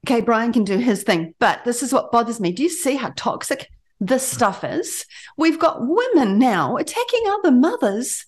[0.05, 2.51] okay, Brian can do his thing, but this is what bothers me.
[2.51, 3.69] Do you see how toxic
[3.99, 5.05] this stuff is?
[5.37, 8.25] We've got women now attacking other mothers,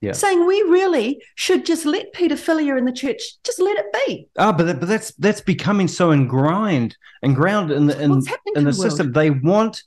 [0.00, 0.12] Yeah.
[0.12, 4.28] saying we really should just let paedophilia in the church, just let it be.
[4.38, 8.12] Ah, but that, but that's that's becoming so ingrained and ground in the in,
[8.54, 9.12] in the the system.
[9.12, 9.82] They want.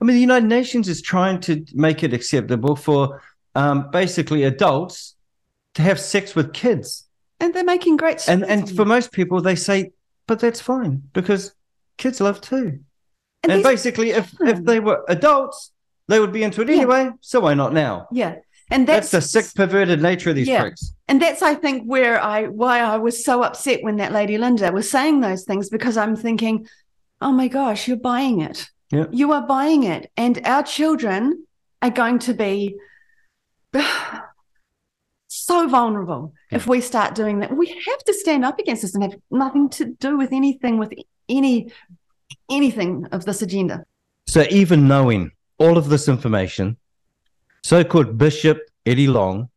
[0.00, 3.22] I mean, the United Nations is trying to make it acceptable for
[3.54, 5.14] um, basically adults
[5.74, 7.06] to have sex with kids,
[7.40, 9.92] And they're making great and and for most people, they say,
[10.26, 11.54] but that's fine because
[11.96, 12.80] kids love too.
[13.42, 14.64] And And, basically, if if hmm.
[14.64, 15.72] they were adults,
[16.08, 16.76] they would be into it Yeah.
[16.76, 17.10] anyway.
[17.20, 18.08] So why not now?
[18.12, 18.36] yeah,
[18.70, 20.62] and That's, that's, the sick, perverted nature of these Yeah.
[20.62, 20.92] pricks.
[21.08, 24.72] And that's, I think, where I why I was so upset when that lady Linda
[24.72, 26.66] was saying those things because I'm thinking,
[27.20, 28.68] oh my gosh, you're buying it.
[28.90, 29.06] Yeah.
[29.10, 31.44] You are buying it, and our children
[31.82, 32.76] are going to be
[35.28, 37.56] so vulnerable if we start doing that.
[37.56, 40.92] We have to stand up against this and have nothing to do with anything with
[41.28, 41.72] any
[42.50, 43.84] anything of this agenda.
[44.26, 46.76] So even knowing all of this information,
[47.62, 49.48] so-called Bishop Eddie Long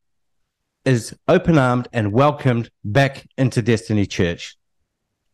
[0.85, 4.57] is open-armed and welcomed back into Destiny Church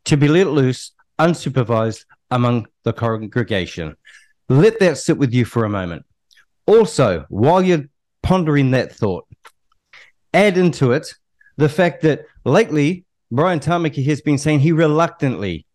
[0.05, 3.95] to be let loose, unsupervised among the congregation.
[4.49, 6.05] Let that sit with you for a moment.
[6.67, 7.85] Also, while you're
[8.21, 9.25] pondering that thought,
[10.33, 11.13] add into it
[11.57, 15.65] the fact that lately Brian Tamaki has been saying he reluctantly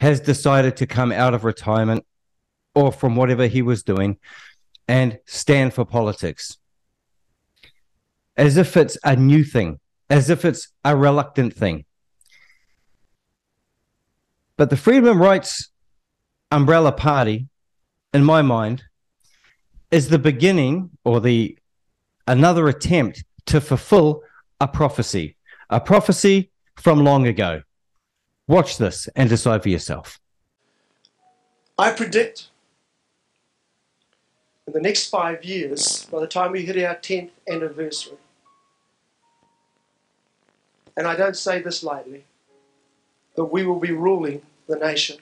[0.00, 2.04] has decided to come out of retirement
[2.74, 4.18] or from whatever he was doing
[4.86, 6.58] and stand for politics.
[8.36, 11.84] As if it's a new thing, as if it's a reluctant thing.
[14.56, 15.70] But the Freedom Rights
[16.50, 17.48] umbrella party,
[18.12, 18.84] in my mind,
[19.90, 21.58] is the beginning or the
[22.26, 24.22] another attempt to fulfill
[24.60, 25.36] a prophecy,
[25.70, 27.62] a prophecy from long ago.
[28.48, 30.20] Watch this and decide for yourself.
[31.78, 32.48] I predict
[34.66, 38.18] in the next five years, by the time we hit our 10th anniversary,
[40.96, 42.24] and I don't say this lightly,
[43.34, 45.18] that we will be ruling the nation.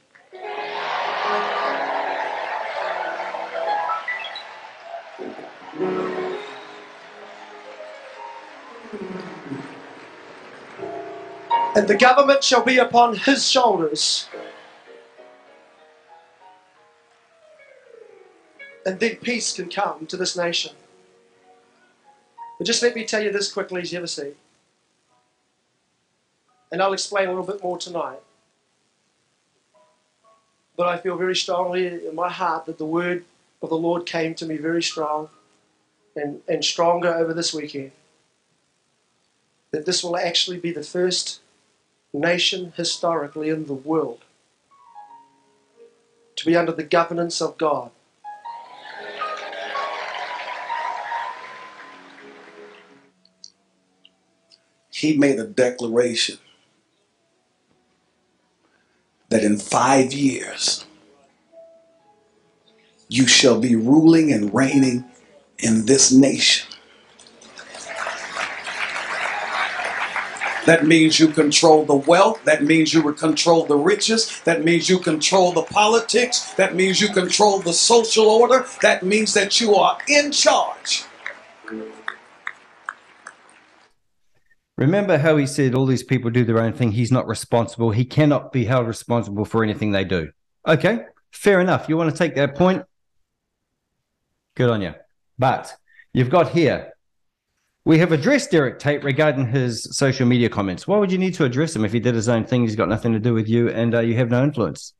[5.81, 6.14] Yeah.
[11.75, 14.29] And the government shall be upon his shoulders.
[18.87, 20.73] And then peace can come to this nation.
[22.59, 24.35] But just let me tell you this quickly as you ever see.
[26.71, 28.21] And I'll explain a little bit more tonight.
[30.77, 33.25] But I feel very strongly in my heart that the word
[33.63, 35.29] of the Lord came to me very strong
[36.15, 37.93] and, and stronger over this weekend.
[39.73, 41.41] That this will actually be the first
[42.15, 44.21] nation historically in the world
[46.37, 47.91] to be under the governance of God.
[54.91, 56.39] He made a declaration
[59.29, 60.87] that in five years
[63.09, 65.05] you shall be ruling and reigning
[65.59, 66.74] in this nation.
[70.67, 72.43] That means you control the wealth.
[72.45, 74.41] That means you control the riches.
[74.45, 76.55] That means you control the politics.
[76.55, 78.65] That means you control the social order.
[78.81, 81.05] That means that you are in charge.
[84.77, 86.93] Remember how he said all these people do their own thing.
[86.93, 87.91] He's not responsible.
[87.91, 90.31] He cannot be held responsible for anything they do.
[90.67, 91.89] Okay, fair enough.
[91.89, 92.85] You want to take that point?
[94.57, 94.95] Good on you.
[95.39, 95.77] But
[96.13, 96.94] you've got here,
[97.85, 100.89] we have addressed Derek Tate regarding his social media comments.
[100.89, 102.63] Why would you need to address him if he did his own thing?
[102.63, 104.95] He's got nothing to do with you and uh, you have no influence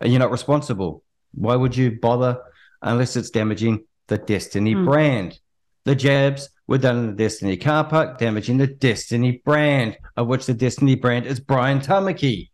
[0.00, 1.02] and you're not responsible.
[1.34, 2.40] Why would you bother
[2.80, 4.86] unless it's damaging the Destiny mm.
[4.86, 5.38] brand?
[5.84, 10.46] The jabs were done in the Destiny car park, damaging the Destiny brand, of which
[10.46, 12.50] the Destiny brand is Brian Tamaki.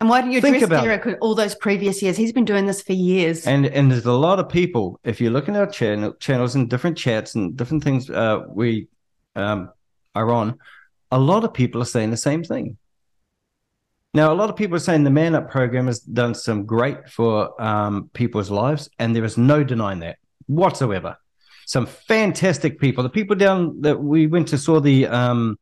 [0.00, 2.16] And why don't you address Derek all those previous years?
[2.16, 3.46] He's been doing this for years.
[3.46, 5.00] And and there's a lot of people.
[5.04, 8.88] If you look in our channel channels and different chats and different things uh, we
[9.34, 9.70] um,
[10.14, 10.58] are on,
[11.10, 12.76] a lot of people are saying the same thing.
[14.12, 17.08] Now, a lot of people are saying the Man Up program has done some great
[17.08, 21.16] for um, people's lives, and there is no denying that whatsoever.
[21.66, 23.02] Some fantastic people.
[23.02, 25.58] The people down that we went to saw the um,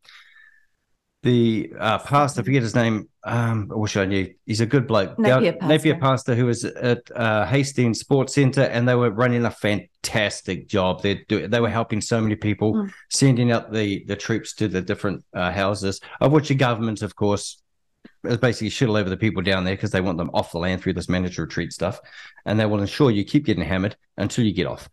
[1.25, 3.09] the uh, pastor, I forget his name.
[3.25, 4.33] Um, I wish I knew.
[4.47, 5.19] He's a good bloke.
[5.19, 5.67] Napier pastor.
[5.67, 10.69] Napier pastor who was at uh, Hastings Sports Centre, and they were running a fantastic
[10.69, 11.03] job.
[11.03, 12.93] They they were helping so many people, mm.
[13.11, 17.17] sending out the the troops to the different uh, houses, of which the government, of
[17.17, 17.61] course,
[18.25, 20.59] is basically shit all over the people down there because they want them off the
[20.59, 21.99] land through this managed retreat stuff,
[22.45, 24.89] and they will ensure you keep getting hammered until you get off,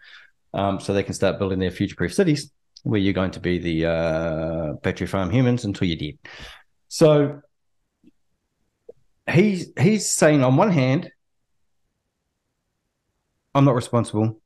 [0.53, 2.51] um, so they can start building their future-proof cities
[2.83, 6.17] where you're going to be the uh, battery farm humans until you're dead.
[6.87, 7.41] So
[9.29, 11.11] he's he's saying on one hand,
[13.53, 14.41] I'm not responsible,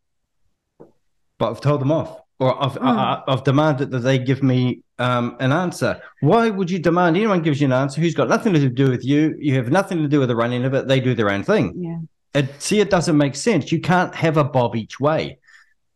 [1.38, 2.86] but I've told them off, or I've mm.
[2.86, 6.02] I, have demanded that they give me um, an answer.
[6.22, 9.06] Why would you demand anyone gives you an answer who's got nothing to do with
[9.06, 9.36] you?
[9.40, 10.88] You have nothing to do with the running of it.
[10.88, 11.74] They do their own thing.
[11.84, 12.42] Yeah.
[12.42, 13.72] It, see, it doesn't make sense.
[13.72, 15.40] You can't have a bob each way.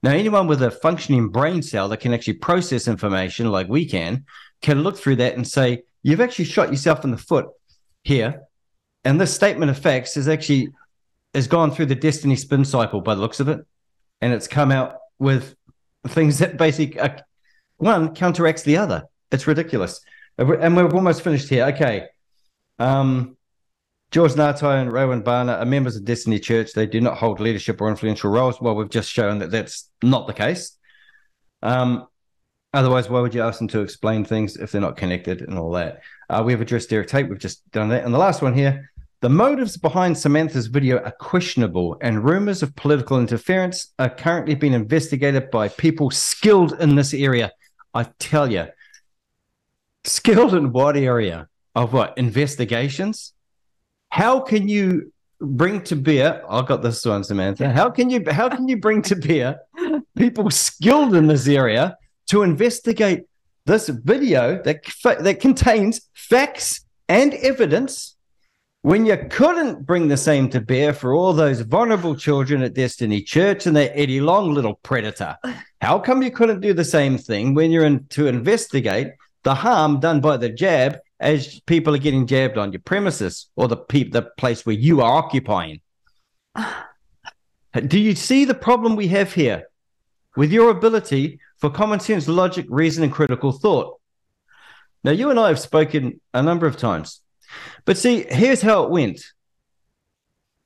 [0.02, 4.26] Now, anyone with a functioning brain cell that can actually process information like we can,
[4.62, 7.48] can look through that and say, you've actually shot yourself in the foot
[8.04, 8.44] here.
[9.04, 10.70] And this statement of facts is actually
[11.34, 13.60] has gone through the destiny spin cycle by the looks of it.
[14.22, 15.56] And it's come out with
[16.08, 17.18] things that basically uh,
[17.78, 19.04] one counteracts the other.
[19.32, 20.02] It's ridiculous.
[20.38, 21.66] And we're almost finished here.
[21.66, 22.08] Okay.
[22.80, 23.36] Um,
[24.12, 26.74] George Ngatai and Rowan Barner are members of Destiny Church.
[26.74, 28.60] They do not hold leadership or influential roles.
[28.60, 30.78] Well, we've just shown that that's not the case.
[31.62, 32.08] Um,
[32.74, 35.72] otherwise, why would you ask them to explain things if they're not connected and all
[35.74, 36.02] that?
[36.28, 37.30] Uh, we have addressed Derek Tate.
[37.30, 38.04] We've just done that.
[38.04, 38.90] And the last one here
[39.22, 44.72] the motives behind Samantha's video are questionable, and rumors of political interference are currently being
[44.72, 47.52] investigated by people skilled in this area.
[47.94, 48.68] I tell you,
[50.06, 51.50] skilled in what area?
[51.76, 52.18] Of what?
[52.18, 53.34] Investigations?
[54.10, 55.12] How can you
[55.42, 57.70] bring to bear I've got this one samantha.
[57.72, 59.62] How can you how can you bring to bear
[60.18, 63.24] people skilled in this area to investigate
[63.66, 64.84] this video that
[65.22, 68.16] that contains facts and evidence
[68.82, 73.22] when you couldn't bring the same to bear for all those vulnerable children at Destiny
[73.22, 75.36] Church and that Eddie Long little predator,
[75.82, 79.10] how come you couldn't do the same thing when you're in to investigate
[79.44, 83.68] the harm done by the jab as people are getting jabbed on your premises or
[83.68, 85.82] the pe- the place where you are occupying.
[87.88, 89.70] Do you see the problem we have here
[90.36, 94.00] with your ability for common sense, logic, reason, and critical thought?
[95.04, 97.22] Now, you and I have spoken a number of times,
[97.86, 99.22] but see, here's how it went.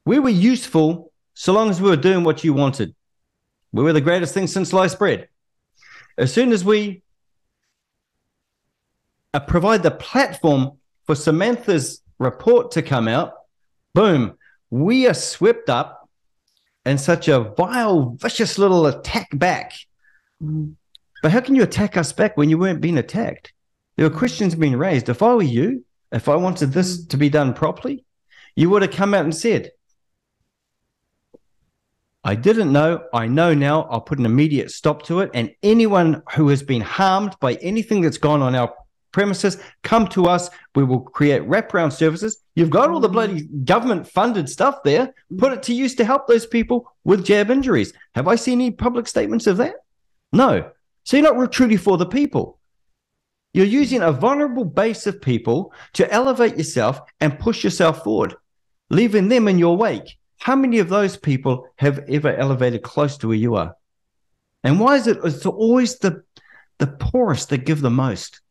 [0.06, 2.96] We were useful so long as we were doing what you wanted.
[3.72, 5.28] We were the greatest thing since sliced bread.
[6.18, 7.03] As soon as we
[9.34, 13.34] uh, provide the platform for Samantha's report to come out,
[13.94, 14.38] boom,
[14.70, 16.10] we are swept up
[16.86, 19.74] in such a vile, vicious little attack back.
[20.42, 20.76] Mm.
[21.22, 23.54] But how can you attack us back when you weren't being attacked?
[23.96, 25.10] There were questions being raised.
[25.10, 28.04] If I were you, if I wanted this to be done properly,
[28.56, 29.72] you would have come out and said,
[32.26, 33.04] I didn't know.
[33.14, 33.84] I know now.
[33.84, 35.32] I'll put an immediate stop to it.
[35.34, 38.74] And anyone who has been harmed by anything that's gone on our
[39.14, 40.50] premises, come to us.
[40.76, 42.44] We will create wraparound services.
[42.56, 43.14] You've got all the mm.
[43.14, 45.14] bloody government funded stuff there.
[45.38, 47.94] Put it to use to help those people with jab injuries.
[48.16, 49.76] Have I seen any public statements of that?
[50.34, 50.70] No.
[51.06, 52.60] So you're not truly for the people.
[53.54, 58.36] You're using a vulnerable base of people to elevate yourself and push yourself forward,
[58.90, 60.18] leaving them in your wake.
[60.40, 63.76] How many of those people have ever elevated close to where you are?
[64.64, 66.24] And why is it it's always the
[66.80, 68.42] the poorest that give the most?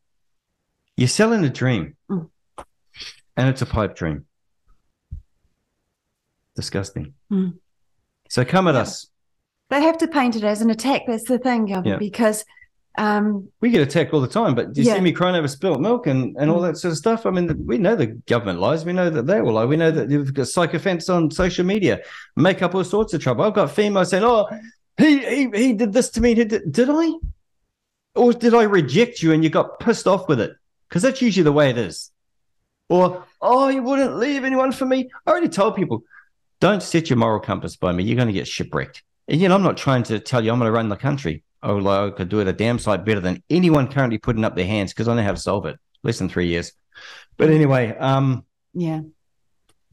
[0.97, 1.95] You're selling a dream.
[2.09, 2.29] Mm.
[3.35, 4.25] And it's a pipe dream.
[6.55, 7.13] Disgusting.
[7.31, 7.57] Mm.
[8.29, 9.07] So come at us.
[9.69, 11.03] They have to paint it as an attack.
[11.07, 11.97] That's the thing, Gavin, Yeah.
[11.97, 12.45] because
[12.95, 14.95] um, We get attacked all the time, but do you Yeah.
[14.95, 17.25] see me crying over spilt milk and, and all that sort of stuff?
[17.25, 18.85] I mean, we know the government lies.
[18.85, 19.65] We know that they will lie.
[19.65, 22.01] We know that you've got psychophants on social media,
[22.35, 23.45] make up all sorts of trouble.
[23.45, 24.47] I've got females saying, "Oh,
[24.97, 27.13] he he he did this to me." He did, did I?
[28.13, 30.53] Or did I reject you and you got pissed off with it?
[30.93, 32.11] Because that's usually the way it is.
[32.87, 35.09] Or oh, you wouldn't leave anyone for me.
[35.25, 36.03] I already told people,
[36.59, 38.03] don't set your moral compass by me.
[38.03, 39.01] You're going to get shipwrecked.
[39.27, 41.43] And yet, I'm not trying to tell you I'm going to run the country.
[41.63, 44.55] Oh, well, I could do it a damn sight better than anyone currently putting up
[44.55, 45.79] their hands because I know how to solve it.
[46.03, 46.73] Less than three years.
[47.37, 48.45] But anyway, um,
[48.75, 49.01] yeah.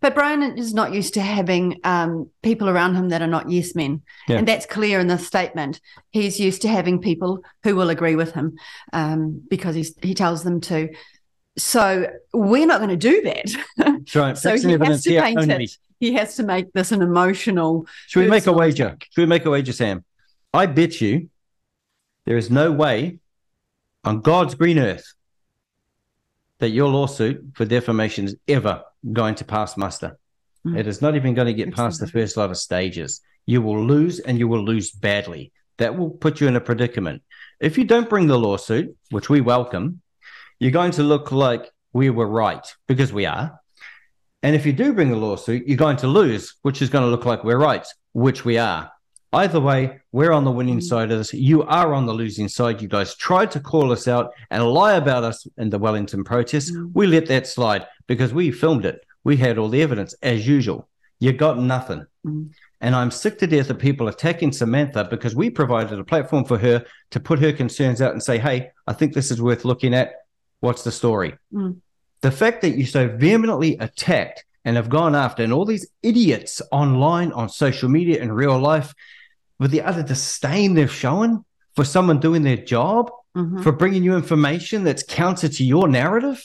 [0.01, 3.75] But Brian is not used to having um, people around him that are not yes
[3.75, 4.03] men.
[4.29, 4.39] Yeah.
[4.39, 5.81] And that's clear in this statement.
[6.11, 8.57] He's used to having people who will agree with him
[8.95, 10.89] um, because he's, he tells them to.
[11.59, 13.49] So we're not going to do that.
[14.09, 15.65] so, So facts he has to paint only.
[15.65, 15.77] it.
[15.99, 17.87] he has to make this an emotional.
[18.07, 18.87] Should we make a wager?
[18.87, 19.07] attack.
[19.11, 20.05] Should we make a wager, Sam?
[20.55, 21.29] I bet you
[22.25, 23.19] there is no way
[24.05, 25.13] on God's green earth
[26.59, 28.83] that your lawsuit for defamation is ever
[29.13, 30.19] going to pass muster.
[30.67, 30.79] Mm.
[30.79, 33.21] It is not even going to get past the first lot of stages.
[33.47, 35.53] You will lose and you will lose badly.
[35.79, 37.23] That will put you in a predicament.
[37.59, 40.03] If you don't bring the lawsuit, which we welcome,
[40.59, 43.59] you're going to look like we were right because we are.
[44.43, 47.11] And if you do bring the lawsuit, you're going to lose, which is going to
[47.11, 48.91] look like we're right, which we are.
[49.33, 51.33] Either way, we're on the winning side of this.
[51.33, 52.83] You are on the losing side.
[52.83, 56.73] You guys tried to call us out and lie about us in the Wellington protests.
[56.95, 59.05] We let that slide because we filmed it.
[59.23, 60.89] We had all the evidence as usual.
[61.21, 62.07] You got nothing.
[62.27, 62.51] Mm.
[62.81, 66.59] And I'm sick to death of people attacking Samantha because we provided a platform for
[66.59, 69.95] her to put her concerns out and say, hey, I think this is worth looking
[69.95, 70.13] at.
[70.61, 71.35] What's the story?
[71.53, 71.81] Mm.
[72.23, 76.61] The fact that you so vehemently attacked and have gone after, and all these idiots
[76.71, 78.95] online, on social media, in real life,
[79.61, 81.45] with the utter disdain they've shown
[81.77, 83.63] for someone doing their job, Mhm.
[83.63, 86.43] for bringing you information that's counter to your narrative.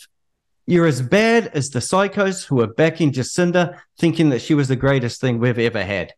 [0.67, 4.75] You're as bad as the psychos who are backing Jacinda, thinking that she was the
[4.75, 6.13] greatest thing we've ever had.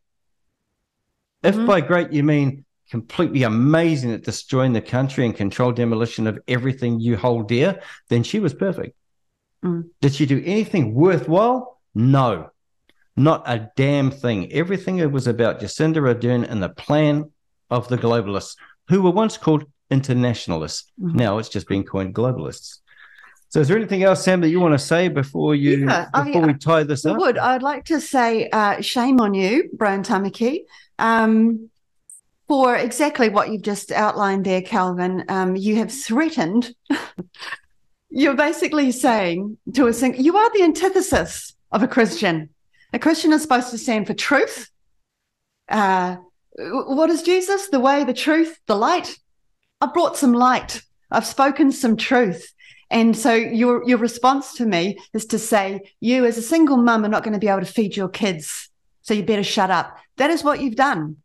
[1.44, 1.68] If Mhm.
[1.68, 7.00] by great you mean completely amazing at destroying the country and controlled demolition of everything
[7.00, 8.96] you hold dear, then she was perfect.
[9.64, 9.90] Mm.
[10.02, 11.80] Did she do anything worthwhile?
[11.94, 12.50] No,
[13.18, 14.52] not a damn thing.
[14.54, 17.32] Everything it was about Jacinda Ardern and the plan
[17.70, 18.56] of the globalists,
[18.90, 20.92] who were once called internationalists.
[21.02, 21.16] Mhm.
[21.16, 22.80] Now it's just been coined globalists.
[23.50, 26.24] So, is there anything else, Sam, that you want to say before you Yeah, I-
[26.26, 27.14] before we tie this up?
[27.14, 27.22] I up?
[27.22, 27.38] would.
[27.38, 30.66] I'd like to say uh, shame on you, Brian Tamaki,
[31.00, 31.70] um,
[32.50, 35.24] for exactly what you've just outlined there, Kelvyn.
[35.30, 36.74] Um, you have threatened.
[38.10, 42.50] You're basically saying to a single, you are the antithesis of a Christian.
[42.94, 44.70] A Christian is supposed to stand for truth.
[45.70, 46.18] Uh,
[46.58, 47.68] what is Jesus?
[47.68, 49.18] The way, the truth, the light.
[49.82, 50.82] I've brought some light.
[51.12, 52.54] I've spoken some truth.
[52.90, 57.04] And so your your response to me is to say, you as a single mum
[57.04, 58.70] are not going to be able to feed your kids.
[59.02, 59.98] So you better shut up.
[60.18, 61.18] That is what you've done.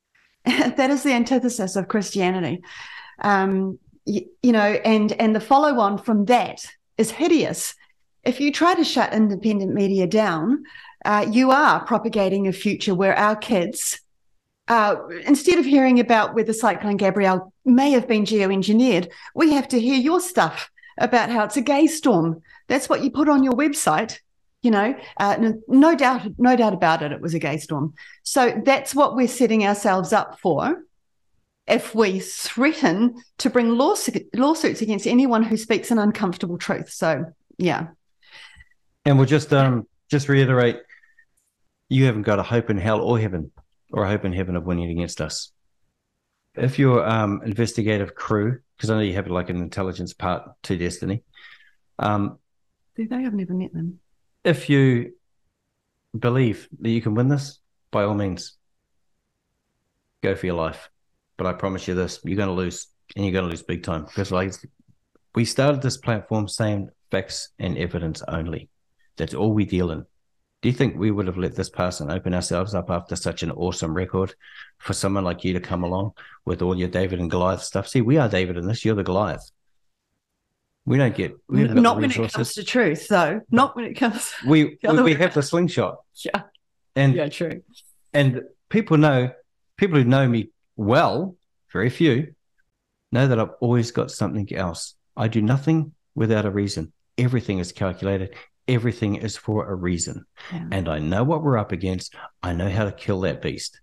[0.44, 2.62] that is the antithesis of Christianity.
[3.20, 6.66] Um, you, you know, and and the follow on from that
[6.96, 7.74] is hideous.
[8.24, 10.64] If you try to shut independent media down,
[11.04, 14.00] uh, you are propagating a future where our kids,
[14.68, 19.80] uh, instead of hearing about whether Cyclone Gabrielle may have been geoengineered, we have to
[19.80, 22.42] hear your stuff about how it's a gay storm.
[22.68, 24.18] That's what you put on your website.
[24.62, 27.12] You know, uh, no, doubt, no doubt about it.
[27.12, 27.94] It was a gay storm.
[28.22, 30.82] So that's what we're setting ourselves up for.
[31.70, 36.90] if we threaten to bring lawsuits against anyone who speaks an uncomfortable truth.
[36.90, 37.88] So, yeah.
[39.04, 40.80] And we'll just um just reiterate,
[41.90, 43.52] you haven't got a hope in hell or heaven,
[43.92, 45.52] or a hope in heaven of winning against us.
[46.54, 50.76] If your um investigative crew, because I know you have like an intelligence part to
[50.78, 51.22] Destiny,
[51.98, 52.38] um,
[52.96, 53.16] Do they?
[53.26, 53.98] I've never met them.
[54.44, 55.12] if you
[56.18, 57.58] believe that you can win this,
[57.90, 58.56] by all means,
[60.22, 60.90] go for your life.
[61.36, 62.86] But I promise you this: you're going to lose,
[63.16, 64.04] and you're going to lose big time.
[64.04, 64.52] Because like
[65.34, 68.68] we started this platform saying facts and evidence only.
[69.16, 70.04] That's all we deal in.
[70.62, 73.42] Do you think we would have let this pass and open ourselves up after such
[73.42, 74.34] an awesome record
[74.78, 76.12] for someone like you to come along
[76.44, 77.88] with all your David and Goliath stuff?
[77.88, 78.84] See, we are David in this.
[78.84, 79.50] You're the Goliath.
[80.84, 81.32] We don't get.
[81.48, 83.40] We Not when it comes to truth, though.
[83.50, 84.32] Not when it comes.
[84.46, 86.42] we we, we have the slingshot, Yeah.
[86.96, 87.62] and Yeah, true.
[88.12, 89.30] and people know
[89.76, 91.36] people who know me well,
[91.72, 92.34] very few,
[93.12, 94.94] know that I've always got something else.
[95.16, 96.92] I do nothing without a reason.
[97.18, 98.34] Everything is calculated.
[98.70, 100.24] Everything is for a reason.
[100.52, 100.66] Yeah.
[100.70, 102.14] And I know what we're up against.
[102.42, 103.80] I know how to kill that beast.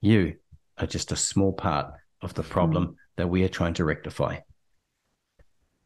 [0.00, 0.36] You
[0.78, 2.92] are just a small part of the problem hmm.
[3.16, 4.38] that we are trying to rectify.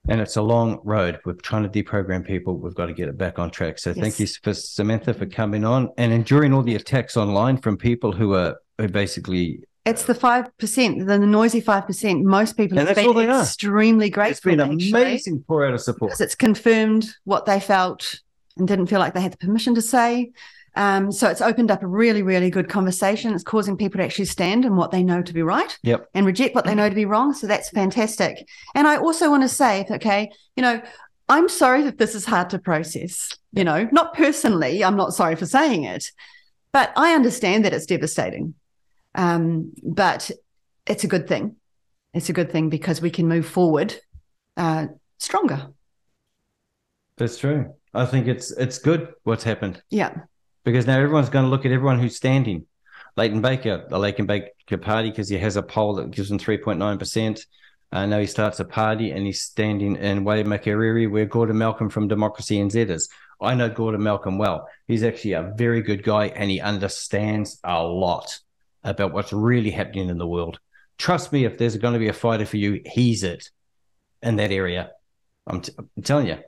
[0.06, 1.18] And it's a long road.
[1.24, 2.58] We're trying to deprogram people.
[2.58, 3.78] We've got to get it back on track.
[3.78, 7.78] So thank you for Samantha for coming on and enduring all the attacks online from
[7.78, 12.24] people who are, who basically It's the five percent, the noisy five percent.
[12.24, 13.42] Most people And have that's been all they are.
[13.42, 14.50] extremely it's grateful.
[14.52, 16.10] been actually, amazing pour out of support.
[16.10, 18.20] because it's confirmed what they felt
[18.56, 20.30] and didn't feel like they had the permission to say.
[20.76, 23.32] Um, so it's opened up a really, really good conversation.
[23.32, 26.08] It's causing people to actually stand in what they know to be right Yep.
[26.14, 27.32] and reject what they know to be wrong.
[27.32, 28.48] So that's fantastic.
[28.74, 30.82] And I also want to say, okay, you know,
[31.28, 33.28] I'm sorry that this is hard to process.
[33.52, 36.10] You know, not personally, I'm not sorry for saying it,
[36.72, 38.54] but I understand that it's devastating.
[39.14, 40.30] Um, but
[40.86, 41.56] it's a good thing.
[42.12, 43.94] It's a good thing because we can move forward
[44.56, 44.86] uh,
[45.18, 45.68] stronger.
[47.16, 47.74] That's true.
[47.92, 49.82] I think it's it's good what's happened.
[49.90, 50.12] Yeah.
[50.64, 52.66] because now everyone's going to look at everyone who's standing.
[53.16, 57.40] Leighton Baker, the Leighton Baker party, because he has a poll that gives him 3.9%.
[57.92, 62.08] I now he starts a party and he's standing in Waimakariri, where Gordon Malcolm from
[62.08, 63.08] Democracy NZ is.
[63.40, 64.68] I know Gordon Malcolm well.
[64.88, 68.40] He's actually a very good guy and he understands a lot
[68.84, 70.60] about what's really happening in the world.
[70.98, 73.50] Trust me, if there's going to be a fighter for you, he's it
[74.22, 74.90] in that area.
[75.46, 76.38] I'm, t- I'm telling you,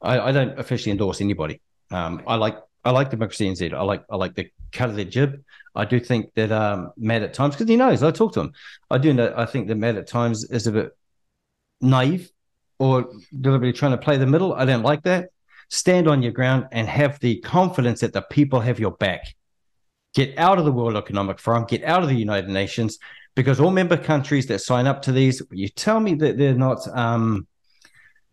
[0.00, 1.60] I, I don't officially endorse anybody.
[1.90, 3.72] Um, I like I like Democracy NZ.
[3.72, 5.42] I like I like the cut of their jib.
[5.74, 8.52] I do think that um, Matt at times because he knows I talk to him.
[8.90, 9.32] I do know.
[9.36, 10.96] I think that Matt at times is a bit
[11.80, 12.30] naive
[12.78, 13.08] or
[13.40, 14.52] deliberately trying to play the middle.
[14.52, 15.30] I don't like that.
[15.70, 19.34] Stand on your ground and have the confidence that the people have your back.
[20.14, 21.64] Get out of the World Economic Forum.
[21.64, 22.98] Get out of the United Nations
[23.34, 26.86] because all member countries that sign up to these, you tell me that they're not
[26.96, 27.46] um,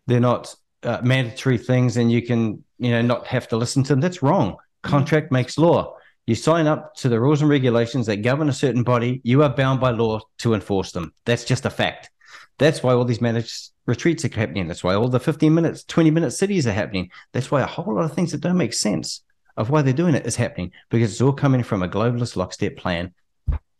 [0.06, 0.54] they're not
[0.84, 4.00] uh, mandatory things and you can you know not have to listen to them.
[4.00, 4.56] That's wrong.
[4.82, 5.96] Contract makes law.
[6.26, 9.20] You sign up to the rules and regulations that govern a certain body.
[9.24, 11.12] You are bound by law to enforce them.
[11.24, 12.10] That's just a fact.
[12.58, 14.68] That's why all these managed retreats are happening.
[14.68, 17.10] That's why all the 15 minutes 20 minute cities are happening.
[17.32, 19.22] That's why a whole lot of things that don't make sense
[19.56, 22.76] of why they're doing it is happening because it's all coming from a globalist lockstep
[22.76, 23.12] plan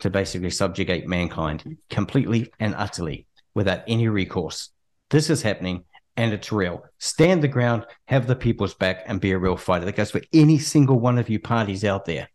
[0.00, 4.70] to basically subjugate mankind completely and utterly without any recourse
[5.12, 5.84] this is happening
[6.16, 6.84] and it's real.
[6.98, 9.84] Stand the ground, have the people's back, and be a real fighter.
[9.84, 12.28] That goes for any single one of you parties out there.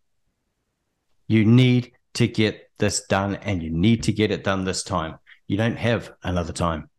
[1.28, 5.18] You need to get this done, and you need to get it done this time.
[5.48, 6.90] You don't have another time.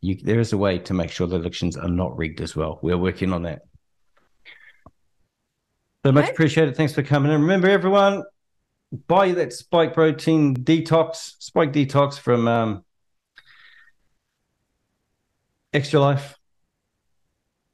[0.00, 2.78] You, there is a way to make sure the elections are not rigged as well.
[2.82, 3.62] We're working on that.
[6.04, 6.76] So much appreciated.
[6.76, 8.24] Thanks for coming And Remember, everyone,
[9.06, 12.84] buy that spike protein detox, spike detox from um,
[15.72, 16.34] XtraLife,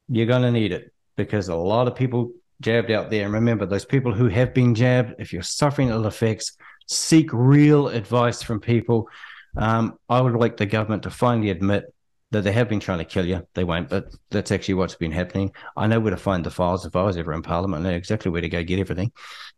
[0.08, 2.30] you're going to need it because a lot of people
[2.60, 3.24] jabbed out there.
[3.24, 7.88] And remember, those people who have been jabbed, if you're suffering ill effects, seek real
[7.88, 9.08] advice from people.
[9.56, 11.92] Um, I would like the government to finally admit
[12.30, 13.46] that they have been trying to kill you.
[13.54, 15.52] They won't, but that's actually what's been happening.
[15.76, 17.84] I know where to find the files if I was ever in Parliament.
[17.84, 19.12] I know exactly where to go get everything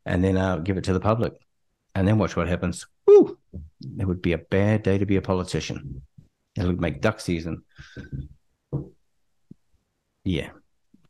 [0.07, 1.35] and then uh, give it to the public
[1.95, 2.87] and then watch what happens.
[3.07, 3.39] Woo!
[3.99, 6.03] It would be a bad day to be a politician.
[6.57, 7.65] It would make duck season.
[10.25, 10.51] Yeah,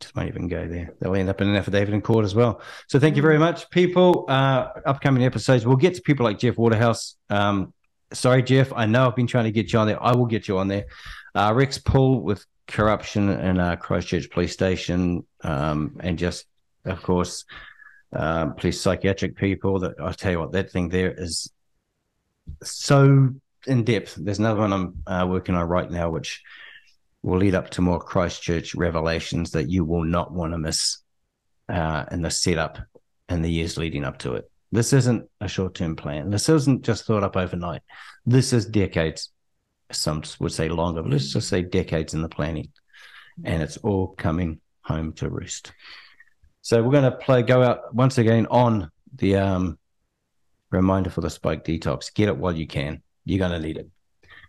[0.01, 0.95] just won't even go there.
[1.01, 2.61] They'll end up in an affidavit in court as well.
[2.89, 4.25] So thank you very much, people.
[4.29, 7.17] Uh, upcoming episodes, we'll get to people like Jeff Waterhouse.
[7.31, 7.73] Um,
[8.13, 8.73] sorry, Jeff.
[8.73, 10.03] I know I've been trying to get you on there.
[10.03, 10.87] I will get you on there.
[11.35, 16.47] Uh, Rex Pull with corruption in uh, Christchurch Police Station, um, and just
[16.85, 17.45] of course,
[18.13, 19.79] um, police psychiatric people.
[19.81, 21.51] That I tell you what, that thing there is
[22.63, 23.31] so
[23.67, 24.17] in depth.
[24.17, 26.43] There's another one I'm uh, working on right now, which
[27.23, 30.99] will lead up to more Christchurch revelations that you will not want to miss
[31.69, 32.79] uh, in the setup
[33.29, 34.51] and the years leading up to it.
[34.73, 36.31] This isn't a short term plan.
[36.31, 37.83] This isn't just thought up overnight.
[38.27, 39.31] This is decades.
[39.93, 42.69] Some would say longer, but let's just say decades in the planning.
[43.45, 45.73] And it's all coming home to roost.
[46.61, 49.79] So we're going to play, go out once again on the um,
[50.71, 52.13] reminder for the spike detox.
[52.13, 53.03] Get it while you can.
[53.25, 53.89] You're going to need it.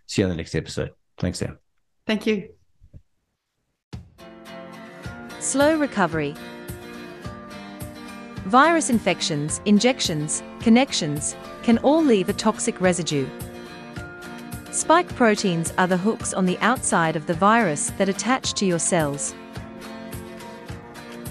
[0.06, 0.90] See you on the next episode.
[1.18, 1.58] Thanks, Sam.
[2.06, 2.50] Thank you.
[5.40, 6.34] Slow recovery.
[8.46, 13.26] Virus infections, injections, connections can all leave a toxic residue.
[14.74, 18.80] Spike proteins are the hooks on the outside of the virus that attach to your
[18.80, 19.32] cells.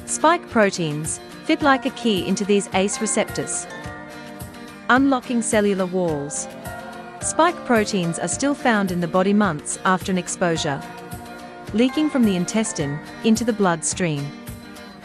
[0.06, 3.68] Spike proteins fit like a key into these ACE receptors,
[4.88, 6.48] unlocking cellular walls.
[7.20, 10.82] Spike proteins are still found in the body months after an exposure,
[11.74, 14.26] leaking from the intestine into the bloodstream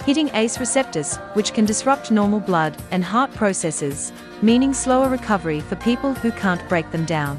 [0.07, 4.13] hitting ACE receptors, which can disrupt normal blood and heart processes,
[4.43, 7.37] meaning slower recovery for people who can't break them down.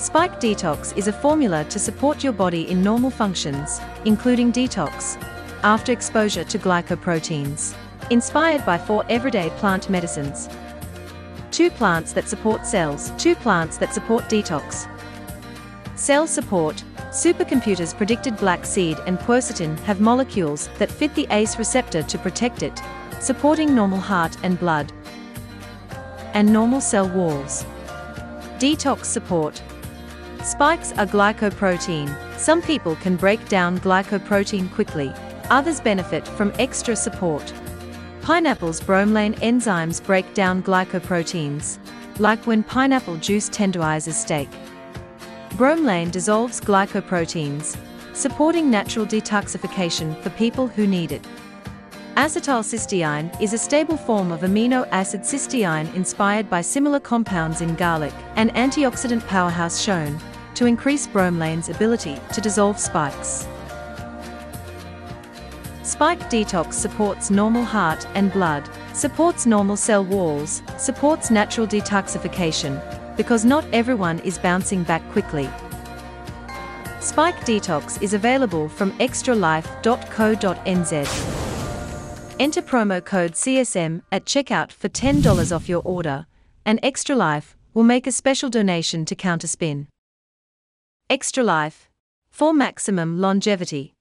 [0.00, 5.22] Spike Detox is a formula to support your body in normal functions, including detox,
[5.62, 7.74] after exposure to glycoproteins.
[8.08, 10.48] Inspired by four everyday plant medicines.
[11.50, 14.88] Two plants that support cells, two plants that support detox.
[15.98, 22.02] Cell support, Supercomputers predicted black seed and quercetin have molecules that fit the ACE receptor
[22.04, 22.80] to protect it,
[23.20, 24.90] supporting normal heart and blood
[26.32, 27.66] and normal cell walls.
[28.58, 29.60] Detox support.
[30.42, 32.08] Spikes are glycoprotein.
[32.38, 35.12] Some people can break down glycoprotein quickly,
[35.50, 37.52] others benefit from extra support.
[38.22, 41.78] Pineapple's bromelain enzymes break down glycoproteins,
[42.18, 44.48] like when pineapple juice tenderizes steak.
[45.50, 47.76] Bromelain dissolves glycoproteins,
[48.14, 51.22] supporting natural detoxification for people who need it.
[52.16, 58.12] Acetylcysteine is a stable form of amino acid cysteine inspired by similar compounds in garlic,
[58.36, 60.18] an antioxidant powerhouse shown
[60.54, 63.46] to increase bromelain's ability to dissolve spikes.
[65.82, 72.80] Spike Detox supports normal heart and blood, supports normal cell walls, supports natural detoxification,
[73.16, 75.50] because not everyone is bouncing back quickly.
[77.00, 81.36] Spike Detox is available from extralife.co.nz.
[82.38, 86.26] Enter promo code CSM at checkout for $10 off your order,
[86.64, 89.86] and XtraLife will make a special donation to Counterspin.
[91.10, 91.88] XtraLife
[92.30, 93.94] for maximum longevity.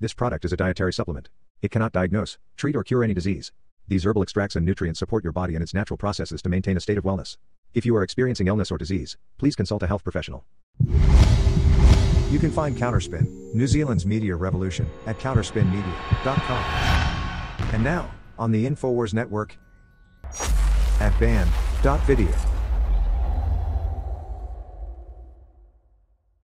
[0.00, 1.28] This product is a dietary supplement.
[1.62, 3.52] It cannot diagnose, treat, or cure any disease.
[3.86, 6.80] These herbal extracts and nutrients support your body and its natural processes to maintain a
[6.80, 7.36] state of wellness.
[7.74, 10.44] If you are experiencing illness or disease, please consult a health professional.
[12.28, 16.64] You can find Counterspin, New Zealand's media revolution, at counterspinmedia.com.
[17.72, 19.56] And now, on the InfoWars Network,
[20.98, 22.34] at banned.video.